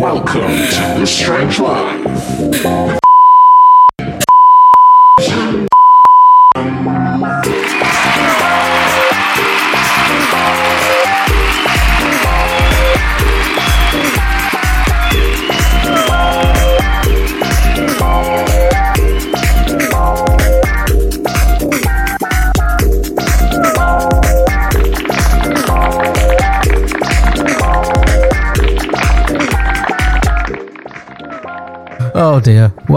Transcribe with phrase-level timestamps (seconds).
[0.00, 3.09] Welcome to the Strange Life.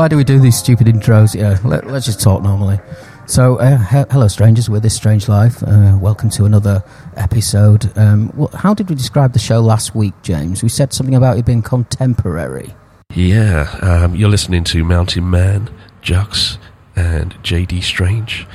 [0.03, 1.33] Why do we do these stupid intros?
[1.33, 2.77] Yeah, let, us just talk normally.
[3.25, 4.69] So, uh, he- hello, strangers.
[4.69, 5.63] We're this strange life.
[5.63, 6.83] Uh, welcome to another
[7.15, 7.97] episode.
[7.97, 10.61] Um, wh- how did we describe the show last week, James?
[10.61, 12.75] We said something about it being contemporary.
[13.13, 15.69] Yeah, um, you're listening to Mountain Man,
[16.01, 16.57] Jugz,
[16.97, 18.45] and JD Strange,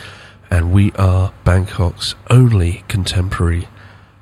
[0.51, 3.69] and we are Bangkok's only contemporary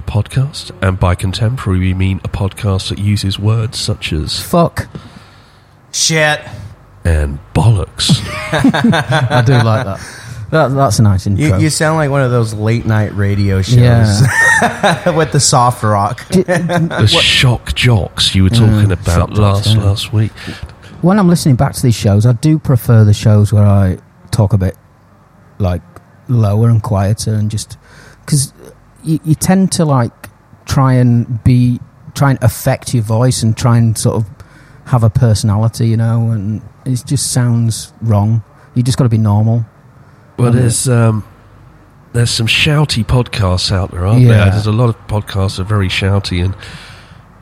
[0.07, 0.71] podcast.
[0.81, 4.87] And by contemporary, we mean a podcast that uses words such as Fuck,
[5.91, 6.41] Shit.
[7.07, 8.21] And bollocks.
[8.53, 10.01] I do like that.
[10.51, 10.69] that.
[10.69, 11.57] That's a nice intro.
[11.59, 15.85] You, you sound like one of those late night radio shows yeah, with the soft
[15.85, 16.27] rock.
[16.29, 18.93] the shock jocks you were talking mm.
[18.93, 19.85] about shock jocks, last yeah.
[19.85, 20.33] last week.
[21.01, 23.99] when I'm listening back to these shows, I do prefer the shows where I
[24.33, 24.77] talk a bit
[25.59, 25.83] like
[26.29, 27.79] lower and quieter and just
[28.25, 28.53] because
[29.05, 30.29] you, you tend to like
[30.65, 31.79] try and be
[32.15, 34.29] try and affect your voice and try and sort of
[34.87, 38.43] have a personality, you know, and it just sounds wrong.
[38.75, 39.65] You just got to be normal.
[40.39, 41.25] Well, there's um,
[42.13, 44.29] there's some shouty podcasts out there, aren't Yeah.
[44.45, 44.51] there?
[44.53, 46.55] There's a lot of podcasts that are very shouty, and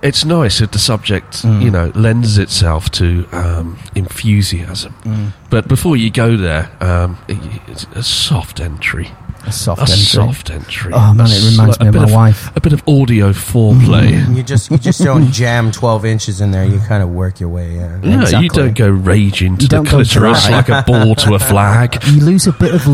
[0.02, 1.62] it's nice if the subject, Mm.
[1.62, 4.94] you know, lends itself to um, enthusiasm.
[5.04, 5.32] Mm.
[5.50, 9.10] But before you go there, um, it's a soft entry,
[9.46, 9.96] A soft a entry.
[9.98, 10.92] soft entry.
[10.94, 12.56] Oh man, it reminds sli- me of bit my wife.
[12.56, 14.12] A bit of audio foreplay.
[14.24, 14.36] Mm.
[14.36, 16.64] You just you just don't jam twelve inches in there.
[16.64, 18.00] You kind of work your way in.
[18.00, 22.02] No, you don't go raging into You the clitoris like a ball to a flag.
[22.06, 22.86] You lose a bit of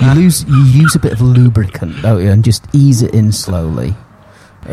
[0.00, 3.32] you lose you use a bit of lubricant, don't you, and just ease it in
[3.32, 3.94] slowly.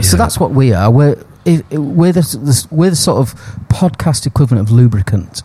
[0.01, 0.89] So that's what we are.
[0.89, 3.33] We're i- i- we're the, the we're the sort of
[3.67, 5.43] podcast equivalent of lubricant.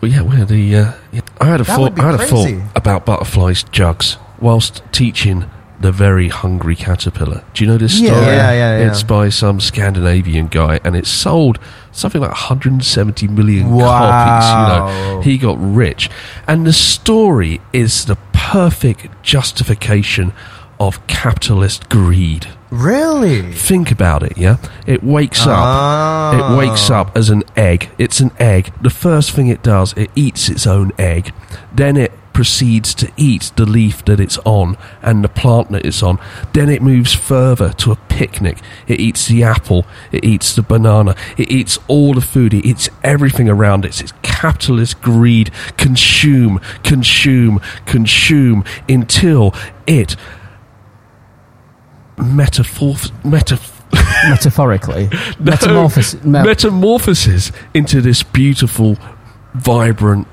[0.00, 0.76] Well, yeah, the.
[0.76, 1.20] Uh, yeah.
[1.40, 1.80] I had a That thought.
[1.80, 2.56] would be I had a crazy.
[2.58, 5.46] thought about butterflies Jugz whilst teaching
[5.80, 7.42] the very hungry caterpillar.
[7.54, 8.10] Do you know this Yeah.
[8.12, 8.26] story?
[8.26, 8.90] Yeah, yeah, yeah.
[8.90, 11.58] It's by some Scandinavian guy, and it sold
[11.92, 13.86] something like 170 million Wow.
[14.10, 14.48] copies.
[14.50, 16.08] You know, he got rich,
[16.46, 20.32] and the story is the perfect justification
[20.78, 22.48] of capitalist greed.
[22.70, 23.52] Really?
[23.52, 24.56] Think about it, yeah?
[24.86, 26.34] It wakes up.
[26.34, 26.56] It ah.
[26.58, 27.90] wakes up as an egg.
[27.98, 28.72] It's an egg.
[28.82, 31.32] The first thing it does, it eats its own egg.
[31.72, 36.02] Then it proceeds to eat the leaf that it's on and the plant that it's
[36.02, 36.18] on.
[36.52, 38.58] Then it moves further to a picnic.
[38.86, 39.86] It eats the apple.
[40.12, 41.14] It eats the banana.
[41.38, 42.52] It eats all the food.
[42.52, 44.02] It eats everything around it.
[44.02, 45.50] It's capitalist greed.
[45.78, 49.54] Consume, consume, consume until
[49.86, 50.14] it
[52.18, 52.94] metaphor
[53.24, 53.72] metaph
[54.28, 55.52] Metaphorically, No.
[55.52, 56.24] metamorphosis.
[56.24, 58.96] me- metamorphoses into this beautiful,
[59.54, 60.26] vibrant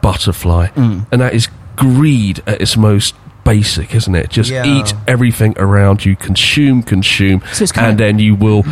[0.00, 0.68] butterfly.
[0.68, 1.06] Mm.
[1.10, 3.14] And that is greed at its most
[3.44, 4.30] basic, isn't it?
[4.30, 4.64] Just Yeah.
[4.64, 8.64] eat everything around you, consume, consume, So and of- then you will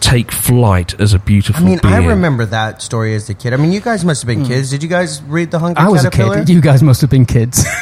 [0.00, 1.94] take flight as a beautiful I mean, being.
[1.94, 3.54] I remember that story as a kid.
[3.54, 4.70] I mean, you guys must have been kids.
[4.70, 6.48] Did you guys read the Hungry I was a kid.
[6.50, 7.64] You guys must have been kids.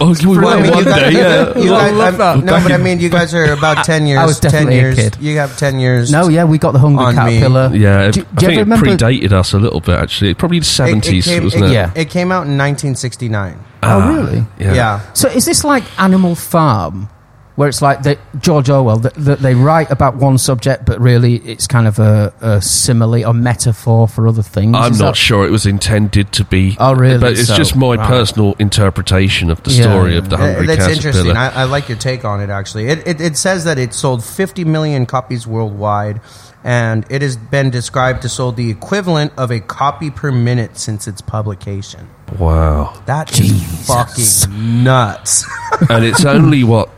[0.00, 1.10] Oh, we were I mean, one you guys, day.
[1.12, 2.44] Yeah, you I guys- love that.
[2.44, 4.18] no, but I mean, you guys are about ten years.
[4.20, 5.16] I was ten definitely a kid.
[5.20, 6.10] You have ten years.
[6.12, 7.20] no, yeah, we got the hungry On me.
[7.40, 7.70] caterpillar.
[7.74, 9.98] Yeah, Do- do I think ever it remember- predated us a little bit.
[9.98, 11.72] Actually, probably the It- it seventies, came- wasn't it, it?
[11.72, 11.90] Yeah.
[11.94, 13.56] It came out in 1969.
[13.82, 14.44] Oh, ah, really?
[14.58, 14.74] Yeah.
[14.74, 15.00] Yeah.
[15.14, 17.08] So is this like Animal Farm,
[17.56, 21.36] where it's like that George Orwell that, that they write about one subject, but really
[21.36, 24.74] it's kind of a, a simile or metaphor for other things?
[24.74, 26.76] I'm Is not that- sure it was intended to be.
[26.80, 27.18] Oh, really?
[27.18, 28.06] But it's So- just my right.
[28.08, 30.18] personal interpretation of the Yeah, story yeah.
[30.18, 30.94] of the hungry That's caterpillar.
[31.18, 31.36] interesting.
[31.36, 32.48] I, I like your take on it.
[32.50, 36.20] Actually, it, it it says that it sold 50 million copies worldwide,
[36.64, 41.06] and it has been described to sold the equivalent of a copy per minute since
[41.08, 42.08] its publication.
[42.38, 42.94] wow.
[43.06, 45.44] That is fucking nuts.
[45.90, 46.88] and it's only what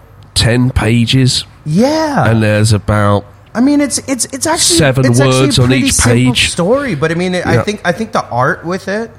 [0.43, 3.25] ten pages, yeah, and there's about
[3.55, 6.51] I mean, it's it's it's actually Seven it's actually words a on each page.
[6.51, 7.61] Story, but I mean, it, Yeah.
[7.61, 9.11] I think I think the art with it,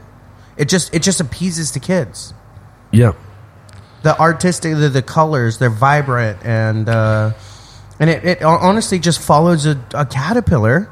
[0.57, 2.33] it just it just appeases the kids.
[2.91, 3.13] yeah.
[4.03, 7.31] the artistic the, the colors they're vibrant and uh,
[7.99, 10.89] and it, it honestly just follows a, a caterpillar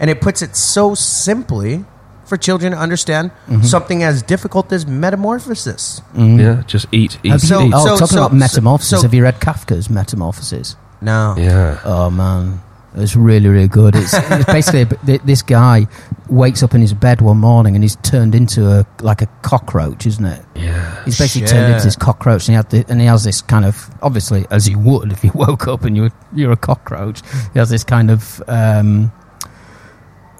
[0.00, 1.84] and it puts it so simply
[2.26, 3.62] for children to understand Mm-hmm.
[3.62, 7.72] something as difficult as metamorphosis Yeah, just eat, eat, Have you- So- eat.
[7.74, 9.00] oh, so- talking so- about metamorphosis.
[9.00, 10.76] so- have you read Kafka's Metamorphosis?
[11.00, 11.78] no yeah.
[11.84, 12.60] Oh man,
[12.98, 13.94] It's really, really good.
[13.94, 14.84] It's, it's basically
[15.24, 15.86] this guy
[16.30, 20.06] wakes up in his bed one morning and he's turned into a like a cockroach,
[20.06, 20.42] isn't it?
[20.54, 21.04] Yeah.
[21.04, 21.50] He's basically Shit.
[21.50, 24.46] turned into this cockroach, and he had the, and he has this kind of obviously
[24.50, 27.20] as you would if you woke up and you're you're a cockroach.
[27.52, 29.12] He has this kind of um,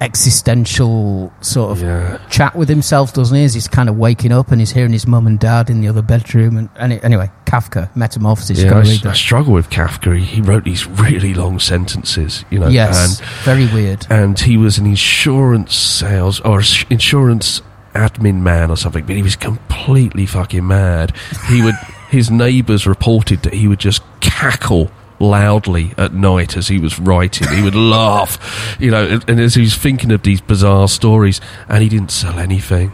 [0.01, 2.19] existential sort of Yeah.
[2.29, 3.45] chat with himself, doesn't he?
[3.45, 5.89] As he's kind of waking up and he's hearing his mum and dad in the
[5.89, 6.57] other bedroom.
[6.57, 8.63] And, and it, anyway, Kafka, Metamorphosis.
[8.63, 10.17] Yeah, I, I struggle with Kafka.
[10.19, 12.69] He, he wrote these really long sentences, you know.
[12.69, 14.07] yes, And very weird.
[14.11, 16.61] and he was an insurance sales or
[16.91, 17.63] insurance
[17.95, 21.15] admin man or something, but he was completely fucking mad.
[21.49, 21.75] He would
[22.11, 27.49] his neighbours reported that he would just cackle loudly at night as he was writing.
[27.49, 31.41] He would laugh, you know, and, and as he was thinking of these bizarre stories,
[31.69, 32.93] and he didn't sell anything.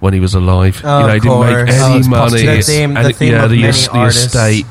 [0.00, 2.46] When he was alive, Oh, you know, he didn't make any Oh, money.
[2.46, 4.64] The theme- and the theme yeah, the, es- the estate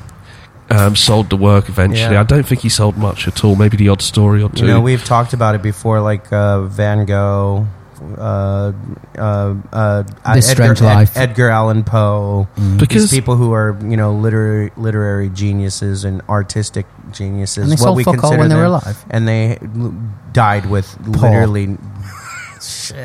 [0.69, 2.13] um, sold the work eventually.
[2.13, 2.21] Yeah.
[2.21, 3.57] I don't think he sold much at all.
[3.57, 4.65] Maybe the odd story or two.
[4.65, 7.67] You know, we've talked about it before, like uh, Van Gogh,
[8.01, 8.71] uh,
[9.17, 10.03] uh, uh,
[10.33, 11.17] This Edgar, Strange Life.
[11.17, 12.47] Edgar Allan Poe.
[12.77, 17.63] because These people who are, you know, literary literary geniuses and artistic geniuses.
[17.63, 19.05] And they what sold we fuck all consider when they were alive.
[19.09, 19.59] and they
[20.33, 21.77] died with literally.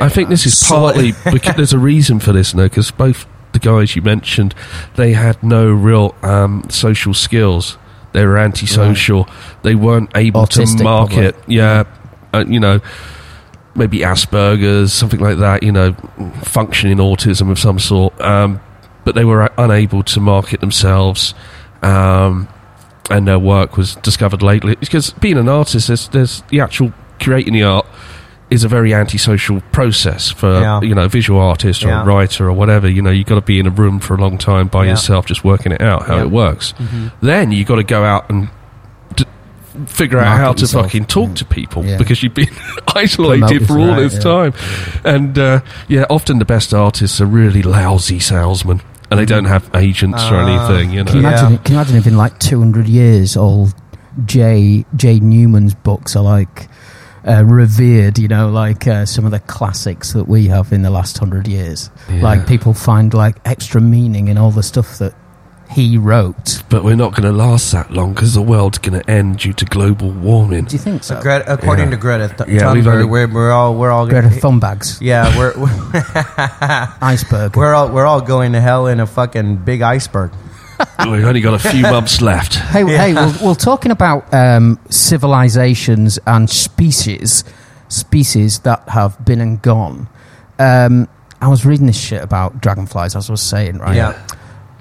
[0.00, 2.64] I think this is So- partly because there's a reason for this, no?
[2.64, 4.54] Because both the guys you mentioned,
[4.96, 7.76] they had no real um, social skills.
[8.12, 9.28] They were antisocial.
[9.62, 11.36] They weren't able Autistic, to market.
[11.46, 11.84] Yeah,
[12.34, 12.80] uh, you know,
[13.74, 15.62] maybe Asperger's, something like that.
[15.62, 15.92] You know,
[16.42, 18.18] functioning autism of some sort.
[18.20, 18.60] Um,
[19.04, 21.34] but they were unable to market themselves.
[21.82, 22.48] Um,
[23.10, 27.52] and their work was discovered lately because being an artist, there's, there's the actual creating
[27.54, 27.84] the art
[28.48, 30.80] is a very antisocial process for Yeah.
[30.82, 32.02] you know a visual artist or Yeah.
[32.02, 32.88] a writer or whatever.
[32.88, 34.90] You know, you've got to be in a room for a long time by Yeah.
[34.90, 36.74] yourself, just working it out how it works.
[36.78, 37.12] Mhm.
[37.20, 38.48] Then you've got to go out and
[39.86, 40.86] figure out Market how to yourself.
[40.86, 41.36] fucking talk Mm.
[41.36, 41.96] to people Yeah.
[41.98, 42.50] because you've been
[42.94, 44.20] isolated for all this yeah.
[44.20, 44.52] time.
[45.04, 48.80] And uh, yeah, often the best artists are really lousy salesmen.
[49.10, 50.46] And they don't have agents or Ah.
[50.70, 51.10] anything, you know.
[51.12, 51.38] Can you, Yeah.
[51.40, 53.68] imagine, can you imagine if in like 200 years all
[54.26, 54.84] J.
[54.96, 55.20] J.
[55.20, 56.68] Newman's books are like
[57.26, 60.90] uh, revered, you know, like uh, some of the classics that we have in the
[60.90, 61.88] last hundred years?
[62.10, 62.20] Yeah.
[62.22, 65.14] Like people find like extra meaning in all the stuff that
[65.72, 66.62] he wrote.
[66.68, 69.52] But we're not going to last that long because the world's going to end due
[69.54, 70.64] to global warming.
[70.66, 71.20] Do you think so?
[71.20, 71.90] Gre- according Yeah.
[71.90, 75.36] to Greta Th- Yeah, we've Thunberg, only- we're, we're all we're all Greta Thunbags, Yeah,
[75.36, 77.56] we're we're, iceberg.
[77.56, 80.32] we're all we're all going to hell in a fucking big iceberg.
[80.98, 82.54] We've only got a few months left.
[82.56, 87.44] Hey, hey, we're, we're talking about um, civilizations and species,
[87.88, 90.08] species that have been and gone.
[90.58, 91.08] Um,
[91.40, 93.96] I was reading this shit about dragonflies, as I was saying, right?
[93.96, 94.26] Yeah.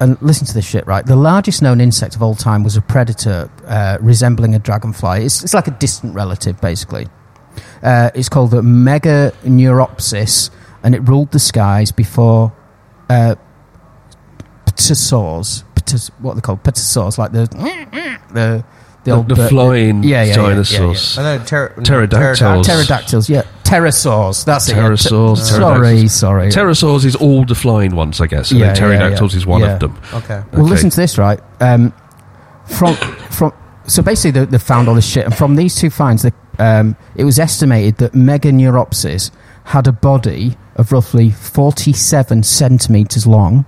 [0.01, 1.05] And listen to this shit, right?
[1.05, 5.23] The largest known insect of all time was a predator uh, resembling a dragonfly.
[5.23, 7.07] It's, it's like a distant relative, basically.
[7.83, 10.49] Uh, it's called the Meganeuropsis,
[10.81, 12.51] and it ruled the skies before
[13.11, 13.35] uh,
[14.65, 15.63] pterosaurs.
[15.75, 16.63] Pteros- what are they called?
[16.63, 17.45] Pterosaurs, like the
[18.33, 18.65] the
[19.03, 21.17] the, The, old the bird- flying yeah, yeah, yeah, dinosaurs.
[21.17, 22.67] And then ter- Pterodactyls.
[22.67, 23.29] pterodactyls.
[23.29, 24.45] Yeah, pterosaurs.
[24.45, 24.75] That's it.
[24.75, 24.83] yeah.
[24.83, 26.47] Pterosaurs, Sorry, sorry.
[26.49, 28.51] Pterosaurs is all the flying ones, I guess.
[28.51, 29.37] And Yeah, then yeah, pterodactyls yeah.
[29.37, 29.73] is one Yeah.
[29.73, 29.99] of them.
[30.13, 30.43] Okay.
[30.53, 31.39] Well, listen to this, right?
[31.59, 31.93] Um,
[32.67, 33.53] from from
[33.87, 36.95] so basically, they, they found all this shit, and from these two finds, the, um,
[37.15, 39.31] it was estimated that Meganeuropsis
[39.65, 43.65] had a body of roughly forty-seven centimeters long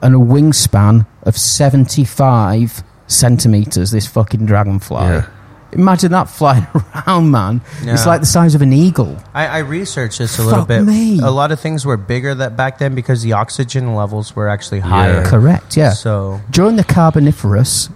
[0.00, 3.90] and a wingspan of seventy-five centimeters.
[3.90, 5.02] This fucking dragonfly.
[5.02, 5.28] Yeah.
[5.72, 6.66] Imagine that flying
[7.06, 7.60] around, man.
[7.82, 9.16] It's like the size of an eagle.
[9.32, 10.82] I, I researched this a little Fuck bit.
[10.82, 11.20] me.
[11.20, 14.80] A lot of things were bigger that back then because the oxygen levels were actually
[14.80, 15.24] higher.
[15.24, 15.76] Correct.
[15.76, 15.90] Yeah.
[15.92, 17.88] So During the Carboniferous,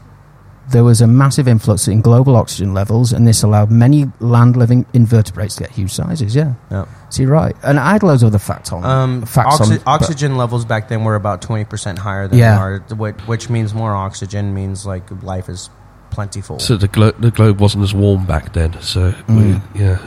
[0.71, 4.87] there was a massive influx in global oxygen levels, and this allowed many land living
[4.95, 6.35] invertebrates to get huge sizes.
[6.35, 6.87] Yeah, yeah.
[7.11, 7.55] so you're right.
[7.63, 10.89] And I had loads of other facts on Um, facts oxy- on oxygen levels back
[10.89, 12.55] then were about twenty percent higher than Yeah.
[12.57, 15.69] they are, which, which means more oxygen means like life is
[16.11, 16.59] plentiful.
[16.61, 18.81] So the, glo- the globe wasn't as warm back then.
[18.81, 19.63] So, we, Mm.
[19.75, 19.99] yeah,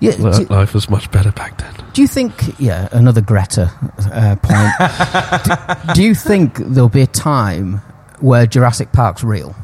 [0.00, 1.72] Yeah, li- do, life was much better back then.
[1.94, 2.60] do you think?
[2.60, 3.72] Yeah, another Greta
[4.12, 5.84] uh, point.
[5.88, 7.80] do, do you think there'll be a time
[8.20, 9.54] where Jurassic Park's real?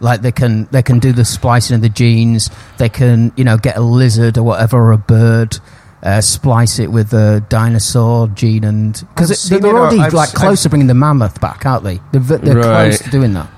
[0.00, 2.50] Like they can they can do the splicing of the genes.
[2.78, 5.58] They can you know get a lizard or whatever or a bird.
[6.02, 10.34] Uh, splice it with a dinosaur gene and because they're it, already I've like s-
[10.34, 12.00] close to bringing the mammoth back, aren't they?
[12.12, 12.88] They're, they're Right.
[12.88, 13.50] close to doing that.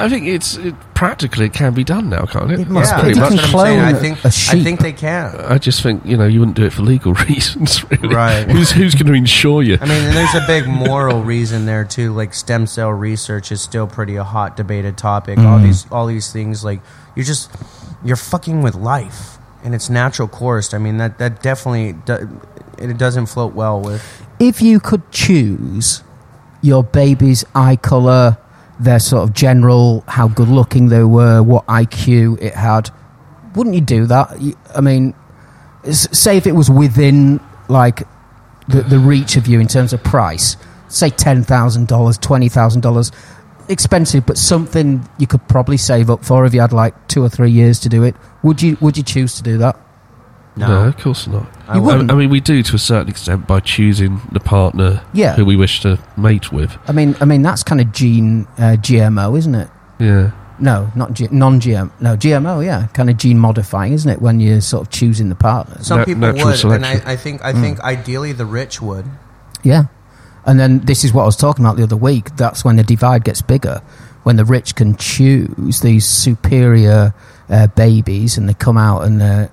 [0.00, 2.60] I think it's it, practically it can be done now, can't it?
[2.60, 3.02] It must yeah, be.
[3.02, 3.54] pretty You that's can much.
[3.54, 3.96] what I'm saying.
[3.96, 4.60] I think a sheep.
[4.60, 5.36] I think they can.
[5.36, 8.14] I just think you know you wouldn't do it for legal reasons, really.
[8.14, 8.48] Right.
[8.48, 9.78] who's who's going to insure you?
[9.80, 12.12] I mean, and there's a big moral reason there too.
[12.12, 15.38] Like stem cell research is still pretty a hot debated topic.
[15.38, 15.64] All mm-hmm.
[15.64, 16.80] these all these things like
[17.14, 17.50] you're just
[18.04, 20.74] you're fucking with life and its natural course.
[20.74, 22.40] I mean that that definitely do,
[22.78, 24.02] it doesn't float well with.
[24.38, 26.02] if you could choose
[26.62, 28.38] your baby's eye color,
[28.80, 32.90] their sort of general, how good looking they were, what IQ it had,
[33.54, 34.38] wouldn't you do that?
[34.74, 35.14] I mean,
[35.90, 38.02] say if it was within like
[38.68, 40.56] the, the reach of you in terms of price,
[40.88, 43.10] say ten thousand dollars, twenty thousand dollars,
[43.68, 47.28] expensive, but something you could probably save up for if you had like two or
[47.28, 48.14] three years to do it.
[48.42, 48.76] Would you?
[48.80, 49.80] Would you choose to do that?
[50.66, 51.46] No, of course not.
[51.68, 52.10] I You I, wouldn't.
[52.10, 55.34] I mean, we do to a certain extent by choosing the partner Yeah.
[55.36, 56.76] who we wish to mate with.
[56.88, 59.68] I mean, I mean that's kind of gene uh, GMO, isn't it?
[59.98, 60.32] Yeah.
[60.60, 61.90] No, not G- non-GM.
[62.00, 62.64] No, GMO.
[62.64, 64.20] Yeah, kind of gene modifying, isn't it?
[64.20, 65.86] When you're sort of choosing the partners.
[65.86, 67.06] Some Na- people natural would, and selection.
[67.06, 69.06] I, I think I think ideally the rich would.
[69.62, 69.84] Yeah,
[70.44, 72.34] and then this is what I was talking about the other week.
[72.36, 73.82] That's when the divide gets bigger,
[74.24, 77.14] when the rich can choose these superior
[77.48, 79.50] uh, babies, and they come out and they're,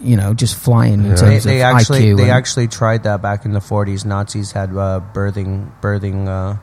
[0.00, 1.14] you know, just flying in Yeah.
[1.16, 2.16] They, they of actually IQ.
[2.18, 4.04] they actually tried that back in the 40s.
[4.04, 6.56] Nazis had uh, birthing birthing uh,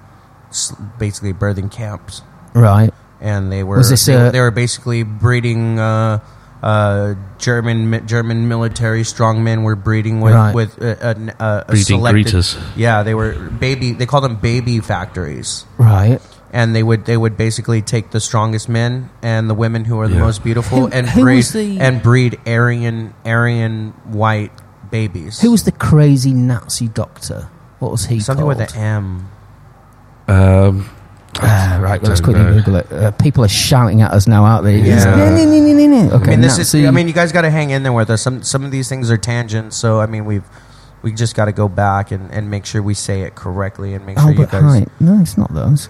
[0.98, 2.22] basically birthing camps.
[2.54, 2.94] right.
[3.22, 6.20] and they were this they, a- they were basically breeding uh,
[6.64, 10.56] uh, German mi- German military strongmen were breeding with Right.
[10.56, 12.62] with a, a, a, a Breeding selected, greeters.
[12.76, 13.92] Yeah, they were baby.
[13.92, 16.20] They called them baby factories, Right.
[16.56, 20.08] And they would they would basically take the strongest men and the women who are
[20.08, 20.22] the Yeah.
[20.22, 24.52] most beautiful Who- and who breed was the- and breed Aryan Aryan white
[24.90, 25.42] babies.
[25.42, 27.50] Who was the crazy Nazi doctor?
[27.80, 28.58] What was he something called?
[28.60, 29.28] with an M?
[30.28, 30.86] Um,
[31.42, 32.54] Ah, right, well, let's don't quickly know.
[32.64, 32.92] Google it.
[32.94, 34.78] Uh, people are shouting at us now, aren't they?
[34.80, 35.14] Yeah.
[35.14, 36.80] Okay, I mean, this Nazi.
[36.84, 36.88] is.
[36.88, 38.22] I mean, you guys got to hang in there with us.
[38.22, 40.44] Some some of these things are tangents, so I mean, we've
[41.02, 44.06] we just got to go back and, and make sure we say it correctly and
[44.06, 44.64] make sure you Albert guys.
[44.64, 44.90] Height.
[45.02, 45.90] No, it's not those.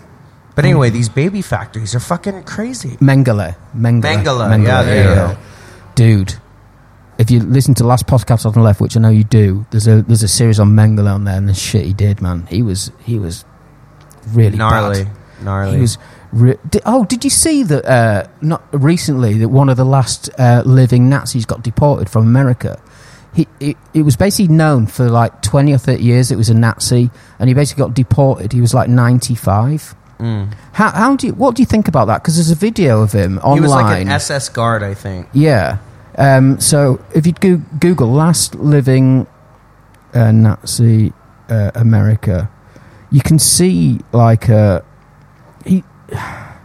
[0.56, 2.92] But anyway, these baby factories are fucking crazy.
[2.98, 3.58] Mengele.
[3.76, 4.02] Mengele.
[4.02, 5.38] Mengele, yeah, there you go.
[5.96, 6.36] Dude,
[7.18, 9.66] if you listen to the last podcast on the left, which I know you do,
[9.72, 12.48] there's a there's a series on Mengele on there, and the shit he did, man,
[12.48, 13.44] he was he was
[14.30, 15.44] really gnarly, bad.
[15.44, 15.76] gnarly.
[15.76, 15.98] He was.
[16.32, 17.86] Re- oh, did you see that?
[17.86, 22.82] Uh, not recently that one of the last uh, living Nazis got deported from America.
[23.34, 26.32] He it, it was basically known for like twenty or thirty years.
[26.32, 27.10] It was a Nazi,
[27.40, 28.52] and he basically got deported.
[28.52, 29.96] He was like ninety five.
[30.20, 30.54] Mm.
[30.74, 32.22] How, how do you, what do you think about that?
[32.24, 33.58] Because there's a video of him online.
[33.58, 35.28] He was like an SS guard, I think.
[35.34, 35.80] Yeah.
[36.18, 39.28] Um, so if you go- Google last living
[40.14, 41.12] uh, Nazi
[41.50, 42.50] uh, America,
[43.12, 44.82] you can see like uh,
[45.66, 45.84] he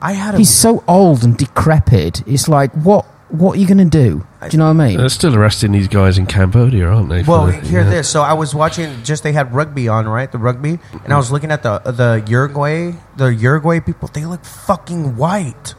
[0.00, 2.26] I had a he's so old and decrepit.
[2.26, 4.26] It's like what what are you going to do?
[4.42, 4.96] Do you know what I mean?
[4.99, 7.22] they're still arresting these guys in Cambodia, aren't they?
[7.22, 7.90] Well, the- hear yeah.
[7.90, 8.08] this.
[8.08, 9.02] So I was watching.
[9.04, 10.30] Just they had rugby on, right?
[10.30, 14.08] The rugby, and I was looking at the the Uruguay, the Uruguay people.
[14.08, 15.75] They look fucking white.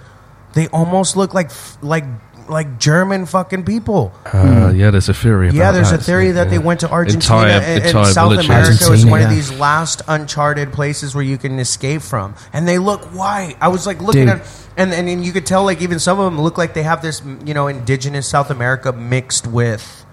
[0.53, 2.05] They almost look like like
[2.49, 4.11] like German fucking people.
[4.25, 5.47] Uh, yeah, there's a theory.
[5.49, 6.59] About Yeah, there's that, a theory that there?
[6.59, 8.45] they went to Argentina Entire- and, and entire South military.
[8.59, 12.67] America was Argentina, one of these last uncharted places where you can escape from, and
[12.67, 13.55] they look white.
[13.61, 14.39] I was like looking Dude.
[14.41, 16.83] at, and, and and you could tell like even some of them look like they
[16.83, 20.05] have this you know indigenous South America mixed with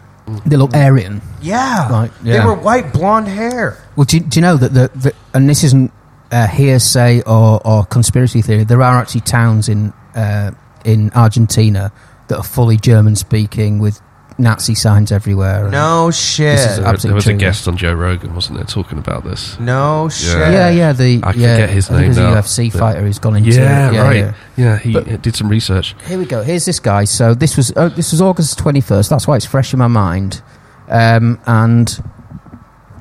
[0.46, 1.22] They look Aryan.
[1.40, 3.76] yeah, Right, they were white blonde hair.
[3.96, 5.90] Well, do you, do you know that the, the and this isn't
[6.30, 8.64] uh, hearsay or, or conspiracy theory?
[8.64, 10.50] There are actually towns in uh,
[10.84, 11.92] in Argentina
[12.28, 14.00] that are fully German speaking with
[14.40, 15.68] Nazi signs everywhere.
[15.68, 16.56] No shit.
[16.56, 17.38] This is There, absolutely there was a true.
[17.38, 19.58] guest on Joe Rogan, wasn't there, talking about this?
[19.58, 20.36] no shit.
[20.38, 20.92] Yeah, yeah.
[20.92, 23.18] The I yeah, forget his I think name there's now, a UFC but- fighter who's
[23.18, 24.16] gone into Yeah, yeah, right.
[24.16, 24.34] yeah.
[24.56, 25.96] Yeah, he But- did some research.
[26.06, 26.42] Here we go.
[26.42, 27.04] Here's this guy.
[27.04, 29.10] So this was oh, this was August twenty first.
[29.10, 30.40] That's why it's fresh in my mind.
[30.88, 32.00] Um, and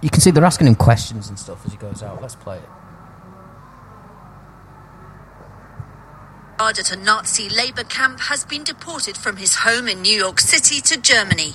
[0.02, 2.22] you can see they're asking him questions and stuff as he goes out.
[2.22, 2.64] Let's play it.
[6.58, 10.40] Guard at a Nazi labor camp has been deported from his home in New York
[10.40, 11.54] City to Germany.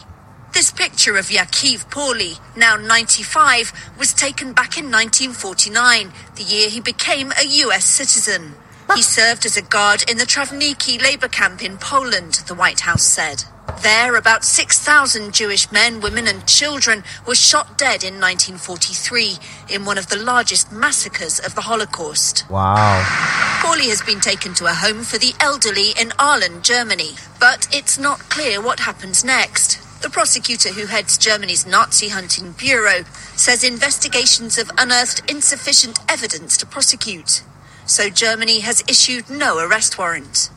[0.55, 6.81] This picture of Jakiv Palij, now 95, was taken back in 1949, the year he
[6.81, 8.55] became a US citizen.
[8.95, 13.03] He served as a guard in the Trawniki labor camp in Poland, the White House
[13.03, 13.43] said.
[13.83, 19.39] There, about 6,000 Jewish men, women, and children were shot dead in 1943
[19.71, 22.49] in one of the largest massacres of the Holocaust.
[22.49, 23.03] Wow.
[23.61, 27.17] Palij has been taken to a home for the elderly in Ahlen, Germany.
[27.41, 29.81] But it's not clear what happens next.
[30.01, 33.03] The prosecutor who heads Germany's Nazi hunting bureau
[33.35, 37.43] says investigations have unearthed insufficient evidence to prosecute.
[37.87, 40.51] So Germany has issued no arrest warrant.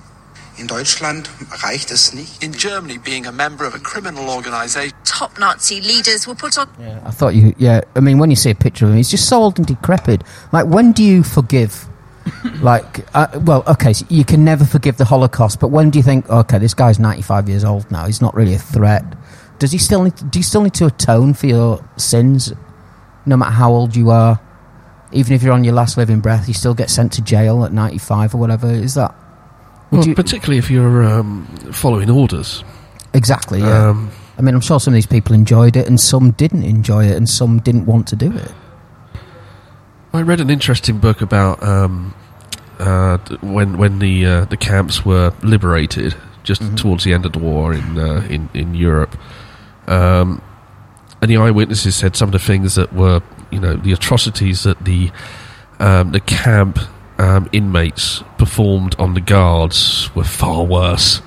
[0.57, 1.29] In Deutschland
[1.63, 2.41] reicht es nicht.
[2.41, 6.67] In Germany, being a member of a criminal organization Top Nazi leaders were put on
[6.79, 7.81] Yeah, I thought you, yeah.
[7.95, 10.23] I mean, when you see a picture of him, he's just so old and decrepit.
[10.53, 11.85] Like, when do you forgive?
[12.61, 16.03] like, uh, well, okay, so you can never forgive the Holocaust, but when do you
[16.03, 18.05] think, okay, this guy's ninety-five years old now?
[18.05, 19.03] He's not really a threat.
[19.59, 20.15] Does he still need?
[20.31, 22.51] Do you still need to atone for your sins,
[23.25, 24.39] no matter how old you are?
[25.11, 27.71] Even if you're on your last living breath, you still get sent to jail at
[27.71, 28.69] ninety-five or whatever.
[28.69, 29.13] Is that?
[29.99, 32.63] Well, you- particularly if you're um, following orders.
[33.13, 33.59] exactly.
[33.59, 33.89] Yeah.
[33.89, 37.05] Um, I mean, I'm sure some of these people enjoyed it, and some didn't enjoy
[37.05, 38.51] it, and some didn't want to do it.
[40.13, 42.13] I read an interesting book about um,
[42.79, 46.75] uh, when when the uh, the camps were liberated, just Mm-hmm.
[46.75, 49.17] towards the end of the war in uh, in in Europe,
[49.87, 50.41] um,
[51.21, 53.21] and the eyewitnesses said some of the things that were
[53.51, 55.11] you know the atrocities that the
[55.79, 56.79] um, the camp
[57.17, 61.21] um, inmates performed on the guards were far worse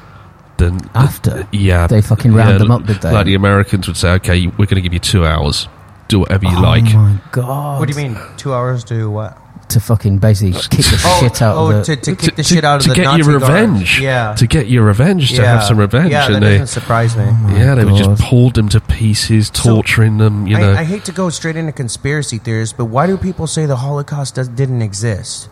[0.58, 1.46] than After?
[1.52, 3.12] yeah They fucking round yeah, them up, did they?
[3.12, 5.68] Like the Americans would say, okay, we're going to give you two hours,
[6.08, 6.84] do whatever you like.
[6.94, 7.78] Oh my god!
[7.80, 8.18] What do you mean?
[8.36, 9.38] Two hours to do what?
[9.70, 11.96] To fucking basically kick the Oh, shit out oh of the.
[11.96, 13.52] to, to kick the shit out of to the get Nazi your guards.
[13.52, 14.00] revenge.
[14.00, 15.44] Yeah, to get your revenge, to yeah.
[15.56, 17.24] have some revenge, Yeah, that and they, doesn't surprise me.
[17.24, 18.16] yeah, they would God.
[18.16, 20.46] just pulled them to pieces, torturing them.
[20.46, 23.46] You know, I, I hate to go straight into conspiracy theories, but why do people
[23.46, 25.50] say the Holocaust does, didn't exist?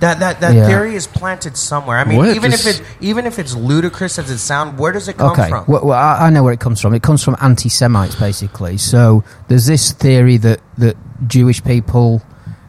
[0.00, 0.66] That that that Yeah.
[0.66, 1.98] theory is planted somewhere.
[1.98, 2.36] I mean, What?
[2.36, 5.48] even if it even if it's ludicrous as it sounds, where does it come okay,
[5.48, 5.64] from?
[5.66, 6.92] well, well, I, I know where it comes from.
[6.94, 8.76] It comes from anti-Semites, basically.
[8.76, 12.20] So there's this theory that that Jewish people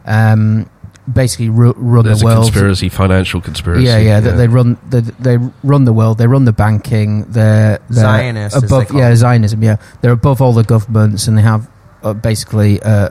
[0.06, 0.70] um,
[1.12, 2.44] basically ru- run there's the a world.
[2.44, 3.84] conspiracy, financial conspiracy.
[3.84, 6.16] Yeah, yeah, that they run they, they run the world.
[6.18, 7.24] They run the banking.
[7.30, 8.88] They're, they're Zionists, above.
[8.88, 9.14] they yeah.
[9.14, 9.62] Zionism.
[9.62, 11.68] Yeah, they're above all the governments, and they have
[12.02, 13.10] uh, basically uh,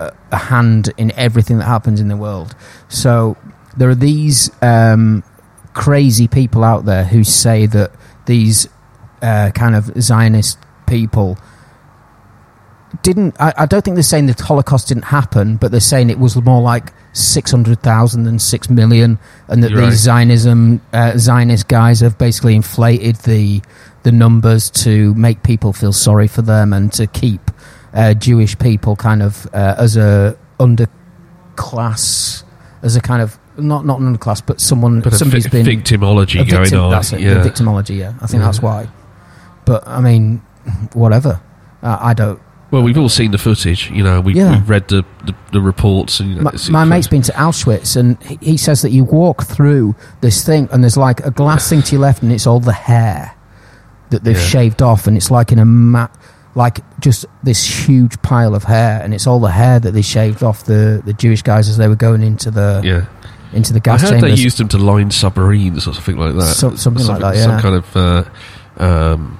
[0.00, 2.54] a, a hand in everything that happens in the world.
[2.88, 3.36] So
[3.76, 5.22] there are these um,
[5.74, 7.92] crazy people out there who say that
[8.26, 8.68] these
[9.22, 11.38] uh, kind of Zionist people
[13.02, 13.36] didn't.
[13.40, 16.36] I, I don't think they're saying the Holocaust didn't happen, but they're saying it was
[16.36, 20.26] more like six hundred thousand than six million, and that You're these right.
[20.26, 23.62] Zionism uh, Zionist guys have basically inflated the
[24.02, 27.49] the numbers to make people feel sorry for them and to keep
[27.94, 30.36] uh, Jewish people kind of uh, as a
[31.56, 32.42] underclass,
[32.82, 36.40] as a kind of not not an underclass, but someone but somebody's vi- been victimology
[36.40, 36.90] a going victim- on.
[36.90, 37.20] That's it.
[37.20, 37.44] yeah.
[37.44, 37.96] Victimology.
[37.98, 38.46] Yeah, I think Yeah.
[38.46, 38.88] that's why.
[39.64, 40.38] But I mean,
[40.94, 41.40] whatever.
[41.82, 42.40] Uh, I don't.
[42.70, 43.90] Well, we've all seen the footage.
[43.90, 44.52] You know, we, Yeah.
[44.52, 46.20] we've read the, the, the reports.
[46.20, 49.02] And, you know, My, my mate's been to Auschwitz, and he, he says that you
[49.02, 52.46] walk through this thing, and there's like a glass thing to your left, and it's
[52.46, 53.34] all the hair
[54.10, 54.42] that they've Yeah.
[54.44, 56.14] shaved off, and it's like in a mat,
[56.54, 60.42] like just this huge pile of hair, and it's all the hair that they shaved
[60.42, 63.06] off the, the Jewish guys as they were going into the yeah.
[63.56, 64.36] into the I gas heard chambers.
[64.36, 66.54] they used them to line submarines or something like that.
[66.54, 67.96] So- something like that, Some kind of.
[67.96, 68.24] Uh,
[68.82, 69.38] um,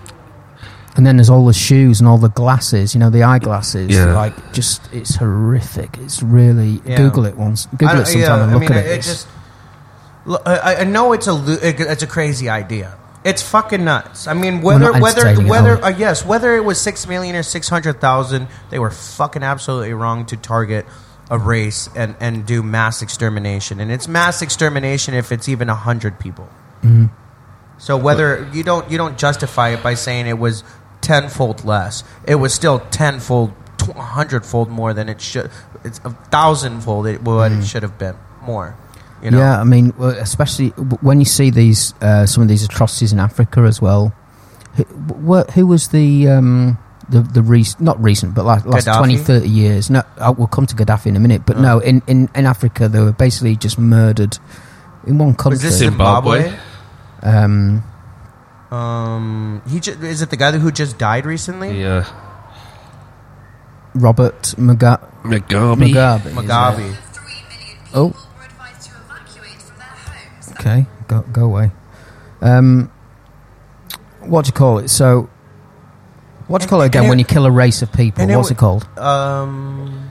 [0.96, 3.90] And then there's all the shoes and all the glasses, you know, the eyeglasses.
[3.90, 4.12] Yeah.
[4.14, 5.96] Like, just it's horrific.
[5.99, 6.96] It's really Yeah.
[6.96, 7.66] Google it once.
[7.77, 8.90] Google it sometime yeah, and I look mean, at it.
[8.99, 9.27] it just.
[10.46, 12.96] I, I know it's a it's a crazy idea.
[13.22, 14.26] It's fucking nuts.
[14.26, 17.68] I mean, whether not whether whether uh, yes, whether it was six million or six
[17.68, 20.87] hundred thousand, they were fucking absolutely wrong to target
[21.30, 23.78] a race and and do mass extermination.
[23.78, 26.48] And it's mass extermination if it's even a hundred people.
[26.83, 27.06] Mm-hmm.
[27.76, 30.64] So whether you don't you don't justify it by saying it was
[31.00, 35.50] tenfold less, it was still tenfold, tw- hundredfold more than it should.
[35.85, 38.76] It's a thousandfold it, what it should have been more.
[39.22, 39.38] You know?
[39.38, 40.68] Yeah, I mean, especially
[41.02, 44.14] when you see these uh, some of these atrocities in Africa as well.
[44.76, 46.78] Who, wh- who was the um,
[47.09, 48.98] the the rec- not recent, but like last Gaddafi?
[48.98, 49.90] 20, 30 years?
[49.90, 51.44] No, I will come to Gaddafi in a minute.
[51.44, 54.38] But no, in, in, in Africa they were basically just murdered
[55.06, 55.56] in one country.
[55.56, 56.42] Was this Zimbabwe?
[56.42, 56.59] Zimbabwe?
[57.22, 57.83] um,
[58.70, 61.78] Um, he ju- is it the guy who just died recently?
[61.80, 62.04] yeah.
[63.94, 65.76] Robert Muga- Mugabe.
[65.76, 66.26] Mugabe.
[66.28, 66.35] is?
[66.35, 66.96] Mugabe.
[67.94, 68.14] Oh.
[70.61, 71.70] Okay, go go away.
[72.42, 72.90] Um,
[74.20, 74.88] what do you call it?
[74.88, 75.31] So,
[76.49, 78.23] what do you call it again when you kill a race of people?
[78.23, 78.87] and it What's it, called?
[78.99, 80.09] Um,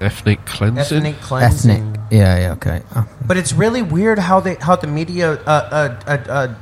[0.00, 0.98] Ethnic cleansing.
[0.98, 1.70] ethnic cleansing.
[1.70, 2.00] Ethnic.
[2.10, 2.82] Yeah, yeah, okay.
[2.94, 6.54] Ah, But it's really weird how they how the media uh, uh, uh, uh,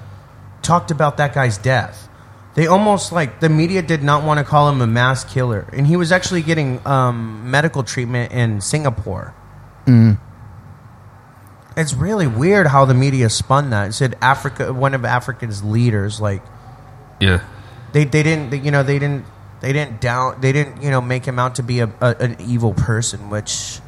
[0.60, 2.08] talked about that guy's death.
[2.54, 5.86] They almost like the media did not want to call him a mass killer, and
[5.86, 9.32] he was actually getting um, medical treatment in Singapore.
[11.76, 13.88] It's really weird how the media spun that.
[13.90, 16.42] It said Africa, one of Africa's leaders, like
[17.20, 17.40] Yeah.
[17.92, 19.24] they, they didn't they, you know they didn't
[19.60, 22.36] they didn't down they didn't you know make him out to be a, a an
[22.40, 23.80] evil person, which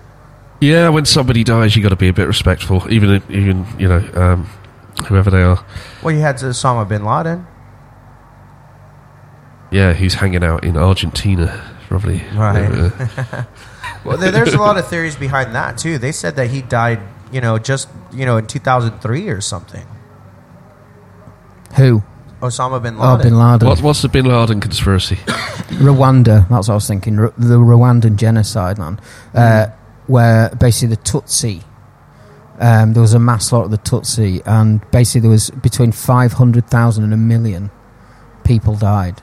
[0.60, 3.88] Yeah, when somebody dies, you got to be a bit respectful, even if, even you
[3.88, 4.08] know.
[4.14, 4.48] Um,
[5.08, 5.64] whoever they are.
[6.02, 7.46] Well, you had Osama bin Laden.
[9.70, 12.22] Yeah, he's hanging out in Argentina, probably.
[12.34, 12.92] Right.
[14.04, 15.96] Well, there, there's a lot of theories behind that too.
[15.96, 16.98] They said that he died,
[17.32, 19.86] you know, just you know in 2003 or something.
[21.76, 22.02] Who?
[22.40, 23.08] Osama bin Laden.
[23.08, 23.30] Oh, Laden.
[23.30, 23.68] Bin Laden.
[23.68, 25.16] what, what's the Bin Laden conspiracy?
[25.80, 26.48] Rwanda.
[26.48, 27.18] That's what I was thinking.
[27.18, 29.00] R- the Rwandan genocide, man,
[29.34, 29.68] uh,
[30.06, 31.62] where basically the Tutsi.
[32.58, 36.34] Um, there was a mass slaughter of the Tutsi, and basically there was between five
[36.34, 37.70] hundred thousand and a million
[38.44, 39.22] people died,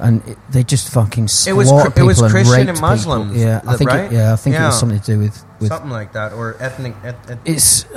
[0.00, 2.68] and it, they just fucking It was slaughtered cr- it was people and Christian raped
[2.68, 2.88] and people.
[2.90, 3.90] Muslims, Yeah, I think.
[3.90, 4.04] right?
[4.04, 4.66] It, yeah, I think it Yeah.
[4.66, 6.94] was something to do with with something like that, or ethnic.
[7.04, 7.84] Et, et, it's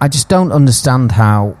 [0.00, 1.56] I just don't understand how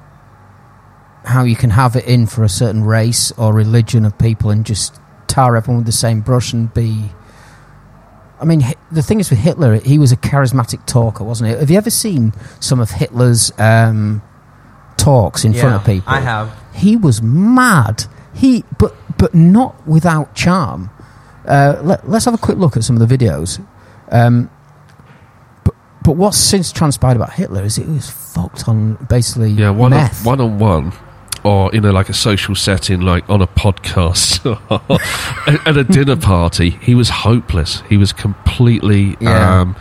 [1.24, 4.66] how you can have it in for a certain race or religion of people and
[4.66, 7.10] just tar everyone with the same brush and be
[8.40, 11.70] I mean the thing is with Hitler he was a charismatic talker wasn't he have
[11.70, 14.20] you ever seen some of Hitler's um,
[14.96, 16.52] talks in front of people I have.
[16.74, 20.90] he was mad he but but not without charm
[21.46, 23.64] uh, let, let's have a quick look at some of the videos
[24.10, 24.50] um,
[25.64, 29.92] but but what's since transpired about Hitler is it was fucked on basically Yeah, one
[29.92, 30.92] on, one on one,
[31.44, 34.40] or in a like a social setting, like on a podcast,
[35.66, 36.70] at a dinner party.
[36.70, 37.82] He was hopeless.
[37.88, 39.60] He was completely, Yeah.
[39.60, 39.76] um,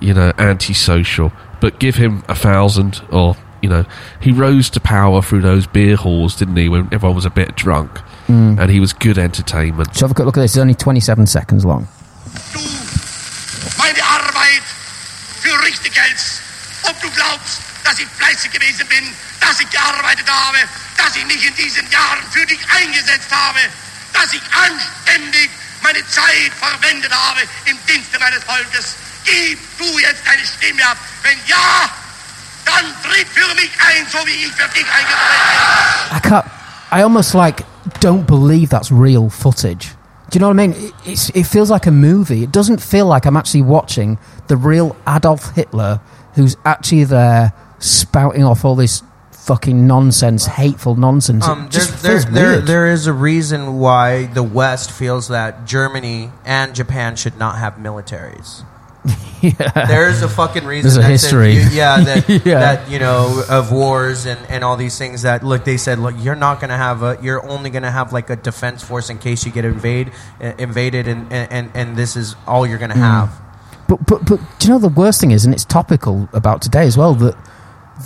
[0.00, 1.32] you know, antisocial.
[1.60, 3.84] But give him a thousand, or you know,
[4.20, 6.68] he rose to power through those beer halls, didn't he?
[6.68, 7.90] When everyone was a bit drunk,
[8.28, 8.56] Mm.
[8.60, 9.94] and he was good entertainment.
[9.96, 10.52] So have a quick look at this.
[10.54, 11.88] It's only 27 seconds long.
[12.54, 12.60] du
[13.78, 14.62] meine Arbeit
[15.40, 16.40] für richtig hältst,
[16.84, 19.04] ob du glaubst, dass ich fleißig gewesen bin,
[19.40, 20.58] dass ich gearbeitet habe,
[20.96, 23.58] dass ich mich in diesen Jahren für dich eingesetzt habe,
[24.12, 25.50] dass ich anständig
[25.82, 28.94] meine Zeit verwendet habe im Dienste meines Volkes.
[29.24, 30.96] Gib du jetzt deine Stimme ab.
[31.22, 31.90] Wenn ja,
[32.64, 36.16] dann tritt für mich ein, so wie ich für dich eingetreten bin.
[36.16, 36.44] I can't.
[36.92, 37.64] I almost like
[38.00, 39.94] don't believe that's real footage.
[40.30, 40.72] Do you know what I mean?
[40.72, 42.42] It, it's, it feels like a movie.
[42.42, 46.00] It doesn't feel like I'm actually watching the real Adolf Hitler
[46.34, 51.46] who's actually there spouting off all this fucking nonsense, hateful nonsense.
[51.46, 52.66] Um, there, just there, feels there, weird.
[52.66, 57.74] there is a reason why the West feels that Germany and Japan should not have
[57.74, 58.64] militaries.
[59.42, 60.88] There's a fucking reason.
[60.90, 61.54] There's a history.
[61.54, 62.60] You- yeah, that, Yeah.
[62.60, 65.22] that you know of wars and, and all these things.
[65.22, 67.18] That look, they said, look, you're not gonna have a.
[67.20, 71.08] You're only gonna have like a defense force in case you get invade, uh, invaded,
[71.08, 73.32] and, and and this is all you're gonna have.
[73.88, 76.86] But but but do you know the worst thing is, and it's topical about today
[76.86, 77.36] as well, that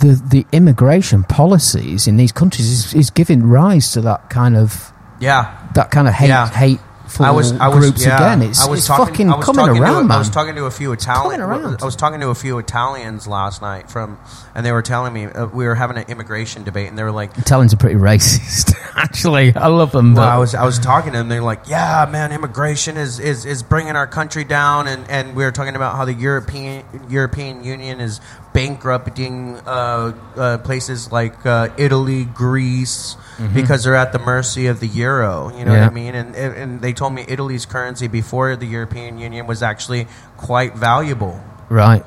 [0.01, 4.91] the the immigration policies in these countries is, is giving rise to that kind of
[5.19, 5.55] Yeah.
[5.75, 6.47] that kind of hate Yeah.
[6.49, 6.85] hateful
[7.19, 8.49] I was, I was, groups yeah, again.
[8.49, 10.15] It's, I was it's talking, fucking I was coming talking around, to, man.
[10.15, 11.41] I was talking to a few Italian.
[11.41, 14.19] I was talking to a few Italians last night from,
[14.53, 17.11] and they were telling me uh, we were having an immigration debate, and they were
[17.11, 18.75] like, Italians are pretty racist.
[18.95, 20.15] Actually, I love them.
[20.15, 21.29] Well, I was I was talking to them.
[21.29, 25.43] They're like, "Yeah, man, immigration is, is, is bringing our country down," and, and we
[25.43, 28.19] were talking about how the European European Union is
[28.53, 33.15] bankrupting uh, uh, places like uh, Italy, Greece,
[33.53, 35.55] because they're at the mercy of the euro.
[35.55, 36.15] You know what I mean?
[36.15, 41.39] And and they told me Italy's currency before the European Union was actually quite valuable.
[41.69, 42.03] right.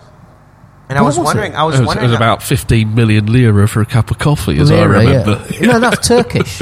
[0.90, 1.54] And I was, was wondering, it?
[1.54, 4.58] I was It was, it was about 15 million lira for a cup of coffee,
[4.58, 5.46] as I Lira, remember.
[5.52, 5.66] yeah.
[5.70, 6.58] no, that's Turkish.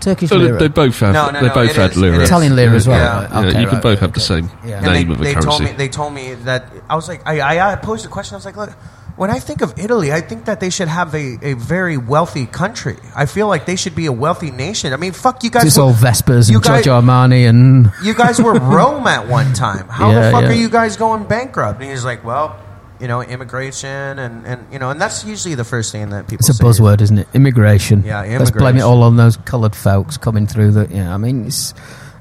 [0.00, 0.58] Turkish they, lira.
[0.60, 1.12] they both have.
[1.12, 2.22] No, no, they no, both it had is, lira.
[2.22, 2.96] Italian lira as well.
[2.98, 3.22] Yeah.
[3.24, 3.30] right?
[3.32, 4.78] Yeah, Okay, you can right, both have the same Yeah.
[4.78, 5.48] Name they, of the they currency.
[5.50, 8.36] told me they told me that I was like I, I, I posed a question.
[8.36, 8.70] I was like, look,
[9.16, 12.46] when I think of Italy, I think that they should have a, a very wealthy
[12.46, 12.96] country.
[13.14, 14.92] I feel like they should be a wealthy nation.
[14.92, 15.64] I mean, fuck you guys.
[15.64, 19.28] It's were- all Vespas you and guys- Giorgio Armani and you guys were Rome at
[19.28, 19.88] one time.
[19.88, 20.48] How Yeah, the fuck yeah.
[20.50, 21.80] are you guys going bankrupt?
[21.80, 22.56] And he's like, well,
[23.00, 26.40] you know, immigration and, and you know, and that's usually the first thing that people.
[26.40, 26.64] it's a say.
[26.64, 27.28] buzzword, isn't it?
[27.34, 28.02] Immigration.
[28.04, 30.72] Yeah, Let's blame it all on those coloured folks coming through.
[30.72, 31.74] The you know, I mean, it's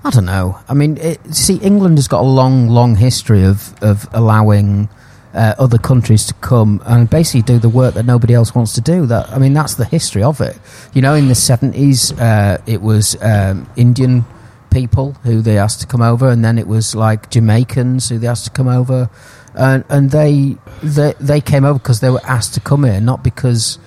[0.04, 0.60] I don't know.
[0.68, 4.90] I mean, it, see, England has got a long, long history of of allowing.
[5.34, 8.82] Uh, other countries to come and basically do the work that nobody else wants to
[8.82, 9.08] do.
[9.08, 10.56] That I mean, that's the history of it.
[10.94, 14.26] You know, in the seventies, uh, it was um, Indian
[14.70, 18.28] people who they asked to come over, and then it was like Jamaicans who they
[18.28, 19.10] asked to come over,
[19.56, 23.24] and and they they they came over because they were asked to come here, not
[23.24, 23.80] because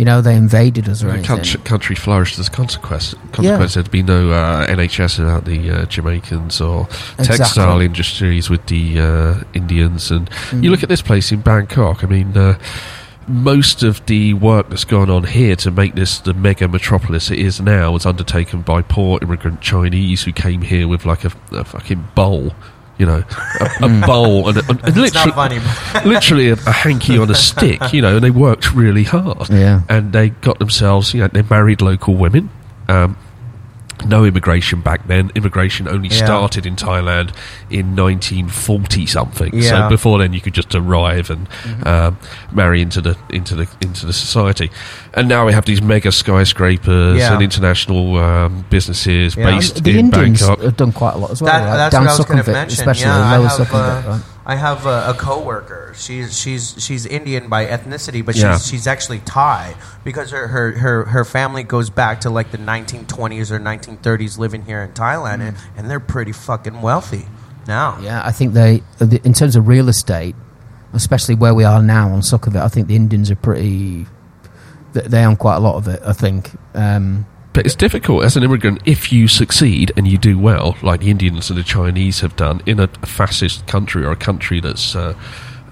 [0.00, 1.26] you know they invaded us or The anything.
[1.36, 3.14] country, country flourished as a consequence.
[3.32, 3.74] consequence.
[3.74, 6.86] There'd be no uh, NHS without the uh, Jamaicans or
[7.18, 7.84] textile Exactly.
[7.84, 10.10] industries with the uh, Indians.
[10.10, 10.62] And Mm.
[10.64, 12.02] you look at this place in Bangkok.
[12.02, 12.58] I mean, uh,
[13.28, 17.38] most of the work that's gone on here to make this the mega metropolis it
[17.38, 21.64] is now was undertaken by poor immigrant Chinese who came here with like a, a
[21.64, 22.52] fucking bowl.
[23.00, 23.24] You know,
[23.60, 25.58] a, a bowl and, a, and literally, funny.
[26.04, 29.48] literally a, a hanky on a stick, you know, and they worked really hard.
[29.48, 29.80] Yeah.
[29.88, 32.50] And they got themselves, you know, they married local women.
[32.88, 33.16] Um,
[34.06, 35.30] no immigration back then.
[35.34, 36.24] Immigration only Yeah.
[36.24, 37.30] started in Thailand
[37.70, 39.50] in 1940 something.
[39.54, 39.70] Yeah.
[39.70, 41.48] So before then, you could just arrive and
[41.86, 42.18] um,
[42.52, 44.70] marry into the into the into the society.
[45.14, 47.32] And now we have these mega skyscrapers Yeah.
[47.34, 49.46] and international um, businesses Yeah.
[49.50, 50.64] based the in Indians Bangkok.
[50.64, 51.52] have done quite a lot as well.
[51.52, 51.76] That, right?
[51.76, 52.78] that's Down what I was going to mention.
[52.80, 54.20] especially yeah, lower I have, Sukhumvit, uh, right?
[54.50, 55.92] I have a, a coworker.
[55.96, 58.58] She's she's she's Indian by ethnicity, but she's Yeah.
[58.58, 63.52] she's actually Thai because her, her her her family goes back to like the 1920s
[63.52, 67.26] or 1930s, living here in Thailand, and, and they're pretty fucking wealthy
[67.68, 67.98] now.
[68.02, 70.34] Yeah, I think they, uh, in terms of real estate,
[70.94, 74.06] especially where we are now on Sukhumvit, I think the Indians are pretty.
[74.94, 76.00] They they own quite a lot of it.
[76.04, 76.50] I think.
[76.74, 81.00] Um, But it's difficult as an immigrant if you succeed and you do well, like
[81.00, 84.94] the Indians and the Chinese have done, in a fascist country or a country that's
[84.94, 85.14] uh,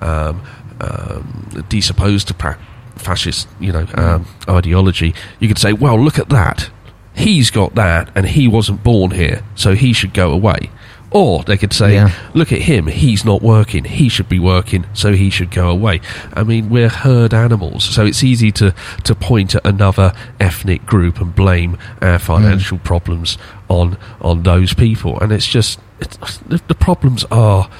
[0.01, 0.43] um,
[0.81, 2.57] um, desupposed to
[2.97, 5.15] fascist, you know, um, ideology.
[5.39, 6.71] You could say, "Well, look at that.
[7.15, 10.71] He's got that, and he wasn't born here, so he should go away."
[11.11, 12.13] Or they could say, Yeah.
[12.35, 16.03] look at him, he's not working, he should be working, so he should go away.
[16.35, 21.19] I mean, we're herd animals, so it's easy to, to point at another ethnic group
[21.19, 25.19] and blame our financial problems on on those people.
[25.21, 26.17] And it's just, it's,
[26.47, 27.71] the, the problems are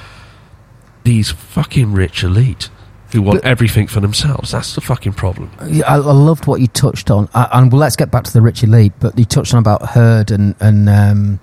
[1.03, 2.69] these fucking rich elite
[3.11, 4.51] who want But- everything for themselves.
[4.51, 5.51] That's the fucking problem.
[5.59, 8.41] I, I loved what you touched on, I, and well, let's get back to the
[8.41, 8.93] rich elite.
[8.99, 11.39] But you touched on about herd and and um,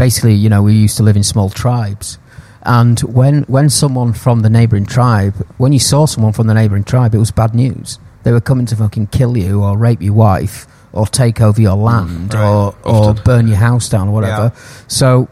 [0.00, 2.18] basically, you know, we used to live in small tribes,
[2.62, 6.84] and when when someone from the neighbouring tribe, when you saw someone from the neighbouring
[6.84, 7.98] tribe, it was bad news.
[8.22, 11.76] They were coming to fucking kill you or rape your wife or take over your
[11.76, 12.48] land mm, right.
[12.48, 14.52] or or burn your house down or whatever.
[14.88, 15.28] So,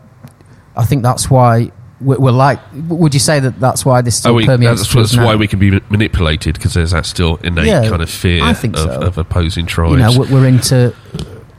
[0.76, 1.72] I think that's why.
[2.00, 4.83] We're we're like, would you say that that's why this still Oh, we, permeates?
[4.83, 8.09] that's that's why we can be manipulated because there's that still innate Yeah, kind of
[8.09, 9.00] fear of, so.
[9.00, 9.94] of opposing tribes.
[9.94, 10.94] you know we're, into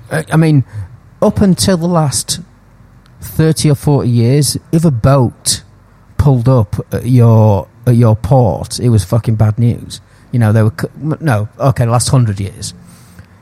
[0.09, 0.63] i mean
[1.21, 2.39] up until the last
[3.21, 5.63] 30 or 40 years if a boat
[6.17, 10.01] pulled up at your at your port it was fucking bad news.
[10.31, 10.73] You know they were
[11.21, 12.73] no okay the last 100 years.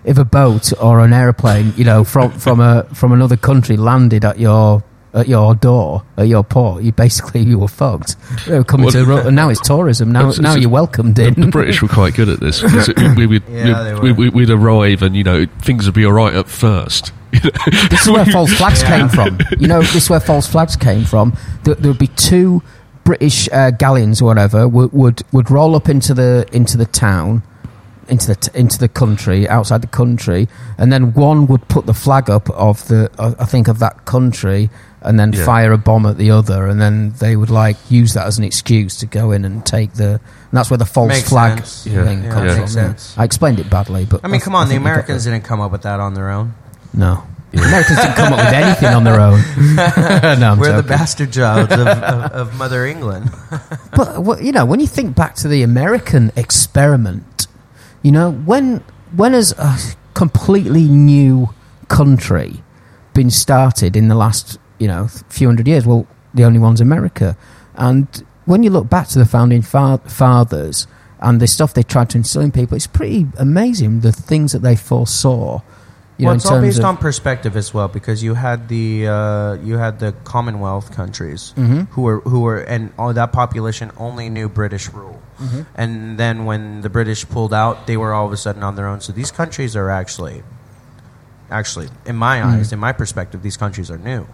[0.05, 4.23] If a boat or an aeroplane you know from from a from another country landed
[4.23, 8.15] at your at your door at your port you basically you were fucked.
[8.45, 10.11] They were coming Well, to ru- and now it's tourism.
[10.11, 11.33] Now It's- now it's- you're welcomed the, in.
[11.33, 12.61] The British were quite good at this.
[12.63, 16.13] it- we would, Yeah, we, we, we'd arrive and you know things would be all
[16.13, 17.11] right at first.
[17.89, 19.37] This is where false flags came from.
[19.59, 21.35] You know, this is where false flags came from.
[21.63, 22.61] There, there would be two
[23.03, 27.43] British uh, galleons or whatever would, would would roll up into the into the town,
[28.07, 31.93] into the t- into the country, outside the country, and then one would put the
[31.93, 34.69] flag up of the uh, I think of that country,
[35.01, 35.45] and then Yeah.
[35.45, 38.43] fire a bomb at the other, and then they would like use that as an
[38.43, 40.11] excuse to go in and take the.
[40.49, 41.83] And that's where the false Makes flag sense.
[41.83, 42.81] Thing Yeah, comes makes from.
[42.83, 42.87] yeah.
[42.87, 43.17] sense.
[43.17, 45.43] I explained it badly, but I mean, come on, the think we got Americans didn't
[45.43, 46.53] come up with that on their own.
[46.93, 47.23] No.
[47.53, 49.39] Americans didn't come up with anything on their own.
[50.39, 50.87] no, I'm We're the joking.
[50.89, 53.31] bastard jobs of, of, of Mother England.
[53.95, 57.47] But what- you know, when you think back to the American experiment,
[58.03, 58.83] you know, when
[59.15, 59.75] when has a
[60.13, 61.49] completely new
[61.87, 62.61] country
[63.13, 65.85] been started in the last you know few hundred years?
[65.87, 67.35] Well, the only one's America,
[67.75, 68.07] and
[68.45, 70.85] when you look back to the founding fa- fathers
[71.19, 74.61] and the stuff they tried to instill in people, it's pretty amazing the things that
[74.61, 75.61] they foresaw.
[76.17, 79.53] You well, know, it's all based on perspective as well, because you had the uh,
[79.61, 81.53] you had the Commonwealth countries
[81.91, 85.21] who were who were and all that population only knew British rule,
[85.75, 88.87] and then when the British pulled out, they were all of a sudden on their
[88.87, 88.99] own.
[89.01, 90.41] So these countries are actually,
[91.51, 94.25] actually, in my eyes, in my perspective, these countries are new.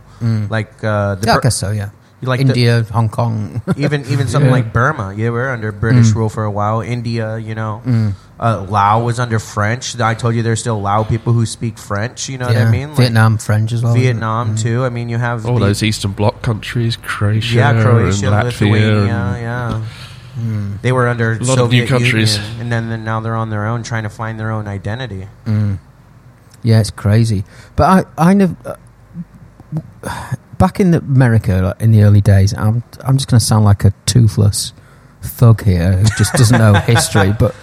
[0.50, 1.72] Like uh, the yeah, I guess so.
[1.72, 1.90] Yeah,
[2.26, 3.62] like the- India, Hong Kong.
[3.78, 6.16] even even something like Burma, yeah, we are under British mm.
[6.16, 6.82] rule for a while.
[6.82, 8.14] India, you know, mm.
[8.40, 10.00] uh, Lao was under French.
[10.00, 12.30] I told you there's still Lao people who speak French.
[12.30, 12.90] You know what I mean?
[12.90, 13.94] Like Vietnam, French as well.
[13.94, 14.14] isn't it?
[14.14, 14.62] Vietnam mm.
[14.62, 14.84] too.
[14.84, 18.44] I mean, you have All the- those Eastern Bloc countries, Croatia, yeah, Croatia, and Latvia,
[18.44, 19.86] Lithuania, and- yeah.
[20.82, 22.38] They were under a lot of new Soviet countries.
[22.38, 25.28] Union, and then, then now they're on their own, trying to find their own identity.
[26.64, 27.44] Yeah, it's crazy.
[27.76, 28.56] But I, I never.
[28.64, 33.66] Uh, back in America, like, in the early days, I'm, I'm just going to sound
[33.66, 34.74] like a toothless
[35.22, 37.34] thug here who just doesn't know history.
[37.38, 37.56] But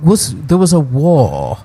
[0.00, 1.58] was there was a war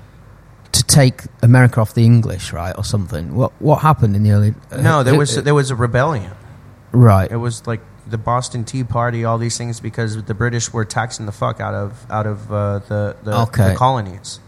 [0.71, 3.35] to take America off the English, right, or something?
[3.35, 4.53] What what happened in the early?
[4.71, 6.31] uh, No, there was uh, there was a rebellion.
[6.91, 7.31] right.
[7.31, 11.25] It was like the Boston Tea Party, all these things because the British were taxing
[11.25, 13.69] the fuck out of out of uh, the the, Okay.
[13.69, 14.39] the colonies.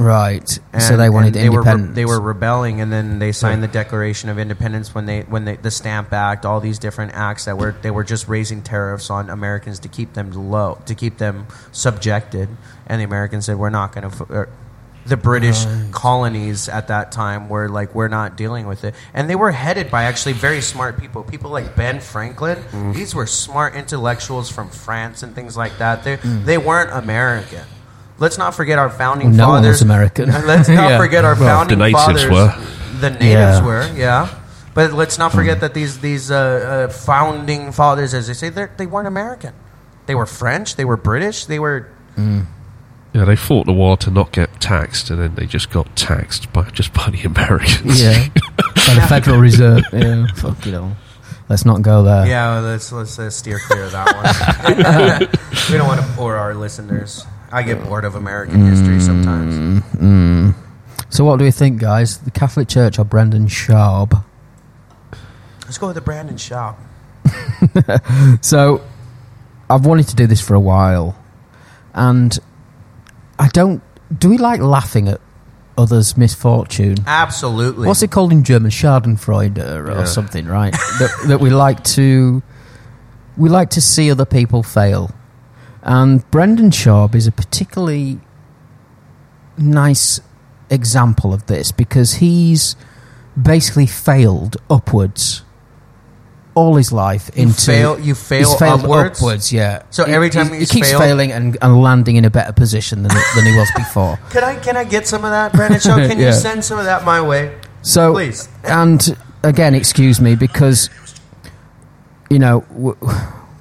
[0.00, 0.48] Right.
[0.78, 1.94] so they wanted and they were, independence.
[1.94, 5.56] they were rebelling, and then they signed the Declaration of Independence when they when they,
[5.56, 9.30] the Stamp Act, all these different acts that were they were just raising tariffs on
[9.30, 12.48] Americans to keep them low, to keep them subjected,
[12.86, 14.48] and the Americans said we're not going to.
[15.06, 19.34] The British colonies at that time were like, we're not dealing with it, and they
[19.34, 21.24] were headed by actually very smart people.
[21.24, 22.58] People like Ben Franklin.
[22.70, 22.94] Mm.
[22.94, 26.04] These were smart intellectuals from France and things like that.
[26.04, 26.44] They Mm.
[26.44, 27.64] they weren't American.
[28.20, 29.76] Let's not forget our founding No one fathers.
[29.76, 30.30] was American.
[30.46, 30.98] Let's not Yeah.
[30.98, 32.30] forget our Well, founding the natives fathers.
[32.30, 32.54] were.
[33.00, 33.64] The natives Yeah.
[33.64, 34.28] were, yeah.
[34.72, 36.36] But let's not forget that these these uh,
[36.86, 39.52] uh, founding fathers, as they say, they're- weren't American.
[40.06, 40.76] They were French.
[40.76, 41.46] They were British.
[41.46, 41.88] They were.
[43.12, 46.52] Yeah, they fought the war to not get taxed, and then they just got taxed
[46.52, 48.00] by just by the Americans.
[48.00, 48.28] yeah.
[48.86, 49.82] By the Federal Reserve.
[49.92, 50.26] Yeah.
[50.36, 50.96] Fuck you know.
[51.48, 52.26] Let's not go there.
[52.26, 55.28] Yeah, well, let's let's uh, steer clear of that one.
[55.70, 57.24] we don't want to bore our listeners.
[57.52, 59.54] I get bored of American history sometimes.
[59.54, 60.50] Mm-hmm.
[61.08, 62.18] So what do we think, guys?
[62.18, 64.24] The Catholic Church or Brendan Schaub?
[65.64, 66.76] Let's go with the Brendan Schaub.
[68.42, 68.80] So,
[69.68, 71.16] I've wanted to do this for a while,
[71.94, 72.36] and
[73.38, 73.82] I don't.
[74.16, 75.20] Do we like laughing at
[75.78, 76.96] others' misfortune?
[77.06, 77.86] Absolutely.
[77.86, 78.70] What's it called in German?
[78.70, 80.04] Schadenfreude or Yeah.
[80.04, 80.72] something, right?
[80.98, 82.42] that, that we like to
[83.36, 85.10] we like to see other people fail,
[85.82, 88.20] and Brendan Schaub is a particularly
[89.56, 90.20] nice
[90.70, 92.76] example of this because he's
[93.40, 95.42] basically failed upwards
[96.54, 99.18] all his life You into fail- you fail failed upwards?
[99.20, 102.30] upwards yeah So He- every time he, keeps failed- failing and, and landing in a
[102.30, 105.52] better position than, than he was before Can I can I get some of that,
[105.52, 106.08] Brendan Schaub?
[106.08, 106.26] Can Yeah.
[106.28, 107.56] you send some of that my way?
[107.82, 108.48] So, Please.
[108.64, 110.90] and again, excuse me because
[112.28, 112.96] you know w-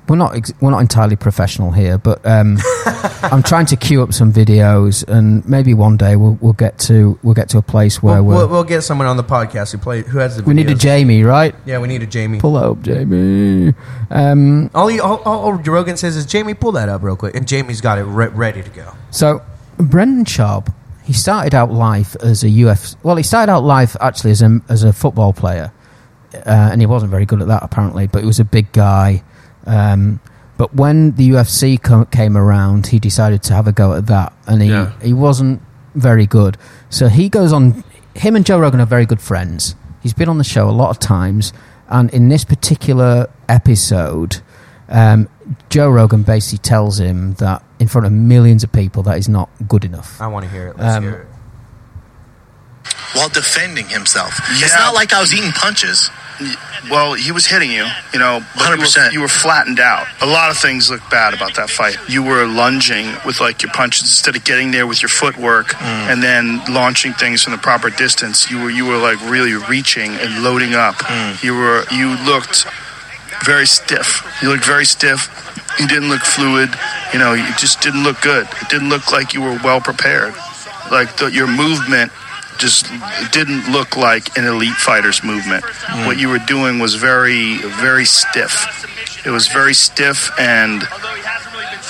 [0.10, 2.58] we're not ex- we're not entirely professional here, but um,
[3.24, 7.20] I'm trying to queue up some videos, and maybe one day we'll, we'll get to
[7.22, 9.78] we'll get to a place where We'll, we'll, we'll get someone on the podcast who
[9.78, 10.44] play who has the.
[10.44, 10.76] we need a.
[10.76, 11.54] Jamie, right?
[11.66, 12.40] Yeah, we need a Jamie.
[12.40, 13.74] Pull that up, Jamie.
[14.10, 17.36] Um, All, he, all, all, all Rogan says is Jamie, pull that up real quick,
[17.36, 18.94] and Jamie's got it re- ready to go.
[19.12, 19.44] So,
[19.78, 22.96] Brendan Schaub, he started out life as a UFC.
[23.04, 25.72] Well, he started out life actually as a as a football player,
[26.34, 28.08] uh, and he wasn't very good at that apparently.
[28.08, 29.24] But he was a big guy.
[29.70, 30.20] Um,
[30.58, 34.34] but when the UFC co- came around, he decided to have a go at that,
[34.48, 34.92] and he Yeah.
[35.02, 35.62] he wasn't
[35.96, 36.58] very good.
[36.90, 37.84] So he goes on.
[38.16, 39.76] Him and Joe Rogan are very good friends.
[40.02, 41.54] He's been on the show a lot of times,
[41.88, 44.42] and in this particular episode,
[44.90, 45.30] um,
[45.70, 49.50] Joe Rogan basically tells him that in front of millions of people that is not
[49.68, 50.20] good enough.
[50.20, 50.78] I want to hear it.
[50.78, 51.28] Let's Um, hear it.
[53.14, 54.40] while defending himself.
[54.52, 56.10] It's not like I was eating punches.
[56.90, 59.12] Well, he was hitting you, you know, but you were- 100%.
[59.12, 60.08] You, were, flattened out.
[60.22, 61.98] A lot of things look bad about that fight.
[62.08, 66.12] You were lunging with like your punches instead of getting there with your footwork mm.
[66.12, 68.50] and then launching things from the proper distance.
[68.50, 70.96] You were you were like really reaching and loading up.
[70.96, 71.44] Mm.
[71.44, 72.66] You were you looked
[73.46, 74.26] very stiff.
[74.42, 75.30] You looked very stiff.
[75.80, 76.70] You didn't look fluid.
[77.14, 78.48] You know, you just didn't look good.
[78.62, 80.34] It didn't look like you were well prepared.
[80.92, 82.12] Like the, your movement
[82.60, 82.86] just
[83.32, 85.64] didn't look like an elite fighter's movement.
[85.66, 86.06] Hmm.
[86.06, 88.86] What you were doing was very, very stiff.
[89.26, 90.84] It was very stiff and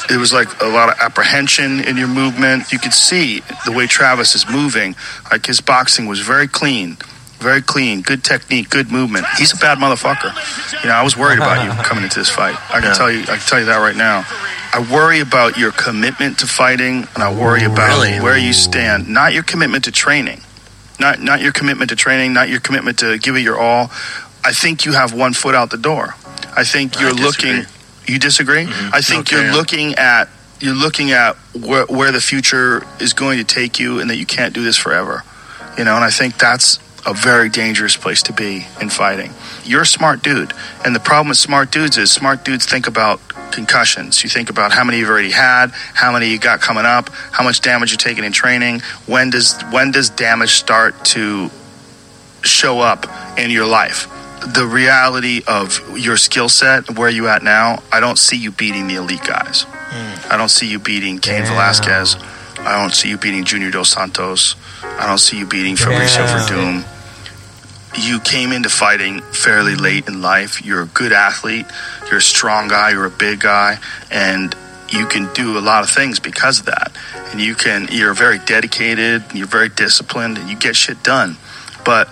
[0.09, 2.71] it was like a lot of apprehension in your movement.
[2.71, 4.95] You could see the way Travis is moving.
[5.31, 6.97] Like his boxing was very clean,
[7.39, 9.25] very clean, good technique, good movement.
[9.37, 10.33] He's a bad motherfucker.
[10.83, 12.55] You know, I was worried about you coming into this fight.
[12.71, 12.93] I can Yeah.
[12.93, 14.25] tell you, I can tell you that right now.
[14.71, 18.19] I worry about your commitment to fighting, and I worry about Really?
[18.19, 19.07] where you stand.
[19.09, 20.41] Not your commitment to training,
[20.99, 23.91] not not your commitment to training, not your commitment to give it your all.
[24.43, 26.15] I think you have one foot out the door.
[26.55, 27.51] I think you're disagree.
[27.53, 27.71] looking.
[28.07, 28.65] You disagree?
[28.65, 28.89] Mm-hmm.
[28.95, 29.43] I think Okay.
[29.43, 33.99] you're looking at you're looking at where, where the future is going to take you,
[33.99, 35.23] and that you can't do this forever.
[35.77, 36.79] You know, and I think that's
[37.09, 39.31] a very dangerous place to be in fighting.
[39.63, 40.53] You're a smart dude,
[40.85, 43.19] and the problem with smart dudes is smart dudes think about
[43.51, 44.23] concussions.
[44.23, 47.43] You think about how many you've already had, how many you got coming up, how
[47.43, 48.81] much damage you're taking in training.
[49.07, 51.49] When does when does damage start to
[52.43, 53.07] show up
[53.39, 54.07] in your life?
[54.53, 58.87] The reality of your skill set, where you at now, I don't see you beating
[58.87, 59.63] the elite guys.
[59.63, 60.31] Hmm.
[60.31, 62.15] I don't see you beating Cain Velasquez.
[62.59, 64.55] I don't see you beating Junior Dos Santos.
[64.83, 66.25] I don't see you beating Fabricio.
[66.27, 66.98] Werdum.
[67.97, 70.63] You came into fighting fairly late in life.
[70.63, 71.65] You're a good athlete.
[72.09, 72.91] You're a strong guy.
[72.91, 73.77] You're a big guy,
[74.11, 74.55] and
[74.89, 76.91] you can do a lot of things because of that.
[77.31, 77.87] And you can.
[77.91, 79.23] You're very dedicated.
[79.33, 81.37] You're very disciplined, and you get shit done.
[81.83, 82.09] But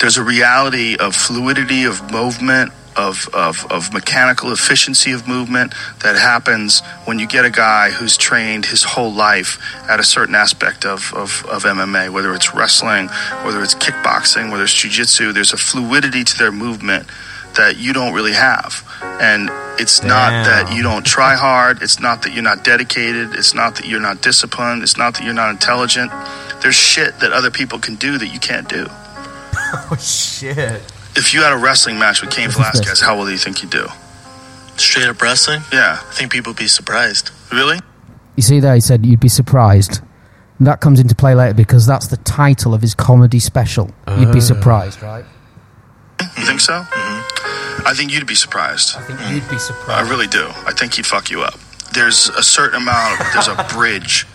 [0.00, 2.72] there's a reality of fluidity of movement
[3.08, 8.16] of, of, of mechanical efficiency of movement that happens when you get a guy who's
[8.16, 13.08] trained his whole life at a certain aspect of, of, of MMA, whether it's wrestling,
[13.44, 15.32] whether it's kickboxing, whether it's jujitsu.
[15.32, 17.08] There's a fluidity to their movement
[17.56, 18.84] that you don't really have.
[19.02, 21.82] And it's not that you don't try hard.
[21.82, 23.34] It's not that you're not dedicated.
[23.34, 24.82] It's not that you're not disciplined.
[24.82, 26.12] It's not that you're not intelligent.
[26.62, 28.86] There's shit that other people can do that you can't do.
[29.72, 30.82] Oh shit!
[31.20, 33.70] If you had a wrestling match with Cain Velasquez, how well do you think you'd
[33.70, 33.86] do?
[34.76, 35.60] Straight up wrestling?
[35.70, 35.98] Yeah.
[36.00, 37.30] I think people would be surprised.
[37.52, 37.78] Really?
[38.36, 40.00] You see there, he said you'd be surprised.
[40.60, 43.90] That comes into play later because that's the title of his comedy special.
[44.18, 45.24] You'd be surprised, right?
[46.20, 46.72] You think so?
[46.82, 47.86] Mm-hmm.
[47.86, 48.96] I think you'd be surprised.
[48.96, 49.90] I think you'd be surprised.
[50.06, 50.46] I really do.
[50.66, 51.58] I think he'd fuck you up.
[51.92, 54.26] There's a certain amount, there's a bridge,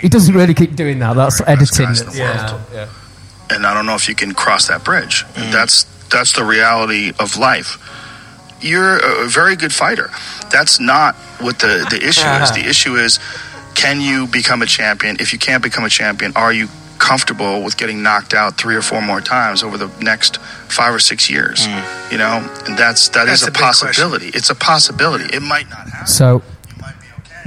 [0.00, 1.14] He doesn't really keep doing that.
[1.14, 1.86] That's editing.
[1.86, 2.16] guys in the
[2.72, 2.88] Yeah.
[3.50, 5.24] and I don't know if you can cross that bridge.
[5.34, 5.52] Mm-hmm.
[5.52, 7.78] That's that's the reality of life.
[8.60, 10.10] You're a very good fighter.
[10.50, 12.52] That's not what the, the issue is.
[12.52, 13.18] The issue is
[13.74, 15.16] can you become a champion?
[15.18, 18.82] If you can't become a champion, are you comfortable with getting knocked out three or
[18.82, 20.36] four more times over the next
[20.68, 21.66] five or six years?
[22.10, 24.28] You know, and that's that is That's a the possibility.
[24.28, 25.24] It's a possibility.
[25.34, 26.06] It might not happen.
[26.06, 26.42] So,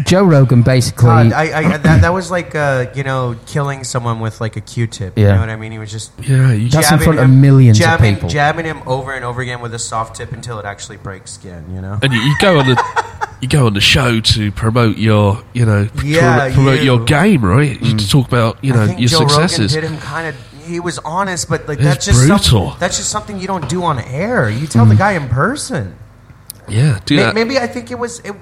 [0.04, 1.06] Joe Rogan basically.
[1.06, 4.62] God, I, I, that, that was like uh, you know killing someone with like a
[4.62, 5.18] Q-tip.
[5.18, 5.36] You Yeah.
[5.36, 5.72] know what I mean?
[5.72, 8.30] He was just Yeah, you That's in jabbing front of him- millions of jabbing, people.
[8.30, 11.64] jabbing him over and over again with a soft tip until it actually breaks skin.
[11.74, 11.98] You know?
[12.02, 13.06] and you, you go on the
[13.42, 16.86] you go on the show to promote your you know pr- Yeah, promote you.
[16.86, 17.80] your game, right?
[17.82, 19.76] You talk about you know I think your Joe successes.
[19.76, 20.36] Rogan hit him kind of.
[20.66, 22.72] He was honest, but like It's that's just brutal.
[22.80, 24.50] That's just something you don't do on air.
[24.50, 25.96] You tell the guy in person.
[26.68, 27.36] yeah, do May- that.
[27.36, 28.20] Maybe I think it was.
[28.22, 28.34] It,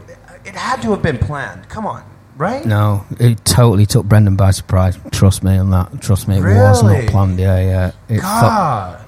[0.46, 1.70] it had to have been planned.
[1.70, 2.04] Come on,
[2.38, 2.66] right?
[2.66, 4.98] No, it totally took Brendan by surprise.
[5.12, 6.02] Trust me on that.
[6.02, 7.40] Trust me, it was not planned.
[7.40, 7.92] Yeah, yeah.
[8.10, 9.06] It God.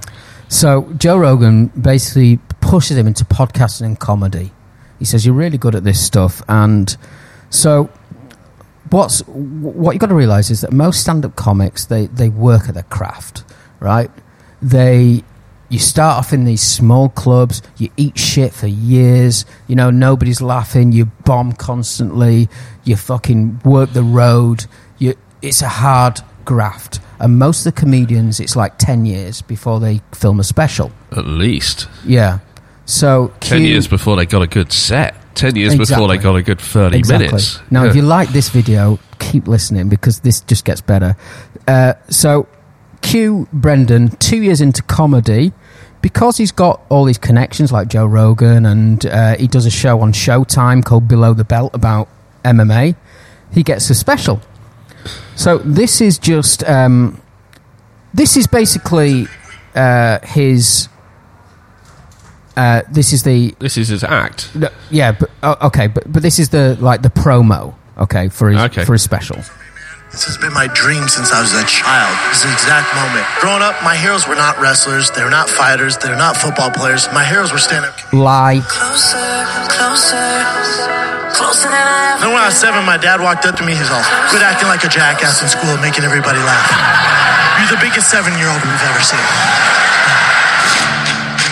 [0.47, 4.51] so Joe Rogan basically pushes him into podcasting and comedy.
[4.99, 6.95] He says you're really good at this stuff, and
[7.49, 7.89] so
[8.89, 12.73] what's what you've got to realize is that most stand-up comics they they work at
[12.73, 13.43] their craft,
[13.79, 14.09] right?
[14.61, 15.23] They
[15.69, 20.41] you start off in these small clubs, you eat shit for years, you know, nobody's
[20.41, 22.47] laughing, you bomb constantly,
[22.83, 24.65] you fucking work the road,
[24.99, 26.99] you it's a hard graft.
[27.19, 30.91] And most of the comedians it's like 10 years before they film a special.
[31.11, 32.39] At least Yeah.
[32.87, 35.15] So ten years before they got a good set.
[35.33, 37.25] Ten years before they got a good thirty Exactly.
[37.25, 37.59] minutes.
[37.71, 37.89] Now, Yeah.
[37.89, 41.15] if you like this video, keep listening because this just gets better.
[41.67, 42.45] Uh, so,
[43.05, 45.53] Q Brendan, two years into comedy,
[46.01, 50.01] because he's got all these connections like Joe Rogan and uh, he does a show
[50.01, 52.07] on Showtime called Below the Belt about
[52.43, 52.95] MMA,
[53.51, 54.41] he gets a special.
[55.35, 56.63] So, this is just.
[56.67, 57.21] Um,
[58.13, 59.27] this is basically
[59.75, 60.87] uh, his.
[62.57, 64.55] Uh, this is the this is his act.
[64.55, 65.29] no, yeah, but
[65.61, 68.85] okay, but but this is the like the promo, okay, for his Okay.
[68.85, 69.37] for his special.
[70.15, 72.15] This has been my dream since I was a child.
[72.31, 73.27] This is the exact moment.
[73.43, 75.11] Growing up, my heroes were not wrestlers.
[75.11, 75.99] They were not fighters.
[75.99, 77.11] They were not football players.
[77.11, 77.99] My heroes were stand-up.
[78.15, 78.63] Lie.
[78.63, 79.19] Closer,
[79.67, 80.23] closer,
[81.35, 83.75] closer than I Then when I was seven, my dad walked up to me.
[83.75, 83.99] He's all,
[84.31, 86.63] "Quit acting like a jackass in school, making everybody laugh.
[87.59, 89.27] You're the biggest seven-year-old we've ever seen."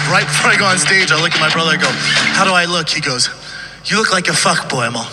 [0.07, 1.76] Right before I go on stage, I look at my brother.
[1.76, 1.91] I go,
[2.39, 3.28] "How do I look?" He goes,
[3.91, 5.11] "You look like a fuck boy." I'm all,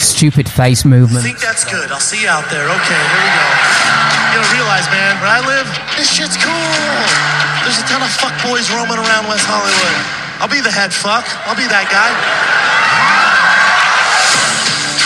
[0.00, 1.20] Stupid face movement.
[1.20, 1.92] I think that's good.
[1.92, 2.64] I'll see you out there.
[2.64, 3.46] Okay, here we go.
[4.32, 5.68] You gotta realize, man, where I live,
[6.00, 6.72] this shit's cool.
[7.60, 9.96] There's a ton of fuck boys roaming around West Hollywood.
[10.40, 11.28] I'll be the head fuck.
[11.44, 12.08] I'll be that guy.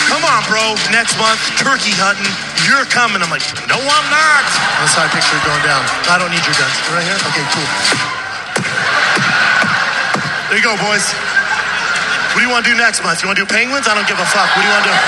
[0.07, 0.79] Come on, bro.
[0.95, 2.31] Next month, turkey hunting.
[2.63, 3.19] You're coming.
[3.19, 4.47] I'm like, no, I'm not.
[4.79, 5.83] That's how I picture it going down.
[6.07, 6.71] I don't need your guns.
[6.95, 7.19] Right here?
[7.19, 7.67] Okay, cool.
[10.47, 11.34] There you go, boys.
[12.35, 13.23] What do you want to do next month?
[13.23, 13.87] You want to do penguins?
[13.87, 14.53] I don't give a fuck.
[14.57, 14.95] What do you want to do?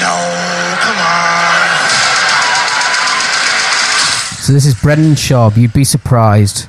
[0.00, 0.14] No,
[0.80, 1.88] come on.
[4.42, 5.56] So this is Brendan Schaub.
[5.56, 6.68] You'd be surprised.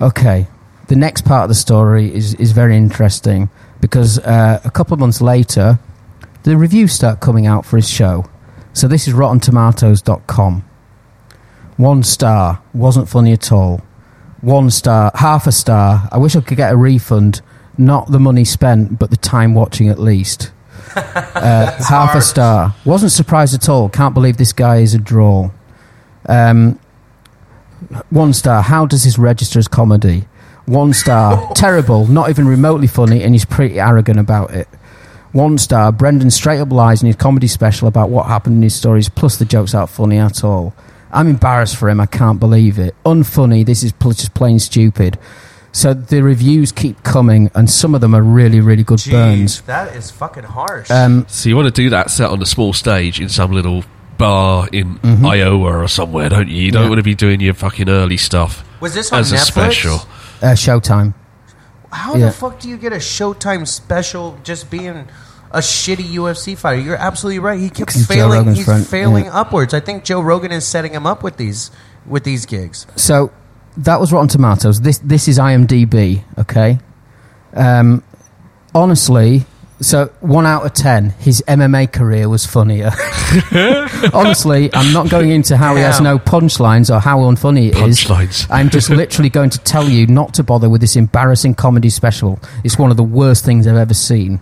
[0.00, 0.48] Okay,
[0.88, 3.48] the next part of the story is is very interesting
[3.80, 5.78] because uh, a couple of months later,
[6.42, 8.24] the reviews start coming out for his show.
[8.78, 10.64] So this is RottenTomatoes.com.
[11.78, 13.82] One star wasn't funny at all.
[14.40, 16.08] One star, half a star.
[16.12, 17.40] I wish I could get a refund.
[17.76, 20.52] Not the money spent, but the time watching at least.
[20.94, 22.74] Uh, half a star.
[22.84, 23.88] Wasn't surprised at all.
[23.88, 25.50] Can't believe this guy is a draw.
[26.28, 26.80] Um,
[28.10, 28.62] one star.
[28.62, 30.26] How does this register as comedy?
[30.66, 31.52] One star.
[31.54, 32.06] Terrible.
[32.06, 34.68] Not even remotely funny, and he's pretty arrogant about it.
[35.32, 38.74] One star, Brendan straight up lies in his comedy special about what happened in his
[38.74, 40.74] stories, plus the jokes aren't funny at all.
[41.12, 42.00] I'm embarrassed for him.
[42.00, 42.94] I can't believe it.
[43.04, 43.64] Unfunny.
[43.64, 45.18] This is pl- just plain stupid.
[45.72, 49.60] So the reviews keep coming, and some of them are really, really good burns.
[49.62, 50.90] That is fucking harsh.
[50.90, 53.84] Um, So you want to do that set on a small stage in some little
[54.16, 55.26] bar in Mhm.
[55.28, 56.56] Iowa or somewhere, don't you?
[56.56, 56.88] You don't Yeah.
[56.88, 60.00] want to be doing your fucking early stuff Was this on as a special.
[60.42, 61.12] uh, Showtime.
[61.90, 62.26] How Yeah.
[62.26, 65.06] the fuck do you get a Showtime special just being
[65.50, 66.80] a shitty UFC fighter?
[66.80, 67.58] You're absolutely right.
[67.58, 68.54] He keeps failing.
[68.54, 69.40] He's friend, failing yeah.
[69.40, 69.72] upwards.
[69.74, 71.70] I think Joe Rogan is setting him up with these
[72.06, 72.86] with these gigs.
[72.96, 73.30] So
[73.78, 74.80] that was Rotten Tomatoes.
[74.82, 76.24] This this is IMDb.
[76.38, 76.78] Okay.
[77.54, 78.02] Um,
[78.74, 79.46] honestly,
[79.80, 82.90] so one out of ten, his MMA career was funnier.
[84.12, 88.00] honestly, I'm not going into how he has no punchlines or how unfunny it is.
[88.00, 88.46] Punchlines.
[88.50, 92.40] I'm just literally going to tell you not to bother with this embarrassing comedy special.
[92.64, 94.40] It's one of the worst things I've ever seen.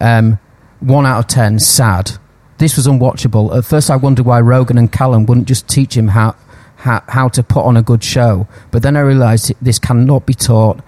[0.00, 0.38] Um,
[0.80, 2.12] one out of ten, sad.
[2.58, 3.56] This was unwatchable.
[3.56, 6.36] At first, I wondered why Rogan and Callen wouldn't just teach him how,
[6.76, 8.48] how, how to put on a good show.
[8.70, 10.80] But then I realised this cannot be taught.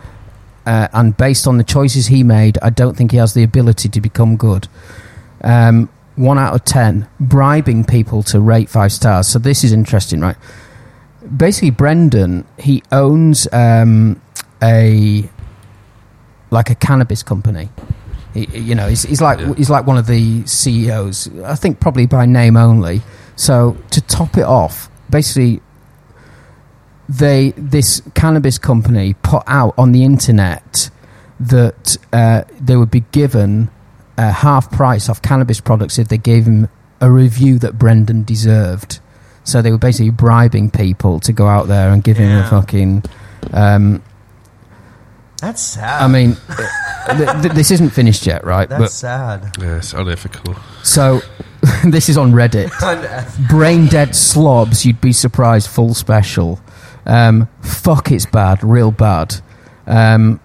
[0.67, 3.89] Uh, and based on the choices he made, I don't think he has the ability
[3.89, 4.67] to become good.
[5.43, 9.29] Um, one out of ten, bribing people to rate five stars.
[9.29, 10.37] So this is interesting, right?
[11.37, 14.21] Basically, Brendan he owns um,
[14.63, 15.29] a
[16.51, 17.69] like a cannabis company.
[18.35, 21.29] He, you know, he's, he's like he's like one of the CEOs.
[21.45, 23.03] I think probably by name only.
[23.37, 25.61] So to top it off, basically,
[27.09, 30.91] they this cannabis company put out on the internet
[31.39, 33.71] that uh, they would be given
[34.19, 36.69] a half price off cannabis products if they gave him
[37.01, 39.01] a review that Brendan deserved.
[39.45, 43.05] So they were basically bribing people to go out there and give him a fucking.
[43.53, 44.03] Um,
[45.41, 46.03] That's sad.
[46.03, 48.69] I mean, th- th- this isn't finished yet, right?
[48.69, 49.55] That's sad.
[49.61, 50.57] Yeah, it's unethical.
[50.83, 51.21] So
[51.85, 52.71] this is on Reddit.
[53.49, 54.85] Brain dead slobs.
[54.85, 55.69] You'd be surprised.
[55.69, 56.59] Full special.
[57.07, 58.63] Um, fuck, it's bad.
[58.63, 59.37] Real bad.
[59.87, 60.41] Um,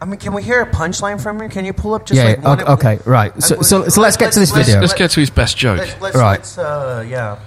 [0.00, 1.48] I mean, can we hear a punchline from him?
[1.48, 2.24] Can you pull up just yeah.
[2.24, 3.42] like one okay, of- okay, Right.
[3.42, 4.80] So, so, so let's get to this let's- video.
[4.80, 5.78] Let's get to his best joke.
[5.78, 6.38] Let's, let's, Right.
[6.38, 7.38] let's, uh, yeah.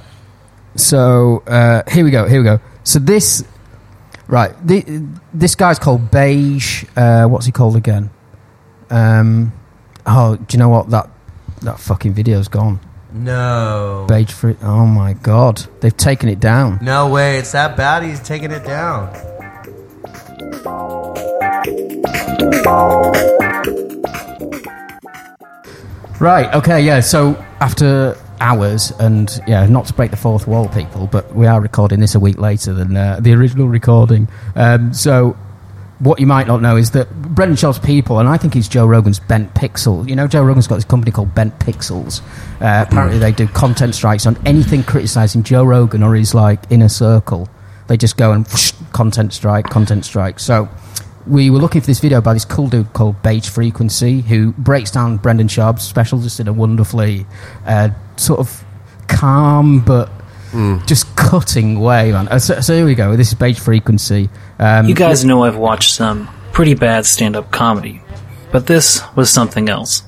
[0.76, 2.28] So uh, here we go.
[2.28, 2.60] Here we go.
[2.84, 3.44] So this,
[4.28, 4.54] right?
[4.66, 6.86] The, this guy's called Beige.
[6.96, 8.10] Uh, what's he called again?
[8.90, 9.54] Um,
[10.06, 11.10] oh, do you know what that
[11.62, 12.80] that fucking video's gone?
[13.16, 14.06] No.
[14.10, 14.58] Beige fruit.
[14.62, 16.80] Oh my god, they've taken it down.
[16.82, 17.38] No way.
[17.38, 18.04] It's that bad.
[18.04, 19.10] He's taking it down.
[26.20, 26.54] Right.
[26.54, 26.82] Okay.
[26.82, 27.00] Yeah.
[27.00, 31.62] So after hours, and yeah, not to break the fourth wall, people, but we are
[31.62, 34.28] recording this a week later than uh, the original recording.
[34.56, 35.38] Um, so
[36.06, 38.86] what you might not know is that Brendan Schaub's people, and I think he's Joe
[38.86, 40.08] Rogan's Bent Pixel.
[40.08, 42.22] You know, Joe Rogan's got this company called Bent Pixels.
[42.62, 46.90] Uh, apparently, they do content strikes on anything criticizing Joe Rogan or his like inner
[46.90, 47.50] circle.
[47.88, 50.40] They just go and whoosh, content strike, content strike.
[50.40, 50.70] So
[51.28, 54.92] we were looking for this video by this cool dude called Beige Frequency, who breaks
[54.92, 57.26] down Brendan Schaub's special just in a wonderfully
[57.66, 58.64] uh, sort of
[59.08, 60.10] calm but
[60.86, 62.28] just cutting way, man.
[62.30, 63.16] Uh, so, so here we go.
[63.18, 64.30] This is Beige Frequency.
[64.60, 68.02] Um, You guys know I've watched some pretty bad stand up comedy,
[68.52, 70.04] but this was something else.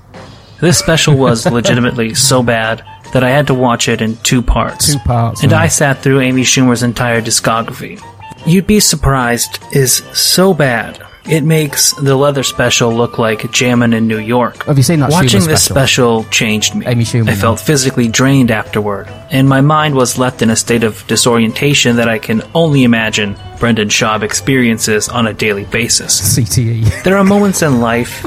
[0.62, 2.84] This special was legitimately so bad
[3.14, 4.94] that I had to watch it in two parts.
[4.94, 5.62] Two parts, And yeah.
[5.62, 8.02] I sat through Amy Schumer's entire discography.
[8.46, 11.02] You'd be surprised is so bad.
[11.30, 14.64] It makes the leather special look like jammin' in New York.
[14.64, 16.22] Oh, have you seen that Watching this special?
[16.22, 16.86] special changed me.
[16.86, 21.06] Schumer, I felt physically drained afterward, and my mind was left in a state of
[21.08, 26.38] disorientation that I can only imagine Brendan Schaub experiences on a daily basis.
[26.38, 27.04] CTE.
[27.04, 28.22] There are moments in life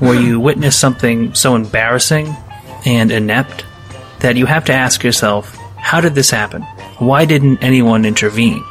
[0.00, 2.34] where you witness something so embarrassing
[2.86, 3.64] and inept
[4.20, 6.62] that you have to ask yourself, how did this happen?
[6.98, 8.64] Why didn't anyone intervene?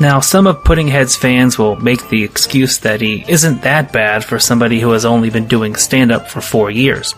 [0.00, 4.24] Now, some of Pudding Head's fans will make the excuse that he isn't that bad
[4.24, 7.14] for somebody who has only been doing stand up for four years.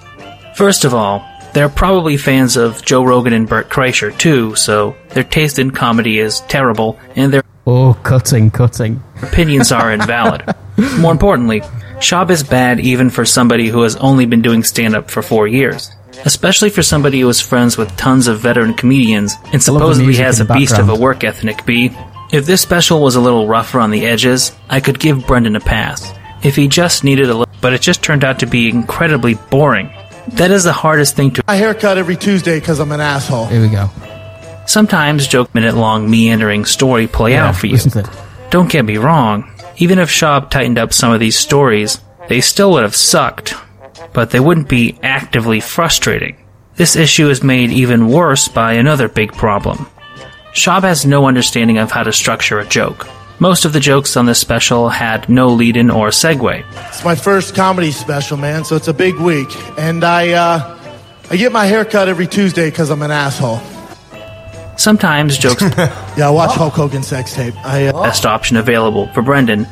[0.54, 1.22] First of all,
[1.52, 6.18] they're probably fans of Joe Rogan and Bert Kreischer too, so their taste in comedy
[6.18, 9.02] is terrible and their Oh, cutting, cutting.
[9.22, 10.42] opinions are invalid.
[10.98, 11.60] More importantly,
[11.98, 15.46] Schaub is bad even for somebody who has only been doing stand up for four
[15.46, 15.90] years.
[16.24, 20.44] Especially for somebody who is friends with tons of veteran comedians and supposedly has a
[20.44, 21.90] beast of a work ethic, B.
[22.32, 25.60] If this special was a little rougher on the edges, I could give Brendan a
[25.60, 26.12] pass.
[26.44, 29.90] If he just needed a little, but it just turned out to be incredibly boring.
[30.28, 31.42] That is the hardest thing to.
[31.48, 33.46] I haircut every Tuesday because I'm an asshole.
[33.46, 33.90] Here we go.
[34.66, 37.72] Sometimes joke minute long meandering story play Yeah, out for you.
[37.72, 38.10] listen to.
[38.50, 42.70] Don't get me wrong, even if Schaub tightened up some of these stories, they still
[42.72, 43.54] would have sucked.
[44.12, 46.36] but they wouldn't be actively frustrating.
[46.76, 49.86] This issue is made even worse by another big problem.
[50.52, 53.06] Schaub has no understanding of how to structure a joke.
[53.38, 56.64] Most of the jokes on this special had no lead in or segue.
[56.88, 59.48] It's my first comedy special, man, so it's a big week.
[59.78, 60.78] And I, uh,
[61.30, 63.60] I get my hair cut every Tuesday because I'm an asshole.
[64.76, 67.54] Sometimes jokes Yeah, I watch Hulk Hogan sex tape.
[67.64, 69.66] I, uh, best option available for Brendan.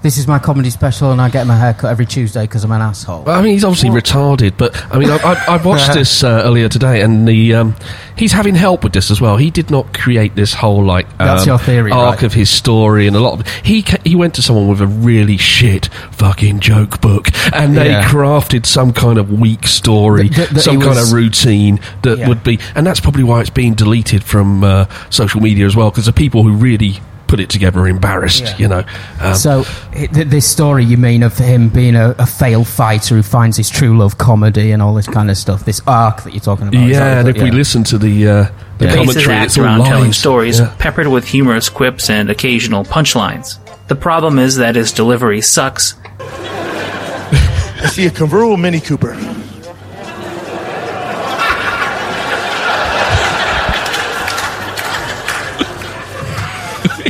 [0.00, 2.70] This is my comedy special, and I get my hair cut every Tuesday because I'm
[2.70, 3.24] an asshole.
[3.24, 6.42] Well, I mean, he's obviously retarded, but I mean, I, I, I watched this uh,
[6.44, 7.74] earlier today, and the um,
[8.16, 9.36] he's having help with this as well.
[9.36, 12.22] He did not create this whole like um, That's your theory, arc right?
[12.22, 14.86] of his story, and a lot of he ca- he went to someone with a
[14.86, 18.04] really shit fucking joke book, and they Yeah.
[18.08, 22.28] crafted some kind of weak story, that- that some kind was- of routine that Yeah.
[22.28, 25.90] would be, and that's probably why it's being deleted from uh, social media as well,
[25.90, 28.56] because the people who really put it together embarrassed, Yeah.
[28.58, 28.84] you know.
[29.20, 33.22] Um, so, th- this story you mean of him being a, a failed fighter who
[33.22, 36.40] finds his true love comedy and all this kind of stuff, this arc that you're
[36.40, 36.80] talking about.
[36.88, 39.84] yeah, and if we listen to the uh, the He bases commentary, it's all around
[39.84, 40.74] telling stories Yeah.
[40.78, 43.58] peppered with humorous quips and occasional punchlines.
[43.88, 49.14] The problem is that his delivery sucks, I see a convertible Mini Cooper.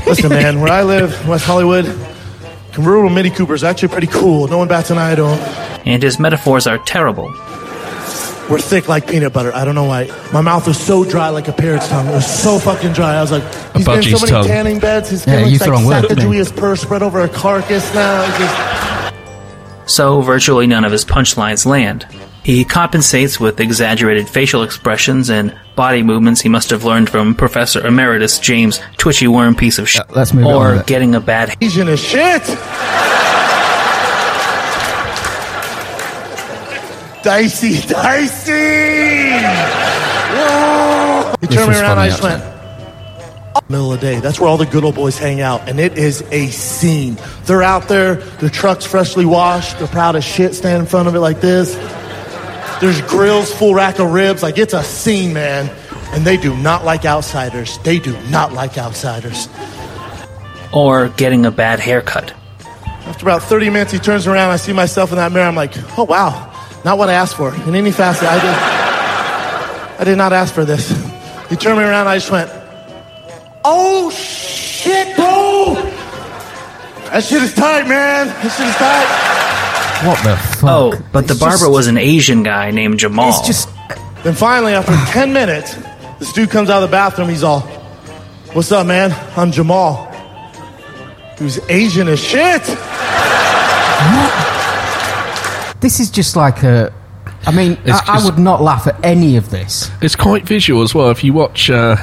[0.09, 1.85] Listen, man, where I live, West Hollywood,
[2.73, 4.49] convertible Mini Cooper is actually pretty cool.
[4.49, 5.39] No one bats an eye to them.
[5.87, 7.27] and his metaphors are terrible.
[8.51, 9.55] We're thick like peanut butter.
[9.55, 10.09] I don't know why.
[10.33, 12.07] My mouth was so dry like a parrot's tongue.
[12.09, 13.17] It was so fucking dry.
[13.17, 13.43] I was like,
[13.77, 14.47] he's been in so many tongue.
[14.47, 15.11] tanning beds.
[15.11, 16.09] His Yeah, skin you looks throw like on you?
[16.17, 18.25] Sacagawea's purr spread over a carcass now.
[18.39, 22.07] Just, So virtually none of his punchlines land.
[22.49, 27.87] He compensates with exaggerated facial expressions and body movements he must have learned from Professor
[27.87, 31.89] Emeritus James Twitchy Worm piece of shit, let's move on or getting a bad Asian
[31.89, 32.43] as shit.
[37.23, 39.43] Dicey, dicey.
[40.33, 41.35] Whoa.
[41.43, 41.99] He turned me around.
[41.99, 43.69] I funny, just went.
[43.69, 44.21] Middle of the day.
[44.21, 47.19] That's where all the good old boys hang out, and it is a scene.
[47.45, 48.15] They're out there.
[48.15, 49.79] Their truck's freshly washed.
[49.79, 50.55] They're proud as shit.
[50.55, 51.77] Stand in front of it like this.
[52.81, 54.43] There's grills, full rack of ribs.
[54.43, 55.69] Like it's a scene, man.
[56.13, 57.79] And they do not like outsiders.
[57.79, 59.49] They do not like outsiders.
[60.73, 62.33] or getting a bad haircut.
[63.07, 64.51] After about 30 minutes, he turns around.
[64.51, 65.47] I see myself in that mirror.
[65.47, 66.53] I'm like, oh, wow.
[66.85, 67.55] Not what I asked for.
[67.55, 70.91] In any facet, I did, I did not ask for this.
[71.49, 72.07] He turned me around.
[72.07, 72.51] I just went,
[73.65, 75.75] oh, shit, bro.
[77.11, 78.27] That shit is tight, man.
[78.27, 80.07] That shit is tight.
[80.07, 80.71] What the fuck?
[80.71, 83.29] Oh, but the It's barber just- was an Asian guy named Jamal.
[83.31, 83.69] It's just.
[84.25, 85.77] Then finally, after 10 minutes,
[86.19, 87.29] this dude comes out of the bathroom.
[87.29, 87.61] He's all,
[88.53, 89.13] what's up, man?
[89.37, 90.07] I'm Jamal.
[91.39, 92.63] He was Asian as shit.
[95.81, 96.93] This is just like a.
[97.47, 99.89] I mean, I, I would not laugh at any of this.
[100.03, 101.11] It's quite visual as well.
[101.11, 101.97] If you watch uh,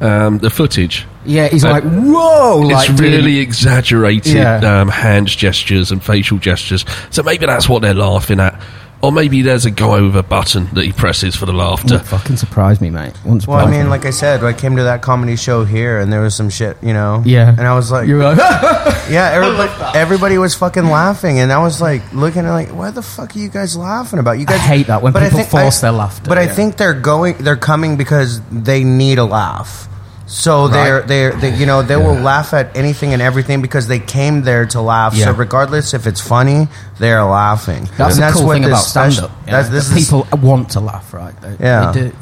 [0.00, 2.62] um, the footage, Yeah, he's Uh, like, whoa!
[2.64, 4.80] it's like, doing- really exaggerated Yeah.
[4.80, 6.84] um, hand gestures and facial gestures.
[7.10, 8.60] So maybe that's what they're laughing at.
[9.02, 11.94] Or maybe there's a go over button that he presses for the laughter.
[11.96, 13.12] Wouldn't fucking surprise me, mate.
[13.24, 13.88] Wouldn't Well, I mean, me.
[13.90, 16.78] like I said, I came to that comedy show here, and there was some shit,
[16.82, 17.22] you know.
[17.26, 17.50] Yeah.
[17.50, 18.38] And I was like, You were like,
[19.10, 23.02] yeah, everybody, everybody was fucking laughing, and I was like looking at like, what the
[23.02, 24.38] fuck are you guys laughing about?
[24.38, 26.28] You I guys hate that when But I people think- force I- their laughter.
[26.30, 29.88] But I think they're going, they're coming because they need a laugh.
[30.28, 31.06] So they're, Right.
[31.08, 34.66] they're, they, you know, they will laugh at anything and everything because they came there
[34.66, 35.14] to laugh.
[35.14, 36.66] So regardless if it's funny,
[36.98, 37.88] they're laughing.
[37.96, 39.44] That's And the cool what thing this about stand up.
[39.46, 41.34] That's, this that is people want to laugh, right?
[41.40, 41.92] They, Yeah.
[41.92, 42.16] They do.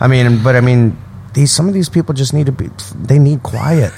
[0.00, 0.98] I mean, but I mean,
[1.32, 2.70] these some of these people just need to be.
[2.96, 3.92] They need quiet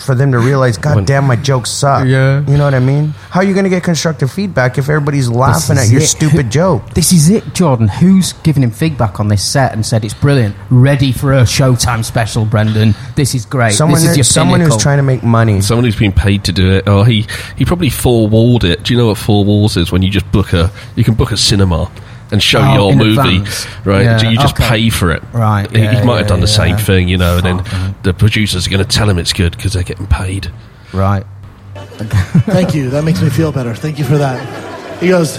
[0.00, 0.78] for them to realize.
[0.78, 2.06] God damn, my jokes suck.
[2.06, 2.40] Yeah.
[2.46, 3.08] you know what I mean.
[3.30, 6.06] How are you going to get constructive feedback if everybody's laughing at is your it.
[6.06, 6.90] stupid joke?
[6.94, 7.88] This is it, Jordan.
[7.88, 12.04] Who's giving him feedback on this set and said it's brilliant, ready for a Showtime
[12.04, 12.94] special, Brendan?
[13.16, 13.72] This is great.
[13.72, 15.60] Someone, this is your someone who's trying to make money.
[15.60, 17.26] Someone who's been paid to do it, or he,
[17.56, 18.84] he probably four walled it.
[18.84, 19.92] Do you know what four walls is?
[19.92, 21.90] When you just book a, you can book a cinema
[22.30, 23.66] and show Oh, your movie, advance.
[23.86, 24.02] right?
[24.02, 24.68] Yeah, So you just okay.
[24.68, 27.38] pay for it, Right, He, yeah, he might have done the same thing, you know,
[27.38, 30.06] and then Fuck, the producers are going to tell him it's good because they're getting
[30.06, 30.50] paid.
[30.92, 31.24] Right.
[31.74, 32.90] Thank you.
[32.90, 33.74] That makes me feel better.
[33.74, 35.00] Thank you for that.
[35.00, 35.38] He goes,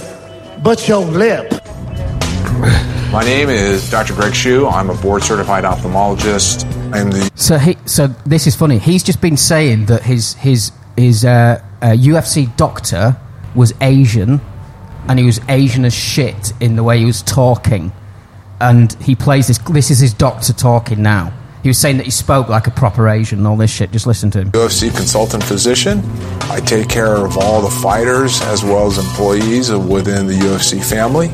[0.64, 1.52] but your lip.
[3.12, 4.14] My name is Dr.
[4.14, 4.68] Greg Shue.
[4.68, 6.66] I'm a board certified ophthalmologist.
[6.94, 8.78] I'm the So he, so this is funny.
[8.78, 13.18] He's just been saying that his his his uh, uh, UFC doctor
[13.56, 14.40] was Asian,
[15.10, 17.92] and he was Asian as shit in the way he was talking,
[18.62, 19.58] and he plays this.
[19.58, 21.34] This is his doctor talking now.
[21.64, 23.92] He was saying that he spoke like a proper Asian and all this shit.
[23.92, 24.52] Just listen to him.
[24.52, 26.02] UFC consultant physician.
[26.44, 31.30] I take care of all the fighters as well as employees within the UFC family.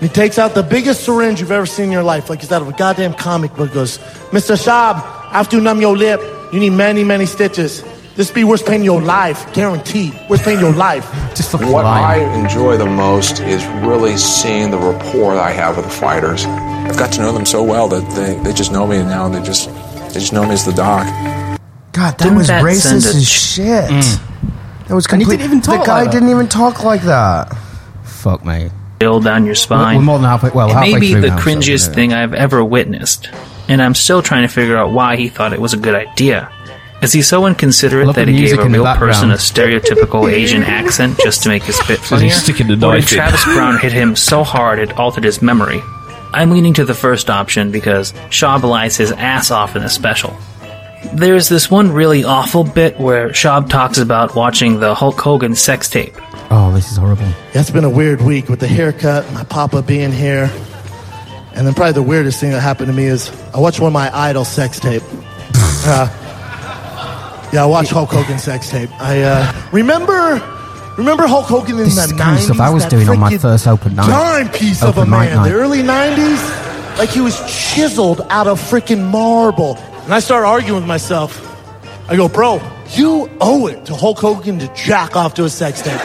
[0.00, 2.60] He takes out the biggest syringe you've ever seen in your life, like he's out
[2.60, 3.72] of a goddamn comic book.
[3.72, 3.98] Goes,
[4.32, 4.56] Mr.
[4.56, 6.20] Schaub, after have to numb your lip.
[6.52, 7.84] You need many, many stitches.
[8.14, 10.12] This be worst pain in your life, guaranteed.
[10.28, 11.10] Worst pain in your life.
[11.34, 15.90] Just What I enjoy the most is really seeing the rapport I have with the
[15.90, 16.44] fighters.
[16.44, 19.34] I've got to know them so well that they, they just know me now and
[19.34, 19.70] they just
[20.12, 21.06] they just know me as the doc.
[21.92, 23.84] God, that Didn't was that racist send a- as shit.
[23.84, 24.88] Mm.
[24.88, 27.56] That was And he didn't even talk The guy like didn't even talk like that.
[28.04, 28.70] Fuck me.
[29.00, 29.96] Chill down your spine.
[29.96, 30.50] We're more than halfway.
[30.50, 31.94] Well, it halfway may be the now, so, cringiest yeah.
[31.94, 33.30] thing I've ever witnessed,
[33.68, 36.52] and I'm still trying to figure out why he thought it was a good idea.
[37.02, 41.18] Is he so inconsiderate that he gave a in real person a stereotypical Asian accent
[41.18, 42.30] just to make his bit he's funnier?
[42.30, 43.06] sticking the or did.
[43.08, 45.82] Travis Browne hit him so hard it altered his memory?
[46.32, 50.34] I'm leaning to the first option because Shaw belies his ass off in the special.
[51.12, 55.90] There's this one really awful bit where Schaub talks about watching the Hulk Hogan sex
[55.90, 56.14] tape.
[56.50, 57.24] Oh, this is horrible.
[57.24, 60.50] Yeah, it's been a weird week with the haircut, my papa being here.
[61.54, 63.92] And then probably the weirdest thing that happened to me is I watched one of
[63.92, 65.02] my idol sex tape.
[65.84, 66.06] Uh,
[67.52, 68.90] yeah, I watched Hulk Hogan sex tape.
[69.00, 70.40] I uh, remember
[70.96, 72.44] remember Hulk Hogan in This the is the kind of 90s?
[72.44, 74.06] stuff I was doing on my first open night.
[74.06, 75.36] Timepiece of a Open mic man.
[75.36, 75.48] night.
[75.48, 79.76] The early 90s, like he was chiseled out of freaking marble.
[80.04, 81.48] And I started arguing with myself.
[82.10, 85.82] I go, bro, you owe it to Hulk Hogan to jack off to a sex
[85.82, 86.00] tape.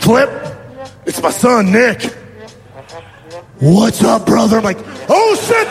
[0.00, 0.28] Flip,
[1.06, 2.02] it's my son, Nick.
[3.60, 4.56] What's up, brother?
[4.56, 4.78] I'm like,
[5.08, 5.68] oh shit!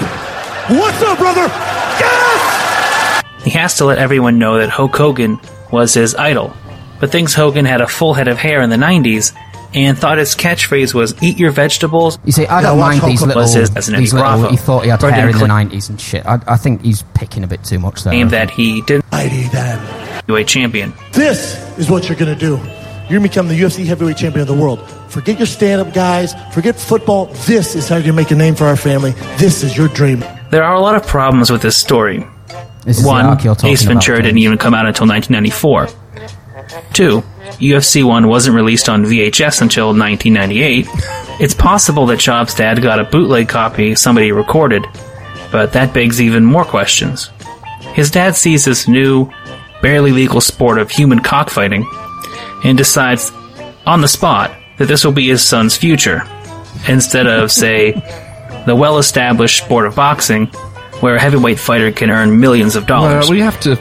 [0.77, 1.41] What's up, brother?
[1.41, 2.38] Yes!
[3.43, 5.39] He has to let everyone know that Hulk Hogan
[5.71, 6.53] was his idol.
[6.99, 9.33] But thinks Hogan had a full head of hair in the 90s
[9.73, 13.21] and thought his catchphrase was "Eat your vegetables." You see, I don't watch mind these
[13.21, 13.41] little.
[13.41, 14.49] was his as an these Eddie little Bravo.
[14.49, 16.25] he thought he had Brendan hair in the nineties and shit.
[16.25, 18.11] I, I think he's picking a bit too much there.
[18.11, 19.77] Claimed that he didn't Mighty then.
[19.79, 20.93] heavyweight champion.
[21.13, 22.57] This is what you're gonna do.
[22.57, 24.79] You're gonna become the UFC heavyweight champion of the world.
[25.09, 26.33] Forget your stand-up guys.
[26.53, 27.27] Forget football.
[27.47, 29.11] This is how you're make a name for our family.
[29.37, 30.23] This is your dream.
[30.51, 32.25] There are a lot of problems with this story.
[32.89, 35.89] This One, Ace Ventura didn't even come out until 1994.
[36.91, 37.21] Two,
[37.59, 40.87] UFC 1 wasn't released on VHS until 1998.
[41.39, 44.85] It's possible that Schaub's dad got a bootleg copy somebody recorded,
[45.51, 47.29] but that begs even more questions.
[47.93, 49.29] His dad sees this new,
[49.83, 51.85] barely legal sport of human cockfighting
[52.63, 53.31] and decides
[53.85, 56.23] on the spot that this will be his son's future,
[56.87, 57.91] instead of, say,
[58.65, 60.49] the well established sport of boxing,
[61.01, 63.25] where a heavyweight fighter can earn millions of dollars.
[63.25, 63.75] Well, we have to.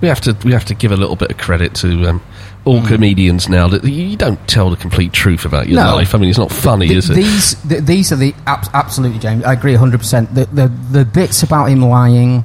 [0.00, 0.36] We have to.
[0.44, 2.22] We have to give a little bit of credit to um,
[2.64, 5.94] all comedians now that you don't tell the complete truth about your No.
[5.96, 6.14] life.
[6.14, 7.14] I mean, it's not funny, Th- is it?
[7.14, 9.44] These th- these are the abs- absolutely James.
[9.44, 10.34] I agree hundred percent.
[10.34, 12.44] The the the bits about him lying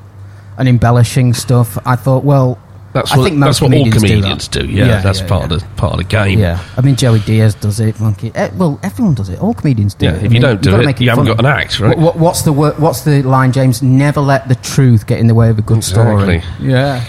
[0.57, 1.77] and embellishing stuff.
[1.85, 2.57] I thought, well,
[2.93, 4.61] That's I what, think most that's what all comedians comedians do.
[4.61, 4.67] do.
[4.67, 4.73] that.
[4.73, 6.37] yeah, that's part of the part of the game.
[6.39, 7.99] Yeah, I mean Joey Diaz does it.
[7.99, 8.31] Monkey.
[8.35, 9.39] Eh, well, everyone does it.
[9.41, 10.15] All comedians do Yeah, it.
[10.17, 11.35] if I you mean, don't you've do gotta it, you haven't funny.
[11.35, 11.97] got an act, right?
[11.97, 13.81] What, what's the wor- what's the line, James?
[13.81, 16.43] Never let the truth get in the way of a good story.
[16.61, 17.03] Yeah.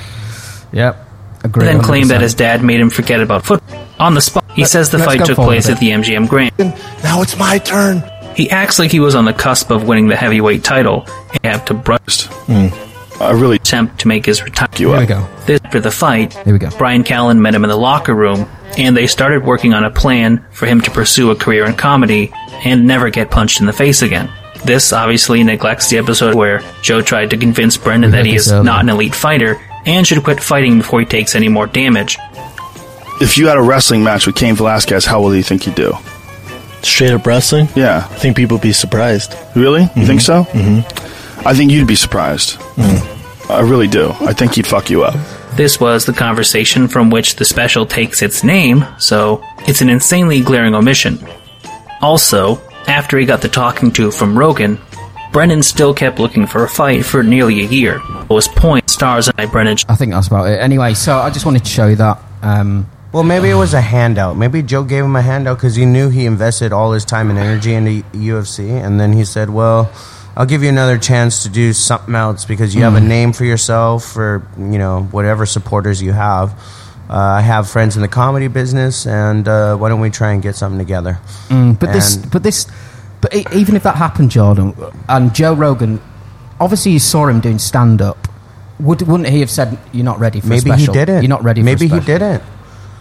[0.72, 1.00] Yep.
[1.44, 1.66] Agree.
[1.66, 3.86] then claimed that his dad made him forget about football.
[4.00, 6.52] On the spot, he Let's- says the fight took place at the MGM Grand.
[7.02, 8.02] Now it's my turn.
[8.34, 11.04] He acts like he was on the cusp of winning the heavyweight title
[11.42, 12.26] and have to brush.
[13.20, 14.76] I really attempt to make his retirement.
[14.78, 15.28] Here we go.
[15.46, 16.70] This, after the fight, Here we go.
[16.76, 20.44] Brian Callen met him in the locker room, and they started working on a plan
[20.50, 22.32] for him to pursue a career in comedy
[22.64, 24.30] and never get punched in the face again.
[24.64, 28.64] This obviously neglects the episode where Joe tried to convince Brendan that he is earlier.
[28.64, 32.16] not an elite fighter and should quit fighting before he takes any more damage.
[33.20, 35.74] If you had a wrestling match with Cain Velasquez, how well do you think you'd
[35.76, 35.92] do?
[36.82, 37.68] Straight up wrestling?
[37.76, 38.08] Yeah.
[38.10, 39.34] I think people would be surprised.
[39.54, 39.82] Really?
[39.94, 40.44] You think so?
[40.44, 41.13] Mm-hmm.
[41.46, 42.56] I think you'd be surprised.
[43.50, 44.10] I really do.
[44.20, 45.14] I think he'd fuck you up.
[45.56, 50.40] This was the conversation from which the special takes its name, so it's an insanely
[50.40, 51.18] glaring omission.
[52.00, 54.80] Also, after he got the talking to from Rogan,
[55.32, 58.00] Brendan still kept looking for a fight for nearly a year.
[58.22, 59.76] It was point stars by Brennan.
[59.88, 60.60] I think that's about it.
[60.60, 62.20] Anyway, so I just wanted to show you that.
[62.42, 64.36] Um, Well, maybe it was a handout.
[64.36, 67.38] Maybe Joe gave him a handout because he knew he invested all his time and
[67.38, 69.90] energy into UFC, and then he said, "Well,
[70.36, 73.06] I'll give you another chance to do something else because you have a Mm.
[73.06, 76.50] name for yourself, for you know whatever supporters you have.
[77.08, 80.42] Uh, I have friends in the comedy business, and uh, why don't we try and
[80.42, 81.18] get something together?"
[81.50, 82.66] Mm, but this, but this,
[83.20, 84.74] but even if that happened, Jordan
[85.08, 86.00] and Joe Rogan,
[86.58, 88.26] obviously you saw him doing stand up.
[88.80, 91.22] Would wouldn't he have said, "You're not ready for a maybe he didn't.
[91.22, 91.62] You're not ready.
[91.62, 92.42] Maybe he didn't.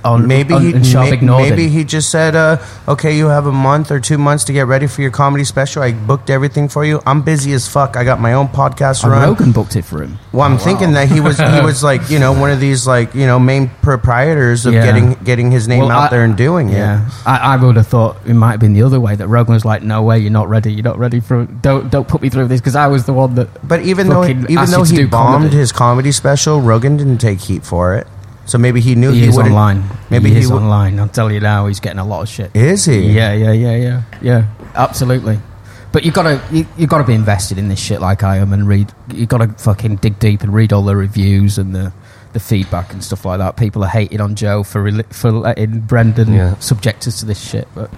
[0.06, 3.92] On maybe on, he may- maybe he just said, uh, "Okay, you have a month
[3.92, 5.82] or two months to get ready for your comedy special.
[5.84, 7.02] I booked everything for you.
[7.06, 7.96] I'm busy as fuck.
[7.96, 9.24] I got my own podcast And run.
[9.30, 10.20] Rogan booked it for him.
[10.32, 10.94] Well, I'm Oh, thinking wow.
[10.96, 13.70] that he was he was like you know one of these like you know main
[13.82, 14.86] proprietors of Yeah.
[14.86, 17.14] getting getting his name Well, out I- there and doing Yeah, it.
[17.26, 19.64] I, I would have thought it might have been the other way that Rogan was
[19.66, 20.74] like, "No way, you're not ready.
[20.74, 23.36] You're not ready for don't don't put me through this because I was the one
[23.36, 25.58] that." But even though even though he bombed comedy.
[25.58, 28.08] his comedy special, Rogan didn't take heat for it.
[28.46, 29.54] So maybe he knew he, he, is wouldn't.
[29.56, 29.84] online.
[30.10, 31.00] Maybe he, he is would- online.
[31.00, 32.52] I'll tell you now, he's getting a lot of shit.
[32.56, 33.12] Is he?
[33.12, 34.48] Yeah, yeah, yeah, yeah, yeah.
[34.76, 35.40] Absolutely.
[35.92, 38.68] But you've gotta you, you gotta be invested in this shit like I am and
[38.68, 38.92] read.
[39.14, 41.94] You've gotta fucking dig deep and read all the reviews and the
[42.34, 43.58] the feedback and stuff like that.
[43.58, 46.56] People are hating on Joe for reli- for letting Brendan Yeah.
[46.58, 47.68] subject us to this shit.
[47.76, 47.92] But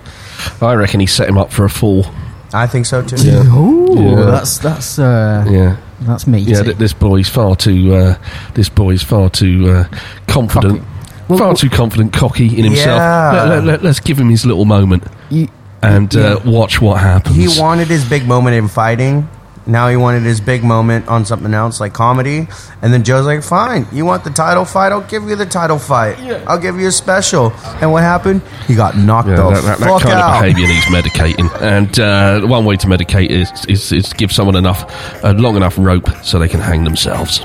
[0.62, 2.06] I reckon he set him up for a fall.
[2.54, 3.16] I think so too.
[3.26, 3.48] Yeah.
[3.56, 4.26] Ooh, Yeah.
[4.26, 5.78] that's that's uh, Yeah.
[6.02, 6.52] That's meaty.
[6.52, 7.94] Yeah, th- this boy's far too.
[7.96, 8.16] Uh,
[8.54, 10.84] this boy's far too uh, confident.
[11.28, 13.00] far too confident, cocky in himself.
[13.00, 13.62] Yeah.
[13.64, 15.48] Let, us give him his little moment You-
[15.82, 17.36] and uh, watch what happens.
[17.36, 19.28] He wanted his big moment in fighting.
[19.68, 22.48] Now he wanted his big moment on something else like comedy.
[22.82, 24.92] And then Joe's like, "Fine, you want the title fight?
[24.92, 26.18] I'll give you the title fight.
[26.48, 27.52] I'll give you a special."
[27.82, 28.42] And what happened?
[28.68, 30.36] He got knocked Yeah, the that, that, that fuck kind out.
[30.36, 34.56] of behaviour needs medicating, and uh, one way to medicate is, is, is give someone
[34.56, 34.86] enough,
[35.24, 37.42] a long enough rope so they can hang themselves.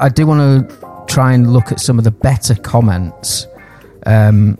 [0.00, 3.46] I do want to try and look at some of the better comments.
[4.06, 4.58] Um,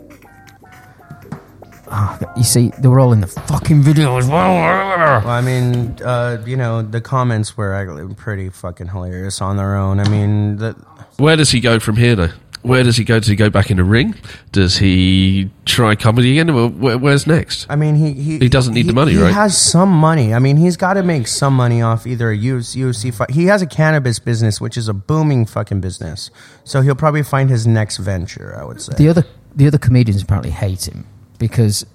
[1.87, 4.53] ah, you see, they were all in the fucking video as well.
[4.53, 9.75] Well, I mean, uh, you know, the comments were actually pretty fucking hilarious on their
[9.75, 9.99] own.
[9.99, 10.73] I mean, the,
[11.17, 12.29] Where does he go from here, though?
[12.63, 13.19] Where does he go?
[13.19, 14.15] Does he go back in the ring?
[14.51, 16.55] Does he try comedy again?
[16.55, 17.67] Where, where- where's next?
[17.69, 19.27] I mean, he he, He doesn't need he- the money, he right?
[19.27, 20.33] He has some money.
[20.33, 23.31] I mean, he's got to make some money off either a UFC, UFC fight.
[23.31, 26.31] He has a cannabis business, which is a booming fucking business.
[26.63, 28.55] So he'll probably find his next venture.
[28.57, 28.93] I would say.
[28.97, 31.05] The other the other comedians apparently hate him
[31.37, 31.85] because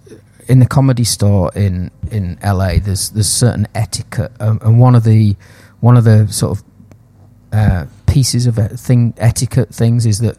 [0.49, 5.05] in the comedy store in in LA, there's there's certain etiquette, um, and one of
[5.05, 5.35] the
[5.81, 6.65] one of the sort of
[7.53, 10.37] uh, pieces of thing etiquette things is that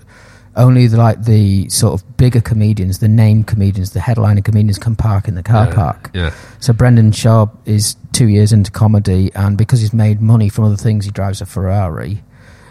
[0.60, 4.95] only the, like the sort of bigger comedians, the name comedians, the headliner comedians can
[4.95, 6.12] park in the car Yeah, park.
[6.14, 6.34] yeah.
[6.60, 10.76] So Brendan Schaub is two years into comedy, and because he's made money from other
[10.78, 12.22] things, he drives a Ferrari.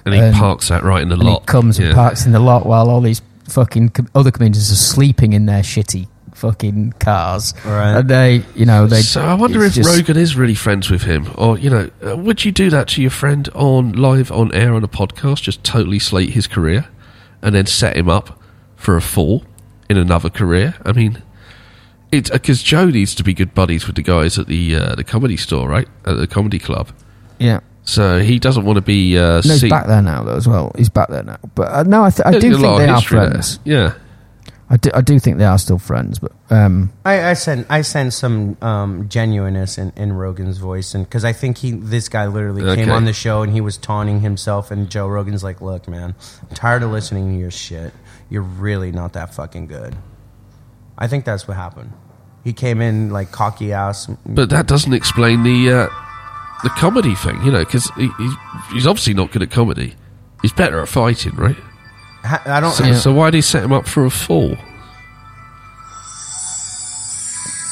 [0.04, 1.40] And he Um, parks that right in the and lot.
[1.42, 1.86] He comes Yeah.
[1.86, 5.46] and parks in the lot while all these fucking com- other comedians are sleeping in
[5.46, 7.52] their shitty fucking cars.
[7.66, 7.96] Right.
[7.96, 9.02] And they, you know, they.
[9.02, 12.16] so I wonder if just- Rogan is really friends with him, or you know, uh,
[12.16, 15.42] would you do that to your friend on live on air on a podcast?
[15.42, 16.86] Just totally slate his career,
[17.42, 18.40] and then set him up
[18.76, 19.44] for a fall
[19.90, 20.74] in another career.
[20.84, 21.22] I mean,
[22.12, 25.04] it's because Joe needs to be good buddies with the guys at the uh, the
[25.04, 25.88] comedy store, right?
[26.04, 26.88] At the comedy club.
[27.38, 27.60] Yeah.
[27.84, 29.16] So he doesn't want to be.
[29.16, 30.72] Uh, No, he's seen- back there now, though, as well.
[30.76, 31.38] He's back there now.
[31.54, 33.30] But uh, no, I, th- I do think they are history there.
[33.30, 33.60] friends.
[33.64, 33.94] Yeah.
[34.70, 37.80] I do, I do think they are still friends, but um, I, I sent I
[37.80, 42.26] sent some um, genuineness in, in Rogan's voice, and because I think he this guy
[42.26, 42.90] literally came Okay.
[42.90, 46.54] on the show and he was taunting himself, and Joe Rogan's like, "Look, man, I'm
[46.54, 47.94] tired of listening to your shit.
[48.28, 49.96] You're really not that fucking good."
[50.98, 51.92] I think that's what happened.
[52.44, 54.06] He came in like cocky ass.
[54.26, 55.88] But that doesn't explain the uh,
[56.62, 58.32] the comedy thing, you know, because he, he's,
[58.72, 59.94] he's obviously not good at comedy.
[60.42, 61.56] He's better at fighting, right?
[62.28, 62.72] Ha- I don't.
[62.72, 64.56] So, so why did he set him up for a fall?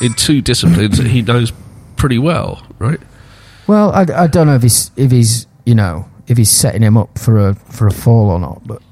[0.01, 1.53] In two disciplines that he knows
[1.97, 3.01] pretty well, right?
[3.67, 6.97] well, I, I don't know if he's if he's you know if he's setting him
[6.97, 8.83] up for a for a fall or not, but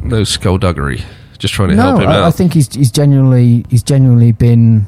[0.00, 1.02] No skullduggery,
[1.38, 2.24] just trying to no, help him I, out.
[2.24, 4.86] I think he's he's genuinely he's genuinely been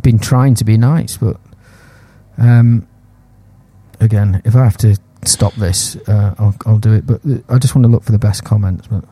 [0.00, 1.38] been trying to be nice, but
[2.38, 2.86] um,
[4.00, 7.06] again, if I have to stop this, uh, I'll I'll do it.
[7.06, 9.04] But uh, I just want to look for the best comments, but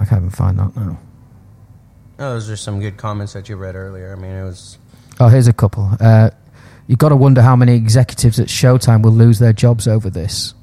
[0.00, 0.98] I can't even find that now.
[2.18, 4.12] Oh, those are some good comments that you read earlier.
[4.12, 4.78] I mean, it was.
[5.20, 5.90] Oh, here's a couple.
[6.00, 6.30] Uh,
[6.86, 10.54] you got to wonder how many executives at Showtime will lose their jobs over this.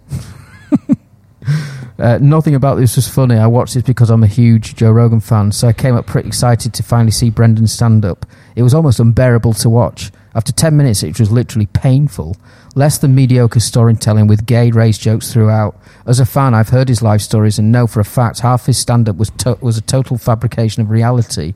[2.00, 3.36] uh, nothing about this was funny.
[3.36, 6.28] I watched this because I'm a huge Joe Rogan fan, so I came up pretty
[6.28, 8.26] excited to finally see Brendan stand up.
[8.56, 10.12] It was almost unbearable to watch.
[10.38, 12.38] After 10 minutes, it was literally painful.
[12.76, 15.76] Less than mediocre storytelling with gay race jokes throughout.
[16.06, 18.78] As a fan, I've heard his life stories and know for a fact half his
[18.78, 21.56] stand up was, to- was a total fabrication of reality.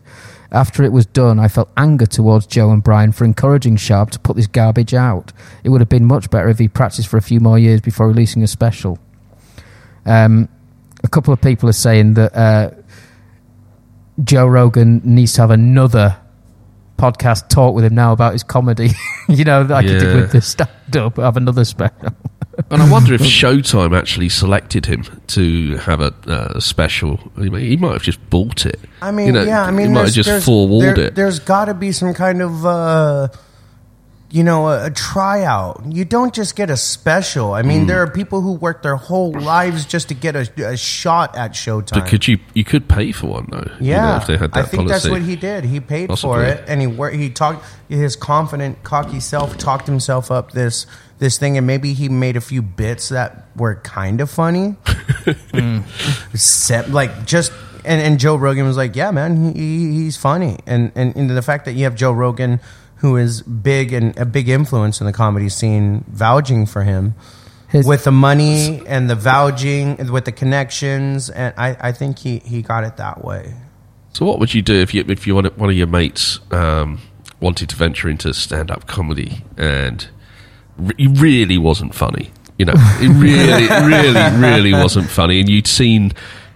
[0.51, 4.19] After it was done, I felt anger towards Joe and Brian for encouraging Schaub to
[4.19, 5.31] put this garbage out.
[5.63, 8.07] It would have been much better if he practiced for a few more years before
[8.07, 8.97] releasing a special.
[10.07, 10.49] Um,
[11.03, 12.71] a couple of people are saying that uh,
[14.23, 16.17] Joe Rogan needs to have another
[17.01, 18.91] podcast, talk with him now about his comedy.
[19.29, 21.17] you know, like he did with the stand up.
[21.17, 22.09] Have another special.
[22.69, 27.17] And I wonder if Showtime actually selected him to have a uh, special.
[27.37, 28.79] He might- he might have just bought it.
[29.01, 31.15] I mean, You know, yeah, I mean, he might have just there's, forewarned there, it.
[31.15, 33.29] There's got to be some kind of, uh,
[34.31, 35.83] you know, a, a tryout.
[35.89, 37.53] You don't just get a special.
[37.53, 37.87] I mean, Mm.
[37.87, 41.51] there are people who work their whole lives just to get a, a shot at
[41.51, 41.91] Showtime.
[41.99, 43.69] But could you you could pay for one though?
[43.79, 45.65] you Yeah, know, if they had that I think that's what he did.
[45.65, 50.31] He paid for it, and he wor- he talked his confident, cocky self talked himself
[50.31, 50.85] up this
[51.19, 54.75] this thing, and maybe he made a few bits that were kind of funny.
[56.33, 57.51] Set, like just
[57.83, 61.41] and, and Joe Rogan was like, yeah, man, he, he's funny, and, and and the
[61.41, 62.59] fact that you have Joe Rogan,
[63.01, 67.15] who is big and a big influence in the comedy scene, vouching for him.
[67.73, 72.61] with the money and the vouching, with the connections, and I, I think he, he
[72.61, 73.55] got it that way.
[74.13, 76.99] So what would you do if you if you wanted, one of your mates um,
[77.39, 80.07] wanted to venture into stand up comedy and
[80.77, 82.31] re- he really wasn't funny?
[82.59, 86.11] You know, it really, really, really wasn't funny, and you'd seen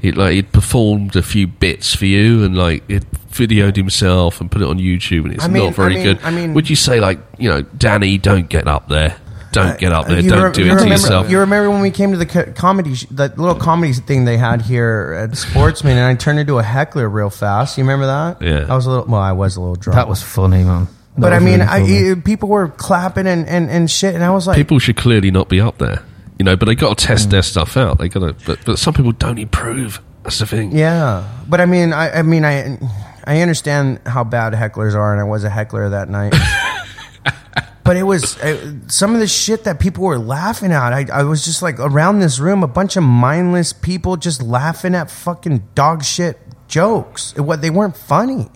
[0.05, 4.49] it like he'd performed a few bits for you, and like he'd videoed himself and
[4.51, 6.19] put it on YouTube, and it's I mean- not very I mean- good.
[6.23, 9.17] I mean- would you say like you know, Danny, don't get up there,
[9.51, 11.29] don't uh, get up uh, there, You don't re- do you it to yourself?
[11.29, 14.37] You remember when we came to the co- comedy, sh- that little comedy thing they
[14.37, 17.77] had here at Sportsman, and I turned into a heckler real fast.
[17.77, 18.41] You remember that?
[18.41, 18.65] Yeah.
[18.69, 19.05] I was a little.
[19.05, 19.95] Well, I was a little drunk.
[19.95, 20.85] That was funny, man.
[20.85, 22.09] That But I mean, really.
[22.09, 24.97] I, I- people were clapping and, and, and shit, and I was like, people should
[24.97, 26.03] clearly not be up there,
[26.39, 26.55] you know.
[26.55, 27.07] But they got to Mm.
[27.07, 27.97] test their stuff out.
[27.99, 30.01] They got to, but, but some people don't improve.
[30.23, 30.75] That's the thing.
[30.75, 32.79] Yeah, but I mean, I, I mean, I,
[33.25, 36.33] I understand how bad hecklers are, and I was a heckler that night.
[37.83, 40.93] but it was uh, some of the shit that people were laughing at.
[40.93, 44.95] I, I was just like around this room, a bunch of mindless people just laughing
[44.95, 47.33] at fucking dog shit jokes.
[47.37, 48.49] It, what they weren't funny.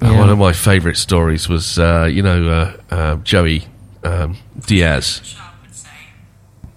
[0.00, 3.64] Uh, One of my favourite stories was, uh, you know, uh, uh, Joey
[4.04, 4.36] um,
[4.66, 5.36] Diaz,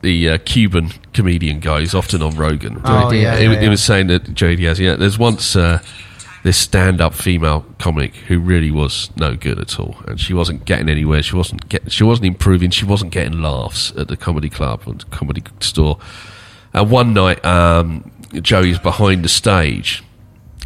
[0.03, 2.79] the uh, Cuban comedian guy who's often on Rogan.
[2.83, 3.69] Oh, yeah, he, yeah, he yeah.
[3.69, 5.81] was saying that Joey Diaz, yeah, there's once uh,
[6.43, 10.89] this stand-up female comic who really was no good at all, and she wasn't getting
[10.89, 11.23] anywhere.
[11.23, 12.69] She wasn't get, she wasn't improving.
[12.69, 15.97] She wasn't getting laughs at the comedy club and comedy store.
[16.73, 20.03] And one night, um, Joey's behind the stage,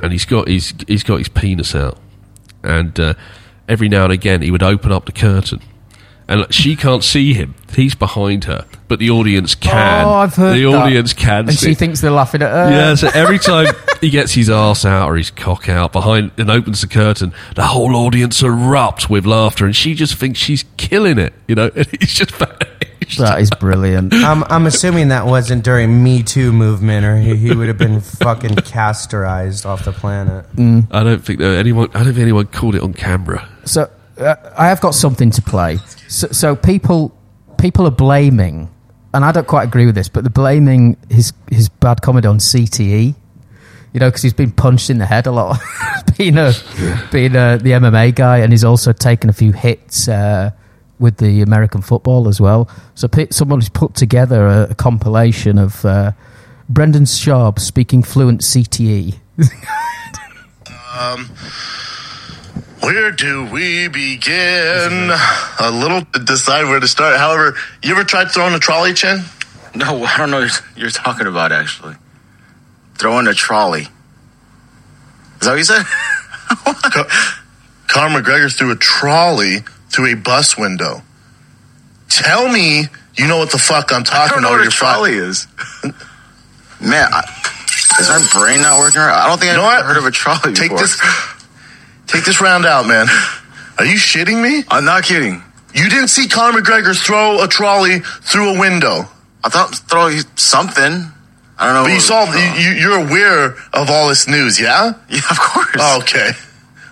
[0.01, 1.99] and he's got his he's got his penis out,
[2.63, 3.13] and uh,
[3.69, 5.61] every now and again he would open up the curtain,
[6.27, 7.53] and like, she can't see him.
[7.73, 10.05] He's behind her, but the audience can.
[10.05, 10.75] Oh, I've heard the that.
[10.75, 11.47] audience can.
[11.47, 11.69] And see.
[11.69, 12.71] she thinks they're laughing at her.
[12.71, 13.67] Yeah, so every time
[14.01, 17.65] he gets his ass out or his cock out behind and opens the curtain, the
[17.65, 21.33] whole audience erupt with laughter, and she just thinks she's killing it.
[21.47, 22.33] You know, and he's just.
[23.17, 24.13] That is brilliant.
[24.15, 28.01] I'm, I'm assuming that wasn't during Me Too movement, or he, he would have been
[28.01, 30.45] fucking castorized off the planet.
[30.91, 31.89] I don't think that anyone.
[31.93, 33.47] I don't think anyone called it on camera.
[33.65, 35.77] So uh, I have got something to play.
[36.07, 37.16] So, so people
[37.57, 38.69] people are blaming,
[39.13, 42.39] and I don't quite agree with this, but they're blaming his his bad comedy on
[42.39, 43.15] CTE.
[43.93, 45.59] You know, because he's been punched in the head a lot,
[46.17, 46.53] being a
[47.11, 50.51] being a, the MMA guy, and he's also taken a few hits uh,
[50.99, 52.69] with the American football as well.
[52.95, 56.11] So someone's put together a, a compilation of uh,
[56.69, 58.41] Brendan Schaub speaking fluent.
[58.41, 59.15] CTE.
[60.99, 61.29] Um,
[62.81, 65.11] where do we begin?
[65.59, 67.17] A little to decide where to start.
[67.17, 69.23] However, you ever tried throwing a trolley, Chen?
[69.75, 71.95] No, I don't know what you're talking about, actually.
[72.95, 73.87] Throwing a trolley.
[75.39, 75.83] Is that what you said?
[77.87, 79.57] Conor McGregor threw a trolley
[79.89, 81.01] through a bus window.
[82.09, 82.83] Tell me
[83.17, 84.57] you know what the fuck I'm talking don't know about.
[84.57, 85.47] what a You're trolley is.
[86.79, 87.23] Man, I,
[87.99, 89.11] is my brain not working right?
[89.11, 90.79] I don't think You I've know ever heard of a trolley Take before.
[90.79, 90.99] this,
[92.07, 93.07] take this round out, man.
[93.77, 94.63] Are you shitting me?
[94.69, 95.43] I'm not kidding.
[95.73, 99.05] You didn't see Conor McGregor throw a trolley through a window.
[99.43, 101.11] I thought throw something.
[101.59, 101.83] I don't know.
[101.83, 104.93] But you saw, you, you- you're aware of all this news, yeah?
[105.09, 106.01] Yeah, of course.
[106.03, 106.31] okay.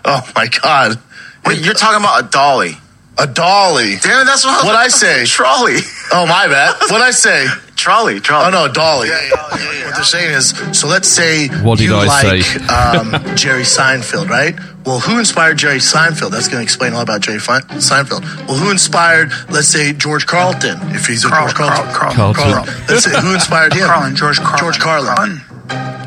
[0.05, 0.99] Oh my god.
[1.45, 2.71] Wait, you're talking about a dolly.
[3.17, 3.95] A dolly.
[4.01, 5.25] Damn it, that's what I was What I say?
[5.25, 5.77] Trolley.
[6.11, 6.75] Oh my bad.
[6.91, 7.47] What I say?
[7.75, 8.47] Trolley, trolley.
[8.47, 9.09] Oh no, dolly.
[9.09, 10.49] What they're saying is,
[10.79, 12.65] so let's say What did you I like say?
[12.67, 14.55] um, Jerry Seinfeld, right?
[14.85, 16.29] Well, who inspired Jerry Seinfeld?
[16.31, 18.21] That's going to explain all about Jerry Fi- Seinfeld.
[18.47, 20.77] Well, who inspired, let's say, George Carlton?
[20.95, 21.93] If he's a Carl- George Carlton.
[21.93, 22.43] Carl- Carlton.
[22.43, 22.73] Carlton.
[22.87, 23.87] Let's say who inspired him?
[23.87, 24.59] Carlin, George Carlin.
[24.59, 25.41] George Carlin.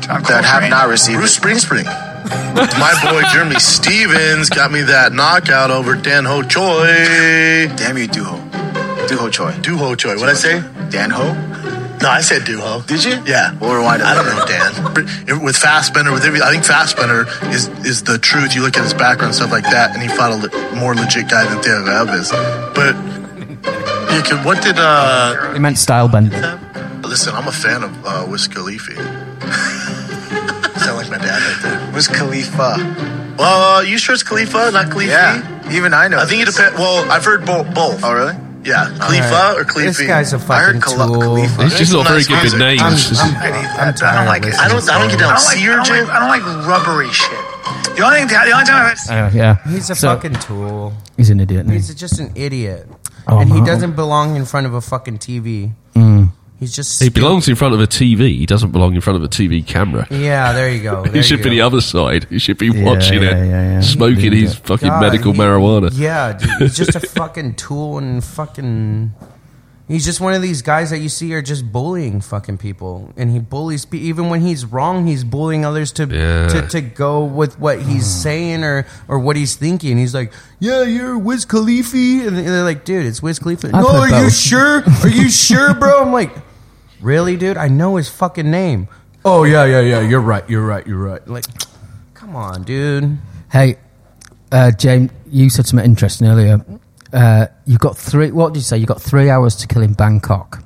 [0.01, 1.37] John That have not received Bruce.
[1.37, 1.83] Springsteen.
[2.79, 7.67] My boy Jeremy Stephens got me that knockout over Dan Ho Choi.
[7.75, 8.39] Damn you, Duho.
[9.07, 9.51] Duho Choi.
[9.61, 10.15] Du Ho Choi.
[10.17, 10.61] What I say?
[10.89, 11.33] Dan Ho?
[12.01, 12.85] No, I said Duho.
[12.87, 13.21] Did you?
[13.25, 13.51] Yeah.
[13.59, 14.93] Or why I don't know, Dan.
[14.93, 18.55] But With Fassbender, with every, I think Fassbender is is the truth.
[18.55, 21.27] You look at his background stuff like that, and he fought a le- more legit
[21.29, 22.31] guy than Theo Alves.
[22.73, 22.95] But
[24.15, 25.53] you could, what did uh?
[25.53, 26.39] He meant style bending.
[27.03, 28.93] Listen, I'm a fan of uh, Wiz Khalifa.
[30.79, 31.91] Sound like my dad right there.
[31.93, 32.77] Wiz Khalifa.
[33.37, 35.11] Well, uh, you sure it's Khalifa, not Khalifa?
[35.11, 36.19] Yeah, even I know.
[36.19, 36.55] I think it this.
[36.55, 36.77] depends.
[36.79, 37.73] Well, I've heard both.
[37.73, 38.03] both.
[38.03, 38.35] Oh, really?
[38.63, 39.57] Yeah, Khalifa Alright.
[39.59, 39.87] or Khalifa.
[39.97, 41.19] This guy's a I fucking heard tool.
[41.21, 41.63] Khalifa.
[41.63, 42.59] He's just not very Nice good with music.
[42.59, 43.19] names.
[43.21, 44.55] I'm, I'm, I'm I don't like it.
[44.59, 44.89] I don't.
[44.89, 47.31] I don't get down I don't like, I don't like, I don't like rubbery shit.
[47.95, 49.55] The only thing, the only time I've Uh, yeah.
[49.69, 50.93] He's a So- fucking tool.
[51.17, 51.69] He's an idiot.
[51.69, 52.87] He's just an idiot.
[53.27, 55.71] Oh, and he doesn't belong in front of a fucking TV.
[55.95, 56.08] Mm.
[56.59, 57.01] He's just.
[57.01, 58.37] He belongs in front of a TV.
[58.37, 60.05] He doesn't belong in front of a TV camera.
[60.11, 61.03] Yeah, there you go.
[61.13, 61.55] he should you be go.
[61.55, 62.25] the other side.
[62.29, 63.81] He should be Yeah, watching yeah, it, yeah, yeah.
[63.81, 64.39] smoking Yeah.
[64.39, 65.89] his fucking God, medical he- marijuana.
[65.93, 69.13] Yeah, dude, he's just a fucking tool and fucking.
[69.87, 73.31] He's just one of these guys that you see are just bullying fucking people, and
[73.31, 75.07] he bullies pe- even when he's wrong.
[75.07, 76.47] He's bullying others to Yeah.
[76.49, 78.21] to, to go with what he's mm.
[78.21, 79.97] saying or or what he's thinking.
[79.97, 83.87] He's like, "Yeah, you're Wiz Khalifa," and they're like, "Dude, it's Wiz Khalifa." I've no,
[84.01, 84.83] heard are you sure?
[85.01, 86.03] Are you sure, bro?
[86.03, 86.33] I'm like,
[87.01, 87.57] really, dude?
[87.57, 88.87] I know his fucking name.
[89.25, 90.01] Oh yeah, yeah, yeah.
[90.01, 90.47] You're right.
[90.49, 90.85] You're right.
[90.87, 91.25] You're right.
[91.27, 91.45] Like,
[92.13, 93.17] come on, dude.
[93.51, 93.77] Hey,
[94.51, 96.63] uh, James, you said something interesting earlier.
[97.11, 98.31] Uh, you've got three.
[98.31, 98.77] What did you say?
[98.77, 100.63] You got three hours to kill in Bangkok.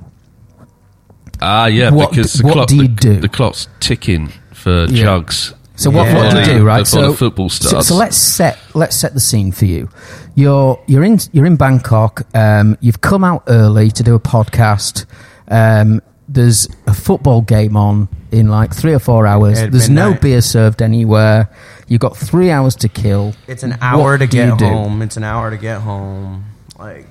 [1.42, 3.20] Ah, yeah, What because the what clock, do you the, do?
[3.20, 5.04] the clock's ticking for Yeah.
[5.06, 5.54] Jugz.
[5.76, 6.16] So what, Yeah.
[6.16, 6.86] what do you do, right?
[6.86, 7.88] So, the football so, starts.
[7.88, 9.90] so let's set let's set the scene for you.
[10.36, 12.22] You're you're in you're in Bangkok.
[12.36, 15.06] Um, you've come out early to do a podcast.
[15.50, 16.02] Um,
[16.34, 19.60] there's a football game on in like three or four hours.
[19.60, 21.50] At there's no beer served anywhere.
[21.88, 23.34] You've got three hours to kill.
[23.48, 24.66] It's an hour What to do you get do?
[24.66, 25.02] home.
[25.02, 26.46] It's an hour to get home.
[26.80, 27.08] Like,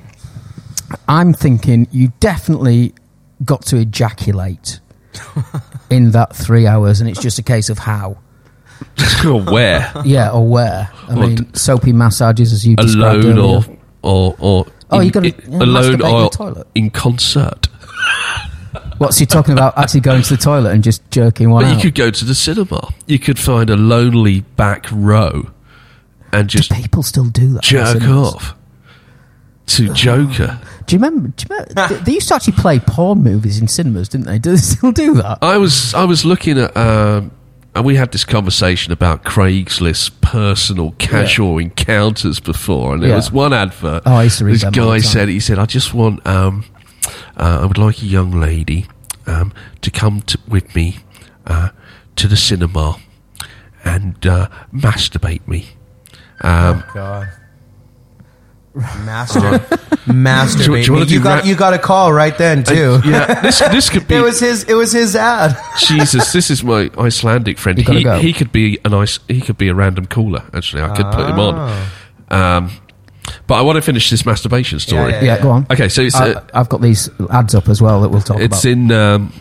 [1.08, 2.94] I'm thinking you definitely
[3.44, 4.80] got to ejaculate
[5.90, 8.18] in that three hours, and it's just a case of how.
[9.26, 9.92] or where?
[10.04, 10.90] Yeah, or where.
[11.08, 13.78] I Or mean, d- soapy massages as you described Alone earlier.
[14.02, 16.66] or or or Oh, in- you gotta, in- alone masturbate in or toilet.
[16.74, 17.68] in concert.
[18.98, 19.76] What's he talking about?
[19.78, 21.82] Actually going to the toilet and just jerking one But you out.
[21.82, 22.88] could go to the cinema.
[23.06, 25.50] You could find a lonely back row
[26.32, 27.56] and just People still do that.
[27.56, 28.34] in jerk cinemas.
[28.34, 28.54] off
[29.66, 30.60] to Joker.
[30.86, 31.28] Do you remember?
[31.28, 34.38] Do you remember they- they used to actually play porn movies in cinemas, didn't they?
[34.38, 35.38] Do they still do that?
[35.42, 37.30] I was I was looking at um,
[37.74, 43.16] and we had this conversation about Craigslist personal casual encounters before, and there Yeah.
[43.16, 44.02] was one advert.
[44.04, 45.10] Oh, I used to read this them all guy the time.
[45.12, 46.64] said he said I just want um,
[47.36, 48.86] uh, I would like a young lady
[49.26, 50.96] um, to come to, with me
[51.46, 51.70] uh,
[52.16, 52.98] to the cinema
[53.84, 55.66] and uh, masturbate me.
[56.40, 57.28] Um, God.
[59.04, 59.40] Master,
[60.08, 60.64] masturbate.
[60.64, 63.00] Do you- do you wanna you got rap- you got a call right then too.
[63.04, 64.64] yeah, this this could be it was his.
[64.64, 65.54] It was his ad.
[65.78, 67.76] Jesus, this is my Icelandic friend.
[67.78, 68.18] He, go.
[68.18, 69.18] he could be an ice.
[69.28, 70.42] He could be a random caller.
[70.54, 71.54] Actually, I could put him on.
[72.30, 72.56] Ah.
[72.56, 72.70] Um,
[73.46, 75.12] but I want to finish this masturbation story.
[75.12, 75.66] Yeah, go on.
[75.70, 78.36] Okay, so it's I, uh, I've got these ads up as well that we'll talk
[78.36, 78.44] about.
[78.44, 79.32] it's in um,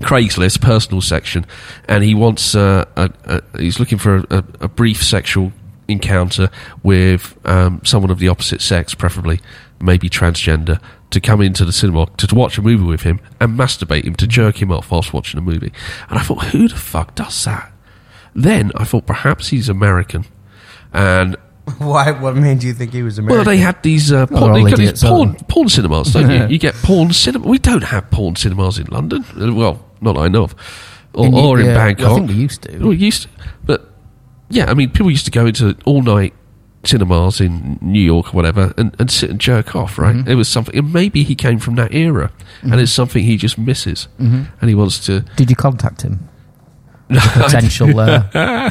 [0.00, 1.44] Craigslist personal section,
[1.88, 5.52] and he wants uh, a, a, he's looking for a, a, a brief sexual
[5.88, 6.50] encounter
[6.82, 9.40] with um, someone of the opposite sex, preferably
[9.80, 10.80] maybe transgender,
[11.10, 14.14] to come into the cinema to, to watch a movie with him and masturbate him
[14.14, 15.72] to jerk him off whilst watching a movie.
[16.08, 17.72] And I thought, who the fuck does that?
[18.34, 20.24] Then I thought perhaps he's American,
[20.92, 21.36] and
[21.78, 22.10] Why?
[22.12, 23.36] What made you think he was American?
[23.36, 26.30] well, they had these uh, porn, all they got these aren't porn, porn cinemas, don't
[26.30, 26.46] you?
[26.48, 27.46] You get porn cinema.
[27.48, 29.24] We don't have porn cinemas in London.
[29.40, 30.54] Uh, Well, not that I know of,
[31.14, 32.14] or In- in, or in yeah, I Bangkok.
[32.16, 32.78] think we used to.
[32.78, 33.28] We used, to.
[33.64, 33.90] but
[34.48, 36.34] yeah, I mean, people used to go into all night
[36.82, 39.98] cinemas in New York or whatever and, and sit and jerk off.
[39.98, 40.16] Right?
[40.16, 40.30] Mm-hmm.
[40.30, 40.74] It was something.
[40.76, 42.30] And maybe he came from that era,
[42.62, 44.46] and it's something he just misses, Mhm.
[44.60, 45.20] and he wants to.
[45.36, 46.26] Did you contact him?
[47.10, 47.98] Potential.
[48.00, 48.70] Uh,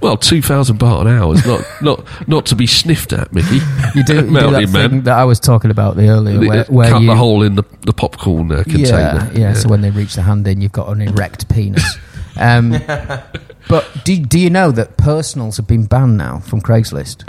[0.00, 3.60] Well, two thousand baht an hour is not not not to be sniffed at, Mickey.
[3.94, 4.90] you do, you do that man.
[4.90, 7.54] thing that I was talking about the earlier, where, where cut you the hole in
[7.56, 8.86] the, the popcorn uh, container.
[8.88, 11.98] Yeah, yeah, So when they reach the hand in, you've got an erect penis.
[12.36, 12.70] Um,
[13.68, 17.28] but do, do you know that personals have been banned now from Craigslist?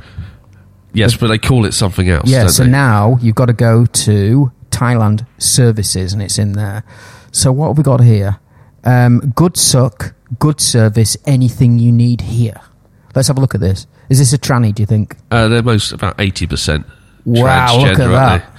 [0.93, 2.29] yes, but they call it something else.
[2.29, 2.69] yeah, so they?
[2.69, 6.83] now you've got to go to Thailand services, and it's in there.
[7.31, 8.39] So what have we got here?
[8.83, 12.59] Um, good suck, good service, anything you need here.
[13.15, 13.87] Let's have a look at this.
[14.09, 14.73] Is this a tranny?
[14.73, 15.15] Do you think?
[15.31, 16.85] uh, they're most about eighty percent.
[17.25, 18.51] Wow, look at that.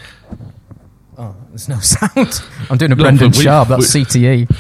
[1.19, 2.43] Oh, there's no sound.
[2.71, 3.69] I'm doing a No, Brendan but we- Schaub.
[3.69, 4.57] That's we- CTE.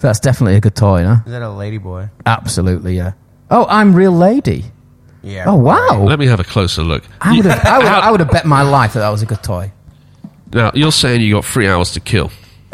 [0.00, 1.14] That's definitely a good toy, no?
[1.24, 2.08] Is that a lady boy?
[2.26, 3.12] Absolutely, yeah.
[3.50, 4.64] Oh, I'm real lady.
[5.22, 5.44] Yeah.
[5.48, 6.02] Oh wow!
[6.04, 7.02] Let me have a closer look.
[7.20, 9.26] I would have, I would, I would have bet my life that that was a
[9.26, 9.72] good toy.
[10.52, 12.30] Now you're saying you got three hours to kill.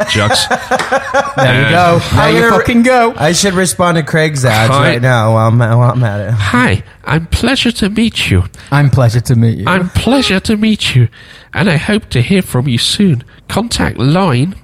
[0.09, 0.47] Jugz.
[1.37, 1.99] There you go.
[2.15, 3.15] There you fucking go.
[3.17, 4.91] I should respond to Craig's ads Hi.
[4.93, 6.31] right now while I'm, while I'm at it.
[6.33, 8.45] Hi, I'm pleasure to meet you.
[8.71, 9.65] I'm pleasure to meet you.
[9.67, 11.09] I'm pleasure to meet you,
[11.55, 13.25] and I hope to hear from you soon.
[13.49, 14.55] Contact line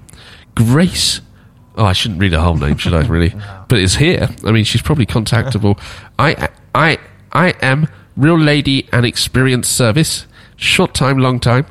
[0.55, 1.21] Grace.
[1.77, 3.07] Oh, I shouldn't read her whole name, should I?
[3.07, 3.33] Really?
[3.69, 4.29] But it's here.
[4.45, 5.81] I mean, she's probably contactable.
[6.19, 6.99] I, I,
[7.33, 7.87] I am
[8.17, 10.27] real lady and experienced service.
[10.57, 11.67] Short time, long time.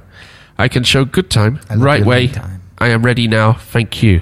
[0.58, 1.60] I can show good time.
[1.76, 2.30] Right way.
[2.30, 2.57] time.
[2.80, 3.54] I am ready now.
[3.54, 4.22] Thank you.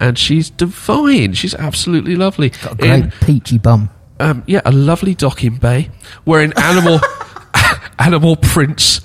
[0.00, 1.32] And she's divine.
[1.34, 2.50] She's absolutely lovely.
[2.50, 3.90] Got a great In- peachy bum.
[4.20, 5.90] um, yeah, a lovely docking bay
[6.24, 7.00] wearing animal
[7.98, 9.00] animal prints.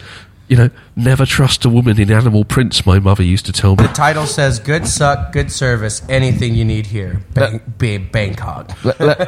[0.48, 2.86] You know, never trust a woman in animal prints.
[2.86, 3.88] My mother used to tell me.
[3.88, 8.70] The title says "Good suck, good service, anything you need here." Bang, big Bangkok.
[9.00, 9.22] Let,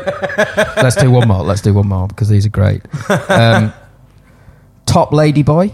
[0.84, 1.43] us do one more.
[1.43, 2.81] Let's do one more because these are great.
[3.30, 3.71] Um,
[4.85, 5.73] top lady boy.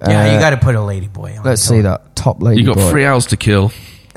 [0.00, 1.44] Yeah, you Uh, got to put a lady boy on.
[1.44, 2.60] Let's see that top lady.
[2.60, 2.90] You got boy.
[2.90, 3.72] three hours to kill.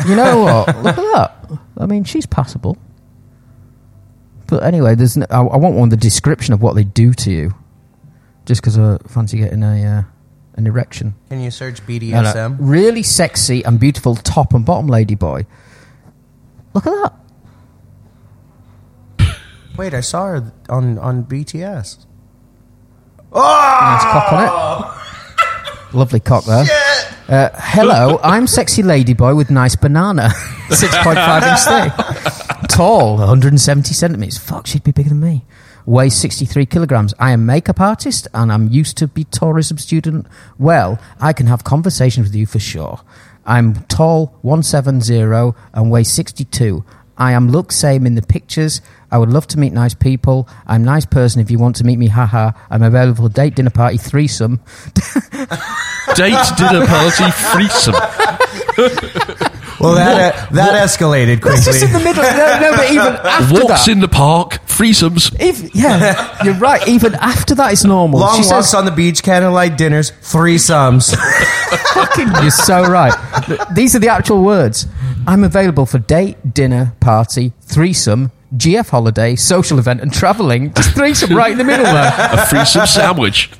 [0.08, 0.78] You know what?
[0.84, 1.60] Look at that.
[1.78, 2.78] I mean, she's passable.
[4.48, 5.18] But anyway, there's.
[5.18, 7.56] No, I, I want one the description of what they do to you,
[8.46, 10.04] just because I fancy getting a uh,
[10.56, 11.16] an erection.
[11.30, 12.60] Can you search No, BDSM?
[12.60, 12.66] no.
[12.66, 15.46] Really sexy and beautiful top and bottom lady boy.
[16.74, 17.14] Look at
[19.18, 19.36] that.
[19.78, 22.06] Wait, I saw her on on BTS.
[23.34, 24.98] Nice cock on it.
[25.94, 26.66] Lovely cock there.
[27.28, 30.30] Uh, hello, I'm sexy ladyboy with nice banana.
[30.70, 31.94] 6.5 inch
[32.62, 32.70] thick.
[32.70, 34.38] Tall, 170 centimetres.
[34.38, 35.44] Fuck, she'd be bigger than me.
[35.86, 37.14] Weighs 63 kilograms.
[37.20, 40.28] I am makeup artist and I'm used to be tourism student.
[40.58, 43.02] Well, I can have conversations with you for sure.
[43.46, 45.20] I'm tall, 170
[45.74, 46.86] and weigh 62.
[47.22, 48.82] I am look same in the pictures.
[49.12, 50.50] I would love to meet nice people.
[50.66, 52.08] I'm nice person if you want to meet me.
[52.08, 52.54] Haha.
[52.72, 54.60] I'm available for date, dinner party, threesome.
[56.16, 57.96] Date, dinner party, threesome.
[59.82, 61.60] Well, that uh, that escalated quickly.
[61.62, 62.22] That's just in the middle.
[62.22, 65.36] No, no but even after Walks that, in the park, threesomes.
[65.40, 66.88] if, yeah, you're right.
[66.88, 68.20] Even after that, it's normal.
[68.20, 71.16] Long she walks says, on the beach, candlelight dinners, threesomes.
[71.96, 73.14] "Fucking, you're so right."
[73.48, 74.86] Th- These are the actual words.
[75.28, 80.74] I'm available for date, dinner, party, threesome, GF holiday, social event, and travelling.
[80.74, 82.14] Just threesome right in the middle there.
[82.32, 83.52] A threesome sandwich.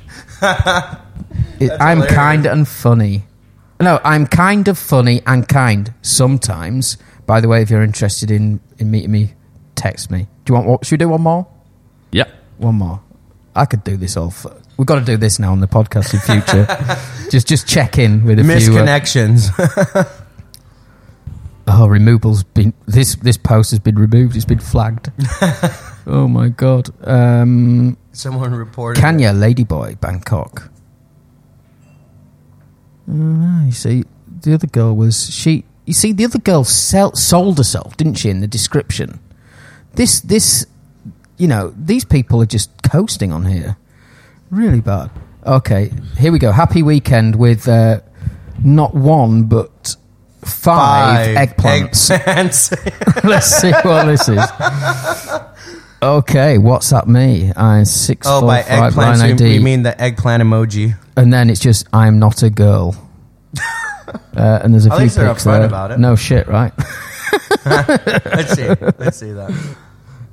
[1.60, 3.24] It- I'm kind and funny.
[3.80, 6.98] No, I'm kind of funny and kind sometimes.
[7.26, 9.34] By the way, if you're interested in, in meeting me,
[9.74, 10.26] text me.
[10.44, 10.66] Do you want?
[10.68, 11.46] what- Should we do one more?
[12.12, 12.28] Yep.
[12.58, 13.00] One more.
[13.54, 14.30] I could do this all.
[14.30, 16.66] For, we've got to do this now on the podcast in future.
[17.30, 18.50] just just check in with a few.
[18.76, 20.18] uh, Misconnections.
[21.72, 24.36] oh, removal's been this this post has been removed.
[24.36, 25.10] It's been flagged.
[26.06, 26.90] oh my god.
[27.06, 29.00] Um, Someone reported.
[29.00, 30.70] Kanya Ladyboy Bangkok.
[33.08, 34.04] Uh, you see,
[34.42, 35.64] the other girl was she.
[35.86, 38.30] You see, the other girl sell, sold herself, didn't she?
[38.30, 39.18] In the description,
[39.94, 40.66] this this,
[41.38, 43.76] you know, these people are just coasting on here.
[44.50, 45.10] Really bad.
[45.44, 46.52] Okay, here we go.
[46.52, 48.00] Happy weekend with uh,
[48.62, 49.96] not one but
[50.44, 52.16] five, Five eggplants.
[52.18, 53.24] eggplants.
[53.24, 54.40] Let's see what this is.
[56.02, 57.52] Okay, what's up me?
[57.56, 59.54] I'm six oh, four by five eggplants, you, ID.
[59.54, 60.96] you mean the eggplant emoji?
[61.16, 62.96] and then it's just I'm not a girl.
[64.36, 65.62] uh, and there's a At few least pics there.
[65.62, 65.98] about it.
[66.00, 66.72] No shit, right?
[67.64, 68.68] Let's see.
[68.98, 69.76] Let's see that.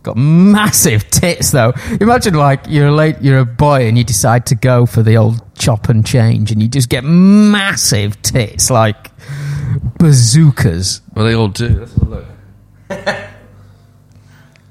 [0.02, 1.74] Got massive tits though.
[2.00, 5.18] Imagine like you're a late, you're a boy and you decide to go for the
[5.18, 9.12] old chop and change, and you just get massive tits like
[9.98, 11.02] bazookas.
[11.16, 11.68] Well, they all do.
[11.68, 12.26] Let's have a look.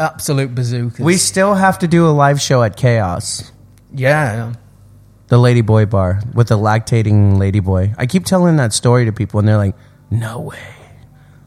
[0.00, 1.00] Absolute bazookas.
[1.00, 3.50] We still have to do a live show at Chaos,
[3.92, 4.52] yeah.
[5.28, 7.94] the Ladyboy bar with the lactating Ladyboy.
[7.98, 9.74] I keep telling that story to people, and they're like,
[10.10, 10.74] "No way."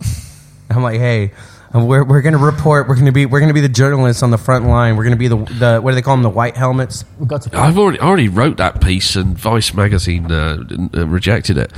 [0.69, 1.31] I'm like, "Hey,
[1.73, 2.87] uh, we're we're gonna report.
[2.87, 4.97] We're gonna be we're gonna be the journalists on the front line.
[4.97, 6.23] We're gonna be the the what do they call them?
[6.23, 7.57] The white helmets." We've got to.
[7.57, 10.57] I've already already wrote that piece, and Vice magazine uh,
[10.93, 11.71] uh, rejected it.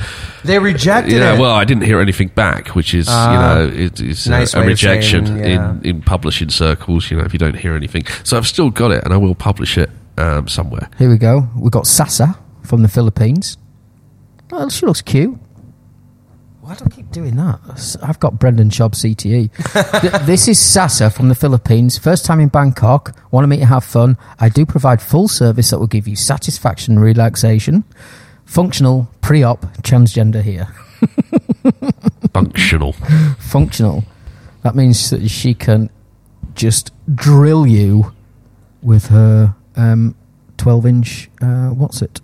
[0.44, 1.40] They rejected yeah, it.
[1.40, 3.32] well, I didn't hear anything back, which is Ah.
[3.32, 3.40] you
[3.70, 5.72] know it is Nice uh, a rejection saying, yeah.
[5.76, 7.12] in in publishing circles.
[7.12, 9.36] You know, if you don't hear anything, so I've still got it, and I will
[9.36, 10.90] publish it um, somewhere.
[10.98, 11.48] Here we go.
[11.56, 13.58] We've got Sasa from the Philippines.
[14.52, 15.38] Oh, she looks cute.
[16.64, 17.98] Why do I keep doing that?
[18.02, 19.50] I've got Brendan Schaub CTE.
[20.26, 21.98] This is Sasa from the Philippines.
[21.98, 23.14] First time in Bangkok.
[23.32, 24.18] Want to meet and have fun.
[24.40, 27.84] I do provide full service that will give you satisfaction and relaxation.
[28.46, 30.70] Functional, pre-op, transgender here.
[32.34, 32.94] Functional.
[33.40, 34.06] Functional.
[34.62, 35.90] That means that she can
[36.56, 38.14] just drill you
[38.82, 40.16] with her um,
[40.56, 42.22] 12 inch, uh, what's it?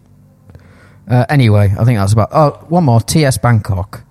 [1.09, 2.29] Uh, anyway, I think that's about.
[2.31, 3.01] Oh, one more.
[3.01, 4.05] TS Bangkok.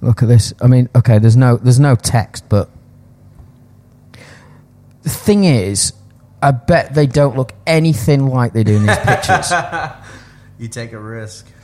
[0.00, 0.54] Look at this.
[0.60, 2.70] I mean, okay, there's no there's no text, but
[5.02, 5.92] the thing is,
[6.42, 9.50] I bet they don't look anything like they do in these pictures.
[10.58, 11.46] you take a risk.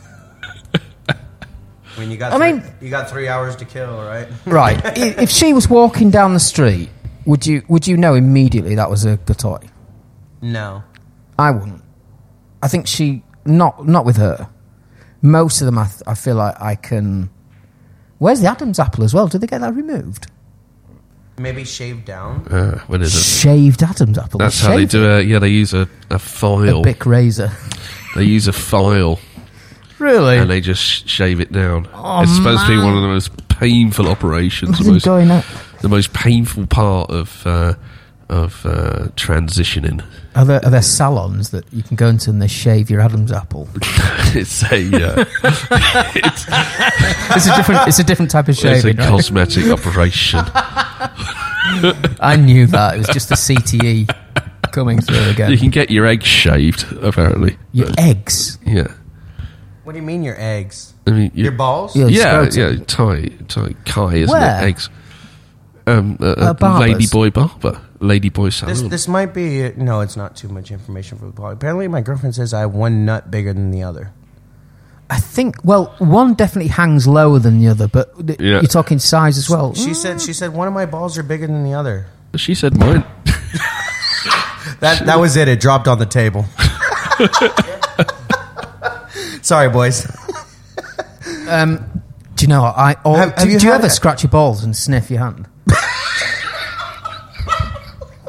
[1.96, 4.26] When you got, I three, mean- you got three hours to kill, right?
[4.46, 4.82] right.
[4.98, 6.90] If she was walking down the street,
[7.24, 9.68] would you would you know immediately that was a kathoey?
[10.42, 10.82] No.
[11.38, 11.82] I wouldn't.
[12.60, 14.48] I think she not not with her.
[15.22, 17.30] Most of them, I, th- I feel like I can.
[18.24, 19.28] Where's the Adam's apple as well?
[19.28, 20.28] Did they get that removed?
[21.36, 22.48] Maybe shaved down.
[22.48, 23.20] Uh, when is it?
[23.20, 24.38] Shaved Adam's apple.
[24.38, 25.26] That's how they Shaved do it.
[25.26, 26.80] Yeah, they use a, a file.
[26.80, 27.50] A Bic razor.
[28.16, 29.20] They use a file.
[29.98, 30.38] Really?
[30.38, 31.86] And they just sh- shave it down.
[31.92, 32.86] Oh, it's supposed to be man.
[32.86, 34.78] one of the most painful operations.
[34.78, 35.44] The Imagine most, going out-
[35.82, 37.74] the most painful part of uh,
[38.34, 40.04] of uh, transitioning.
[40.34, 43.30] Are there, are there salons that you can go into and they shave your Adam's
[43.32, 43.68] apple?
[44.34, 45.24] it's a uh,
[46.16, 46.46] it's,
[47.36, 47.88] It's a different.
[47.88, 48.76] It's a different type of shaving.
[48.76, 49.08] it's a right?
[49.08, 50.40] cosmetic operation.
[52.20, 54.10] I knew that it was just the CTE
[54.72, 55.50] coming through again.
[55.50, 57.56] You can get your eggs shaved, apparently.
[57.72, 58.58] Your eggs?
[58.66, 58.88] Yeah.
[59.84, 60.94] What do you mean your eggs?
[61.06, 61.94] I mean, Your balls?
[61.94, 62.78] Yeah, Yeah, scrotum.
[62.78, 64.62] yeah, Thai, Thai, Kai, isn't Where?
[64.62, 64.68] it?
[64.68, 64.88] Eggs.
[65.86, 66.88] Um, uh, Uh, uh, barbers.
[66.88, 70.00] lady boy barber, lady boy This, this might be no.
[70.00, 71.50] It's not too much information for the ball.
[71.50, 74.12] Apparently, my girlfriend says I have one nut bigger than the other.
[75.10, 75.56] I think.
[75.64, 78.60] Well, one definitely hangs lower than the other, but th- Yeah.
[78.60, 79.74] you're talking size as well.
[79.74, 82.06] She said she said one of my balls are bigger than the other.
[82.36, 83.04] She said mine.
[84.80, 85.46] That that was it.
[85.48, 86.46] It dropped on the table.
[89.42, 90.06] Sorry, boys.
[91.48, 92.02] Um,
[92.34, 92.62] do you know?
[92.62, 94.74] what, I Have- have do, you do you had ever a- scratch your balls and
[94.76, 95.46] sniff your hand?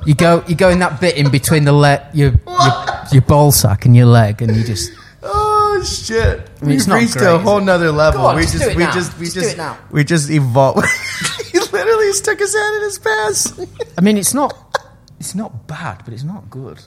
[0.06, 3.52] You go, you go in that bit in between the leg, your, your your ball
[3.52, 4.92] sack and your leg, and you just.
[5.24, 6.40] Oh shit!
[6.62, 7.66] I mean, it's We've not reached great, a is whole it?
[7.66, 8.22] nother level.
[8.22, 8.92] Go on, we just just, do it we now.
[8.94, 9.78] just, we Just just, it now.
[9.92, 10.86] we just evolved.
[11.52, 13.60] he literally stuck his hand in his pants.
[13.98, 14.54] I mean, it's not,
[15.20, 16.80] it's not bad, but it's not good.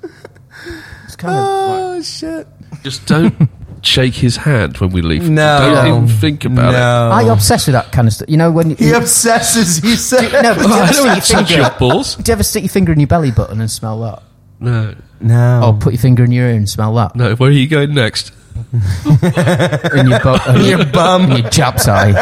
[1.05, 1.45] It's kind of.
[1.99, 2.47] Oh shit!
[2.85, 3.35] Just don't
[3.83, 5.29] shake his hand when we leave.
[5.29, 5.59] No.
[5.61, 5.97] Don't No.
[6.05, 6.79] even think about it.
[6.79, 7.11] No.
[7.13, 8.29] I obsess with that kind of stuff.
[8.29, 9.79] You know when you, He obsesses.
[9.79, 11.79] He said, no, but do you I ever don't stick touch your your finger?
[11.79, 12.15] balls.
[12.17, 14.19] Do you ever stick your finger in your belly button and smell that?
[14.19, 14.23] it.
[14.61, 14.95] No.
[15.21, 15.63] No.
[15.67, 17.15] Or put your finger in your ear and smell that?
[17.17, 18.33] No, where are you going next?
[19.05, 21.31] in your, bu- In your bum.
[21.31, 22.13] in your jap's eye.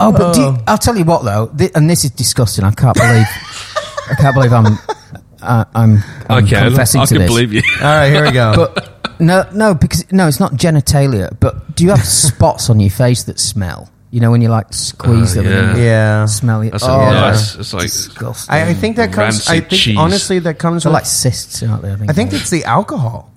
[0.00, 2.64] Oh, but do you, I'll tell you what though, thi- and this is disgusting.
[2.64, 3.26] I can't believe,
[4.10, 4.66] I can't believe I'm,
[5.40, 5.98] uh, I'm,
[6.28, 6.66] I I'm can.
[6.68, 7.30] confessing I to can this.
[7.30, 7.62] believe you.
[7.80, 8.52] All right, here we go.
[8.74, 8.91] But
[9.22, 11.34] no, no, because no, it's not genitalia.
[11.40, 13.88] But do you have spots on your face that smell?
[14.10, 15.84] You know when you like squeeze Oh, them, and yeah.
[15.84, 16.26] Yeah.
[16.26, 16.72] smell it.
[16.72, 17.54] That's oh, a nice.
[17.56, 18.54] It's like disgusting.
[18.54, 19.48] I, I think that comes.
[19.48, 19.96] I think cheese.
[19.96, 20.96] honestly that comes They're with.
[21.00, 21.92] like cysts, aren't they?
[21.92, 22.10] I think.
[22.10, 23.30] I think it's the alcohol.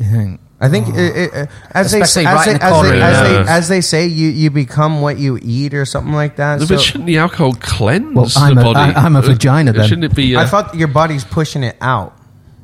[0.00, 0.40] You think?
[0.60, 2.98] I think it, it, it- as they Especially as right they, the as, corner, they,
[2.98, 3.44] yeah.
[3.48, 6.58] as they say, you, you become what you eat or something like that.
[6.58, 8.80] No, So but shouldn't the alcohol cleanse Well, I'm the a- body?
[8.92, 9.86] I- I'm a Uh, vagina then.
[9.86, 10.34] Shouldn't it be?
[10.34, 12.17] Uh, I thought your body's pushing it out.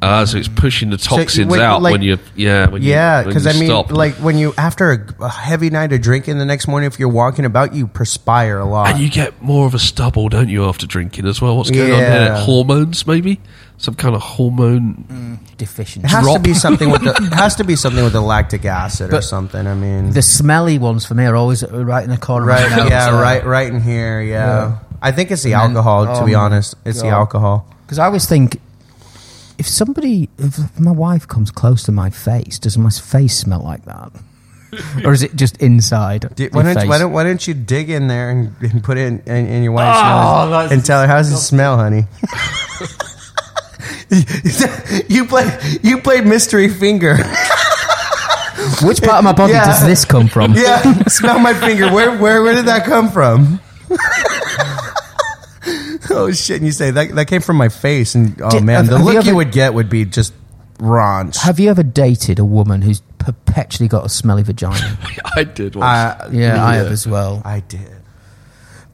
[0.04, 3.46] Ah, so it's pushing the toxins when- out like- when you, yeah, when yeah, because
[3.46, 3.90] I mean, stop.
[3.90, 7.08] like when you after a, a heavy night of drinking, the next morning, if you're
[7.08, 8.90] walking about, you perspire a lot.
[8.90, 11.56] and you get more of a stubble, don't you, after drinking as well?
[11.56, 12.36] What's going on there?
[12.36, 13.40] Hormones, maybe
[13.76, 15.40] some kind of hormone.
[15.56, 16.04] deficient.
[16.04, 16.36] it has drop.
[16.36, 19.66] to be something with the has to be something with the lactic acid or something.
[19.66, 22.46] I mean, The smelly ones for me are always right in the corner.
[22.46, 24.20] right, of my nose, yeah, right, right in here.
[24.20, 24.78] Yeah, Yeah.
[25.02, 26.06] I think it's the And then- alcohol.
[26.20, 27.66] to be oh my honest, it's the alcohol.
[27.84, 28.60] Because I always think,
[29.58, 33.84] if somebody, if my wife comes close to my face, does my face smell like
[33.84, 34.12] that,
[35.04, 36.34] or is it just inside?
[36.34, 39.06] Do- why, don't, why don't Why don't you dig in there and, and put it
[39.06, 42.04] in, in, in your wife's Oh, nose and tell her how does it smell, honey?
[45.08, 47.16] you play you played mystery finger.
[48.82, 49.66] Which part of my body Yeah.
[49.66, 50.54] does this come from?
[50.54, 51.92] yeah, smell my finger.
[51.92, 53.60] Where where where did that come from?
[56.10, 56.56] oh shit!
[56.58, 58.98] And you say that that came from my face, and oh Did- man, have- the
[58.98, 60.32] have you look you, ever- would get would be just
[60.78, 61.36] raunch.
[61.38, 64.98] Have you ever dated a woman who's perpetually got a smelly vagina?
[65.36, 65.84] I did once.
[65.86, 67.42] Uh, yeah, I have as well.
[67.44, 67.90] I did.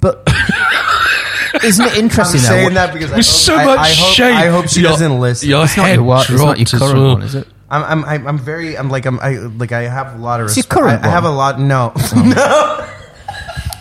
[0.01, 0.23] But
[1.65, 2.41] isn't it I'm interesting?
[2.43, 4.37] though, saying what- that because I With hope, so I, much I hope, shame.
[4.37, 5.49] I hope she Your- doesn't listen.
[5.49, 7.13] Your It's not head your wa- it's not your dropped as current well.
[7.15, 7.49] one, is it?
[7.73, 10.47] I'm, I'm, I'm, I'm very, I'm like, I'm, I, like, I have a lot of.
[10.47, 10.81] It's your respect.
[10.81, 11.37] current I, I have a one.
[11.37, 11.61] lot.
[11.61, 12.89] No, no.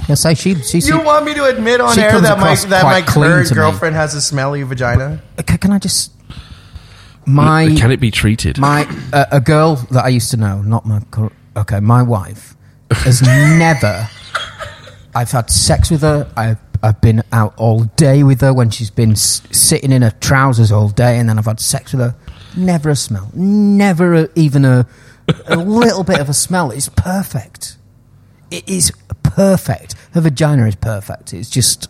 [0.10, 2.38] Yeah, say she, she, she You want me to admit on she air comes that
[2.40, 3.62] my across that my quite clean current to me.
[3.62, 5.22] girlfriend has a smelly vagina?
[5.40, 6.12] Okay, can I just
[7.26, 8.58] my Can it be treated?
[8.58, 12.56] my uh, a girl that I used to know, not my cur- okay, my wife
[12.92, 13.22] has
[13.58, 14.10] never.
[15.14, 16.32] I've had sex with her.
[16.36, 20.12] I've I've been out all day with her when she's been s- sitting in her
[20.22, 22.16] trousers all day, and then I've had sex with her.
[22.58, 23.30] Never a smell.
[23.36, 24.88] Never a, even a
[25.46, 26.72] a little bit of a smell.
[26.72, 27.78] It's perfect.
[28.50, 28.92] it is
[29.40, 29.96] perfect.
[30.12, 31.34] Her vagina is perfect.
[31.34, 31.88] It's just,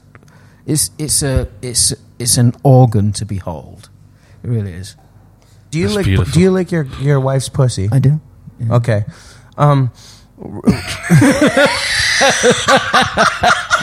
[0.68, 3.90] it's it's a it's it's an organ to behold.
[4.44, 4.96] It really is.
[5.72, 6.06] Do you That's lick?
[6.06, 6.32] beautiful.
[6.32, 7.90] Do you lick your your wife's pussy?
[7.92, 8.22] I do.
[8.70, 9.04] Okay.
[9.58, 9.92] Um,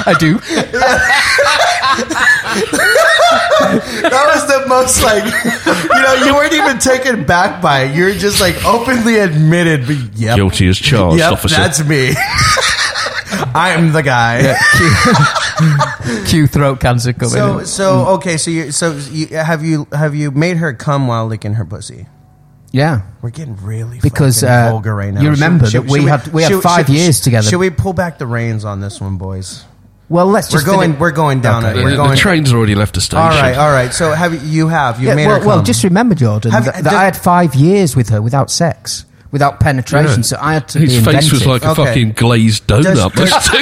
[0.08, 0.34] I do.
[4.02, 7.96] that was the most like you know you weren't even taken back by it.
[7.96, 9.86] You're just like openly admitted.
[9.88, 11.56] But yep, Guilty as charged, Yep, officer.
[11.56, 12.12] that's me.
[13.54, 14.40] I'm the guy.
[14.40, 17.30] Yeah, cue, cue throat cancer coming.
[17.30, 17.66] So in.
[17.66, 18.36] so okay.
[18.36, 22.06] So you so you, have you have you made her come while licking her pussy?
[22.72, 25.22] yeah, We're getting really Because, fucking uh, vulgar right now.
[25.22, 27.48] you remember Should- that should- we should had- we had five should- years together.
[27.48, 29.64] Should we pull back the reins on this one, boys?
[30.10, 30.80] well, let's We're just going.
[30.90, 31.64] finish- We're going down.
[31.64, 31.80] Okay.
[31.80, 31.84] it.
[31.84, 32.10] We're the, going.
[32.10, 33.22] the train's already left the station.
[33.22, 33.94] all right, all right.
[33.94, 36.66] So have you, you have you Yeah, made well, her well, just remember, Jordan, Have-
[36.66, 40.18] that, that I had five years with her without sex, without penetration.
[40.20, 40.22] Yeah.
[40.22, 41.46] So I had to His be face was inventive.
[41.46, 41.84] like a Okay.
[41.90, 43.12] fucking glazed donut.
[43.14, 43.52] Does- That's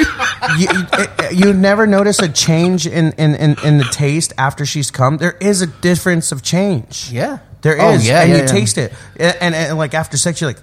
[0.59, 4.91] you, you- you never notice a change in, in, in, in the taste after she's
[4.91, 5.17] come.
[5.17, 7.11] There is a difference of change.
[7.11, 7.39] Yeah.
[7.63, 8.47] There Oh, is, yeah, and yeah, you yeah.
[8.49, 10.61] taste it, and, and, and, like after sex, you're like,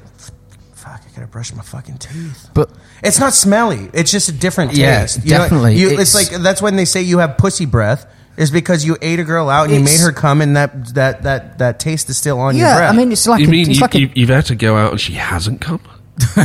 [0.75, 2.69] "Fuck, I gotta brush my fucking teeth." But
[3.03, 5.23] It's not smelly; it's just a different Yeah, taste.
[5.25, 5.77] You know, definitely.
[5.77, 8.05] you- it's, It's- like that's when they say you have pussy breath,
[8.37, 10.93] is because you ate a girl out and you It's- made her come, and that
[10.95, 12.93] that that that taste is still on your yeah, breath.
[12.93, 14.55] I mean, it's like you a, mean it's you, like a, you, you've had to
[14.55, 15.81] go out and she hasn't come?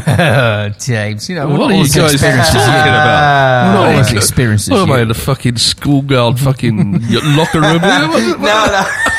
[0.79, 1.29] James.
[1.29, 3.73] You know, What not are all you those guys talking experiences you- about?
[3.75, 6.77] Not all What those experiences What am I in the fucking schoolgirl fucking
[7.37, 7.81] locker room?
[7.83, 8.85] no, no.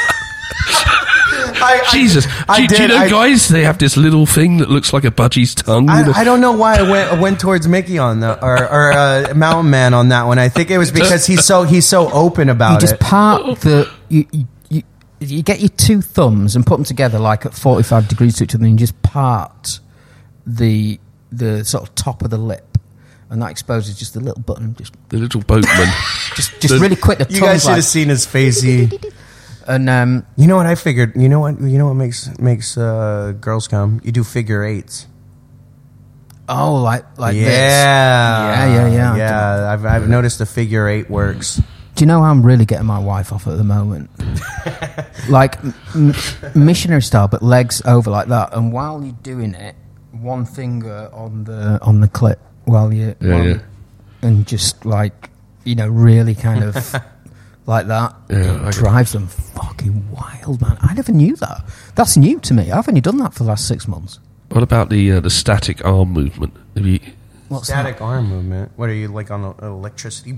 [1.61, 3.47] I, I- Jesus, I do, do you know, I- guys?
[3.47, 5.87] They have this little thing that looks like a budgie's tongue.
[5.89, 6.11] you know?
[6.15, 9.33] I, I don't know why I went went towards Mickey on the or, or uh,
[9.35, 10.39] Mountain Man on that one.
[10.39, 12.75] I think it was because he's so he's so open about it.
[12.75, 12.99] you just it.
[12.99, 14.83] Just part the you, you you
[15.19, 18.43] you get your two thumbs and put them together like at forty five degrees to
[18.43, 19.79] each other, and you just part
[20.45, 20.99] the
[21.31, 22.77] the sort of top of the lip,
[23.29, 24.75] and that exposes just the little button.
[24.75, 25.87] Just the little boatman.
[26.35, 27.19] just just The- really quick.
[27.19, 28.61] The You guys should like, have seen his face.
[28.61, 28.89] He,
[29.67, 31.13] and um, you know what I figured?
[31.15, 31.59] You know what?
[31.61, 34.01] You know what makes makes uh, girls come?
[34.03, 35.07] You do figure eights.
[36.49, 37.51] oh, like like yeah, this.
[37.53, 39.15] yeah, yeah, yeah.
[39.15, 39.73] yeah.
[39.73, 41.61] I've I've noticed the figure eight works.
[41.95, 44.09] Do you know how I'm really getting my wife off at the moment?
[45.29, 46.13] like m- m-
[46.53, 48.53] missionary style, but legs over like that.
[48.53, 49.75] And while you're doing it,
[50.11, 53.53] one finger on the on the clip while you Yeah, while yeah.
[53.55, 53.61] you-
[54.21, 55.29] and just like
[55.63, 56.95] you know, really kind of
[57.67, 58.15] like that.
[58.29, 60.77] Yeah, drives them fucking wild, man.
[60.81, 61.63] I never knew that.
[61.95, 62.71] That's new to me.
[62.71, 64.19] I've only done that for the last six months.
[64.49, 66.53] What about the uh, the static arm movement?
[66.75, 66.99] Have you?
[67.49, 68.73] What's Static arm movement.
[68.75, 70.37] What are you like on electricity?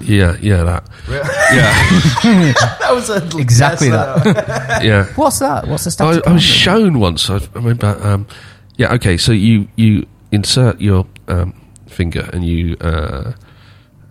[0.00, 0.88] Yeah, yeah, that.
[1.08, 1.24] Really?
[1.52, 4.84] Yeah, that was a, Exactly that's that.
[4.84, 5.06] yeah.
[5.14, 5.66] What's that?
[5.66, 6.22] What's the static?
[6.24, 6.42] I arm was movement?
[6.42, 7.30] shown once.
[7.30, 7.98] I, I remember.
[8.00, 8.28] Um,
[8.76, 8.94] yeah.
[8.94, 9.16] Okay.
[9.16, 11.52] So you you insert your um,
[11.86, 13.32] finger and you uh,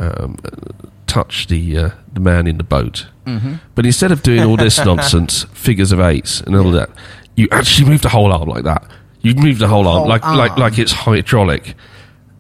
[0.02, 0.38] um,
[1.10, 3.08] touch the uh, the man in the boat.
[3.26, 3.56] Mm-hmm.
[3.76, 6.90] But instead of doing all this nonsense, figures of eights and all that,
[7.36, 8.90] you actually move the whole arm like that.
[9.22, 10.60] You move the whole arm Whole like like arm.
[10.62, 11.76] like it's hydraulic.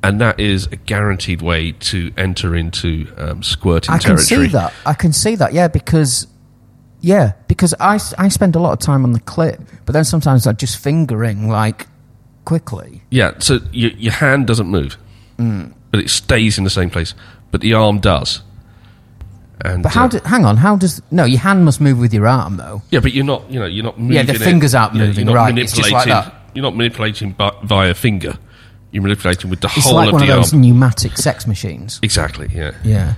[0.01, 4.13] And that is a guaranteed way to enter into um, squirting territory.
[4.13, 4.73] I can see that.
[4.85, 5.51] I can see that.
[5.51, 6.25] Yeah, because
[7.01, 10.47] yeah, because I, I spend a lot of time on the clip, but then sometimes
[10.47, 11.87] I just fingering like
[12.45, 13.03] quickly.
[13.09, 14.97] Yeah, so your, your hand doesn't move,
[15.37, 15.73] Mm.
[15.91, 17.13] but it stays in the same place.
[17.51, 18.41] But the arm does.
[19.65, 20.05] And But how?
[20.05, 20.57] uh, Do, hang on.
[20.57, 21.01] How does?
[21.11, 22.81] No, your hand must move with your arm though.
[22.91, 23.49] yeah, but you're not.
[23.51, 23.99] You know, you're not.
[23.99, 24.41] Moving Yeah, the it.
[24.41, 26.33] fingers aren't Yeah, moving, You're not right, it's just like that.
[26.53, 28.37] You're not manipulating bu- via finger.
[28.91, 30.61] You're manipulating with the It's whole like of one of those arm.
[30.61, 31.99] pneumatic sex machines.
[32.01, 32.47] Exactly.
[32.53, 32.71] Yeah.
[32.83, 33.13] Yeah.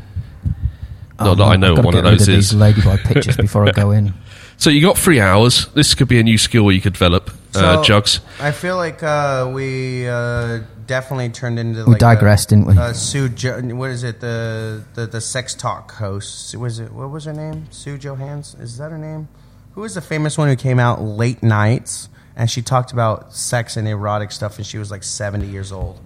[1.19, 2.49] Not that I know what got one to of those of is.
[2.51, 4.13] these ladyboy pictures before I go in.
[4.57, 5.67] So you got three hours.
[5.75, 8.21] This could be a new skill you could develop, So, Jugz.
[8.39, 12.77] I feel like uh, we uh, definitely turned into We like digressed, a, didn't we?
[12.77, 14.21] Uh, Sue, jo- what is it?
[14.21, 16.55] The, the the sex talk host.
[16.55, 16.91] Was it?
[16.91, 17.67] What was her name?
[17.71, 18.59] Sue Johans.
[18.59, 19.27] Is that her name?
[19.73, 23.77] Who was the famous one who came out late nights and she talked about sex
[23.77, 25.99] and erotic stuff and she was like seventy years old.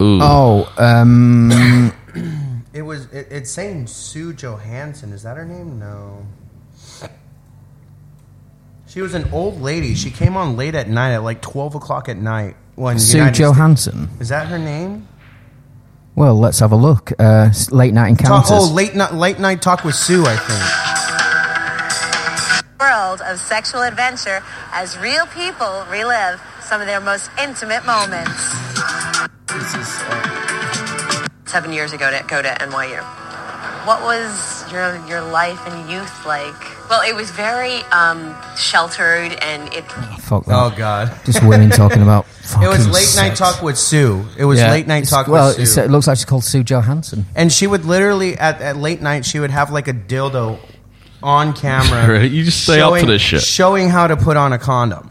[0.00, 0.18] Ooh.
[0.22, 1.92] Oh, um,
[2.72, 3.06] It was.
[3.06, 5.12] It, it's saying Sue Johanson.
[5.12, 5.78] Is that her name?
[5.78, 6.26] No.
[8.96, 9.94] She was an old lady.
[9.94, 12.56] She came on late at night at like twelve o'clock at night.
[12.76, 14.08] When Sue United States- Johanson.
[14.20, 15.06] Is that her name?
[16.14, 17.12] Well, let's have a look.
[17.18, 18.50] Uh, late night Talk, encounters.
[18.52, 20.24] oh, late night, late night talk with Sue.
[20.26, 20.62] I think.
[22.80, 24.42] world of sexual adventure
[24.72, 28.32] as real people relive some of their most intimate moments.
[31.44, 33.02] Seven years ago to go to NYU.
[33.86, 36.54] What was your your life and youth like
[36.90, 39.84] Well, it was very um, sheltered, and it.
[40.20, 40.54] Fuck that.
[40.54, 41.12] Oh God.
[41.24, 42.26] Just women talking about.
[42.62, 44.24] It was fucking late night talk with Sue.
[44.38, 44.70] It was Yeah.
[44.70, 45.80] late night It's- talk well, with it's- Sue.
[45.82, 47.26] it looks like she's called Sue Johanson.
[47.34, 50.58] and she would literally at, at late night she would have like a dildo
[51.24, 52.24] on camera.
[52.34, 53.40] You just stay up for this shit.
[53.42, 55.10] Showing how to put on a condom.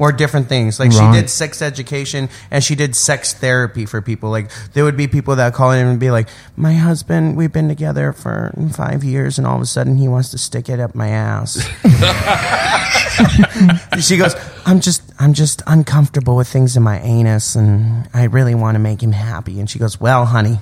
[0.00, 0.78] Or different things.
[0.78, 1.12] Like Right.
[1.14, 4.30] she did sex education and she did sex therapy for people.
[4.30, 7.68] Like there would be people that call in and be like, My husband, we've been
[7.68, 10.94] together for five years and all of a sudden he wants to stick it up
[10.94, 11.56] my ass.
[14.00, 14.34] she goes,
[14.66, 18.78] I'm just I'm just uncomfortable with things in my anus and I really want to
[18.78, 19.58] make him happy.
[19.58, 20.58] And she goes, Well, honey,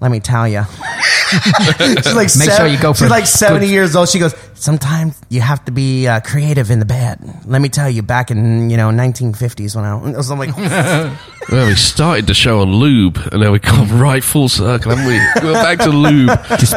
[0.00, 0.62] let me tell you.
[1.30, 4.08] she's like, Make sev- sure you go for she's like 70 good- years old.
[4.08, 7.18] She goes, Sometimes you have to be uh, creative in the bed.
[7.46, 10.54] Let me tell you, back in, you know, 1950s when I was, I'm like,
[11.50, 15.06] Well, we started the show on lube, and now we've come right full circle, haven't
[15.06, 15.18] we?
[15.48, 16.30] We're back to lube.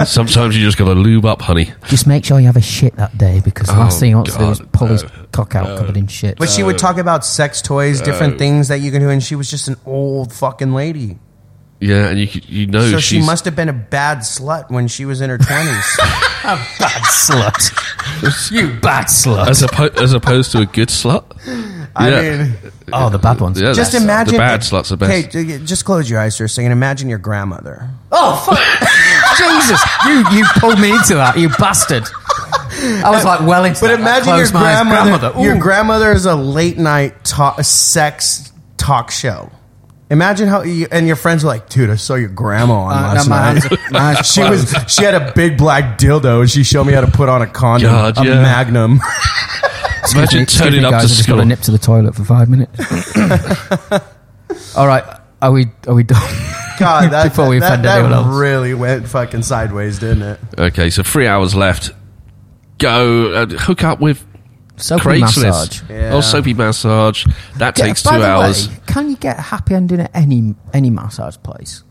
[0.08, 1.72] Sometimes you just got to lube up, honey.
[1.88, 4.16] Just make sure you have a shit that day because the last Oh, thing he
[4.16, 6.38] wants to do is God, pull his cock out covered in shit.
[6.38, 9.22] But she would talk about sex toys, different Uh, things that you can do, and
[9.22, 11.18] she was just an old fucking lady.
[11.86, 14.70] Yeah, and you c- you know so she she's must have been a bad slut
[14.72, 15.98] when she was in her twenties.
[16.46, 18.52] a bad slut.
[18.52, 19.48] you bad slut.
[19.50, 21.26] as, oppo- as opposed to a good slut.
[21.96, 22.44] I Yeah.
[22.46, 22.56] mean,
[22.94, 23.60] oh, the bad ones.
[23.60, 25.12] Yeah, just that's- imagine the bad sluts are best.
[25.34, 26.72] Hey, j- just close your eyes for a second.
[26.72, 27.90] Imagine your grandmother.
[28.12, 28.60] Oh fuck!
[29.38, 32.04] Jesus, you you pulled me into that, you bastard.
[33.04, 34.00] I was like, well into But that.
[34.00, 35.34] I imagine your closed my eyes, grandmother.
[35.42, 35.60] Your Ooh.
[35.60, 39.52] grandmother is a late night talk, sex talk show.
[40.10, 43.02] Imagine how you and your friends were like, dude, I saw your grandma on Uh,
[43.14, 43.66] last no, my night.
[43.72, 46.94] eyes my eyes she was she had a big black dildo and she showed me
[46.94, 48.42] how to put on a condom, God, a yeah.
[48.42, 49.00] magnum.
[50.04, 51.38] Excuse Imagine me, excuse turning up guys, to I just got school.
[51.38, 52.78] to nip to the toilet for five minutes.
[54.78, 55.04] All right,
[55.42, 56.22] are we are we done?
[56.78, 58.36] God, that, Before we that, offend that, anyone else.
[58.38, 60.40] really went fucking sideways, didn't it?
[60.58, 61.92] Okay, so three hours left.
[62.80, 64.26] Go uh, hook up with
[64.78, 65.82] Soapy Craigslist massage.
[65.90, 66.16] Oh, yeah.
[66.16, 67.26] or soapy massage.
[67.58, 68.68] That Yeah, takes by two the hours.
[68.70, 71.84] way, can you get a happy ending at any any massage place?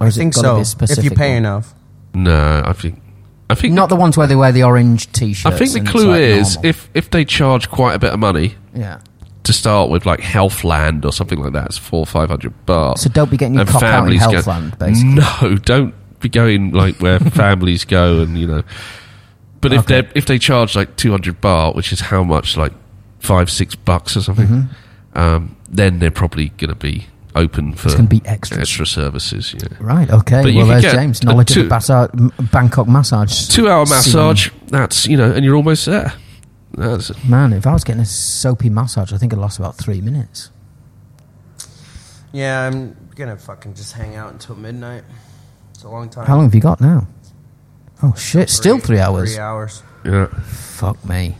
[0.00, 0.54] Or I is it think gotta so.
[0.54, 1.36] be a If specific you pay one?
[1.38, 1.74] enough.
[2.14, 3.02] No, I think
[3.50, 5.46] I think Not the ones where they wear the orange t-shirts.
[5.54, 6.68] I think the and it's clue like is normal.
[6.70, 9.00] if if they charge quite a bit of money yeah.
[9.44, 12.98] to start with, like Healthland or something like that, it's four five hundred baht.
[12.98, 15.48] So don't be getting your And cock out in families go- Healthland, basically.
[15.50, 18.62] No, don't be going like where families go and you know.
[19.60, 20.02] But if Okay.
[20.02, 22.72] they if they charge like two hundred baht, which is how much like
[23.18, 25.18] five six bucks or something, Mm-hmm.
[25.18, 28.60] um, then they're probably going to be open for gonna be extras.
[28.60, 29.54] extra services.
[29.54, 29.68] Yeah.
[29.80, 30.08] Right.
[30.10, 30.42] Okay.
[30.42, 31.22] But well, there's James.
[31.22, 33.48] Knowledge two- of the Basa- Bangkok massage.
[33.48, 33.96] Two hour scene.
[33.96, 34.50] massage.
[34.68, 36.12] That's you know, and you're almost there.
[36.74, 40.00] That's Man, if I was getting a soapy massage, I think it'd last about three
[40.00, 40.50] minutes.
[42.32, 45.04] Yeah, I'm gonna fucking just hang out until midnight.
[45.72, 46.26] It's a long time.
[46.26, 47.06] How long have you got now?
[48.02, 48.48] Oh shit!
[48.50, 49.34] Still three hours.
[49.34, 49.82] Three hours.
[50.04, 50.26] yeah.
[50.26, 51.36] Fuck me.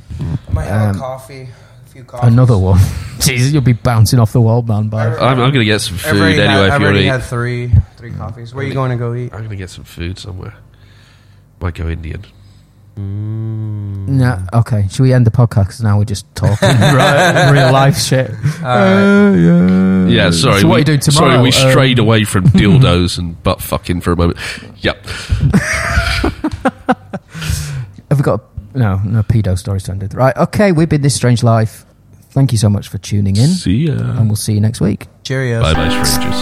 [0.48, 1.42] I might have Um, a coffee.
[1.42, 2.32] A few coffees.
[2.32, 2.80] Another one.
[3.20, 4.88] Jesus, you'll be bouncing off the wall, man.
[4.88, 6.48] By I'm, I'm going to get some I've food already anyway.
[6.52, 8.54] Had, if I've you want already to had eat, three three coffees.
[8.54, 9.32] Where are you going to go eat?
[9.32, 10.54] I'm going to get some food somewhere.
[11.60, 12.24] Might go Indian.
[12.96, 14.44] no.
[14.52, 14.86] Okay.
[14.90, 15.82] Should we end the podcast?
[15.82, 18.30] Now we're just talking right, real life shit.
[18.62, 20.06] Uh, yeah.
[20.06, 20.62] Yeah, sorry.
[20.62, 21.30] So what we, are you doing tomorrow?
[21.30, 24.38] Sorry, we Um, strayed away from dildos and butt fucking for a moment.
[24.78, 25.04] Yep.
[28.18, 30.12] Have we got no no pedo stories to end with?
[30.12, 30.36] Right.
[30.36, 30.72] Okay.
[30.72, 31.84] We've been this strange life.
[32.30, 33.50] Thank you so much for tuning in.
[33.50, 33.92] See ya.
[33.92, 35.06] And we'll see you next week.
[35.22, 35.62] Cheerios.
[35.62, 36.34] Bye bye, strangers.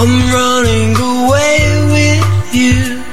[0.00, 1.58] I'm running away
[1.94, 3.04] with you.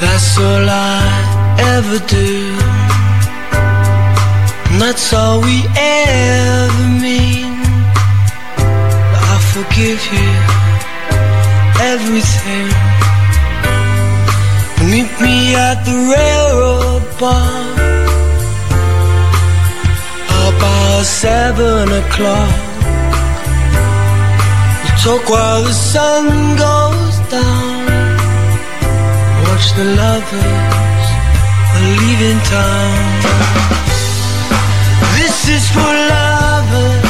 [0.00, 2.56] That's all I ever do.
[4.70, 7.58] And that's all we ever mean.
[9.26, 10.57] I forgive you
[12.08, 12.68] everything.
[14.90, 17.60] Meet me at the railroad bar
[20.48, 22.56] about seven o'clock.
[24.82, 26.24] We Talk while the sun
[26.64, 27.80] goes down.
[29.44, 31.08] Watch the lovers
[31.98, 32.96] leaving town.
[35.18, 37.07] This is for lovers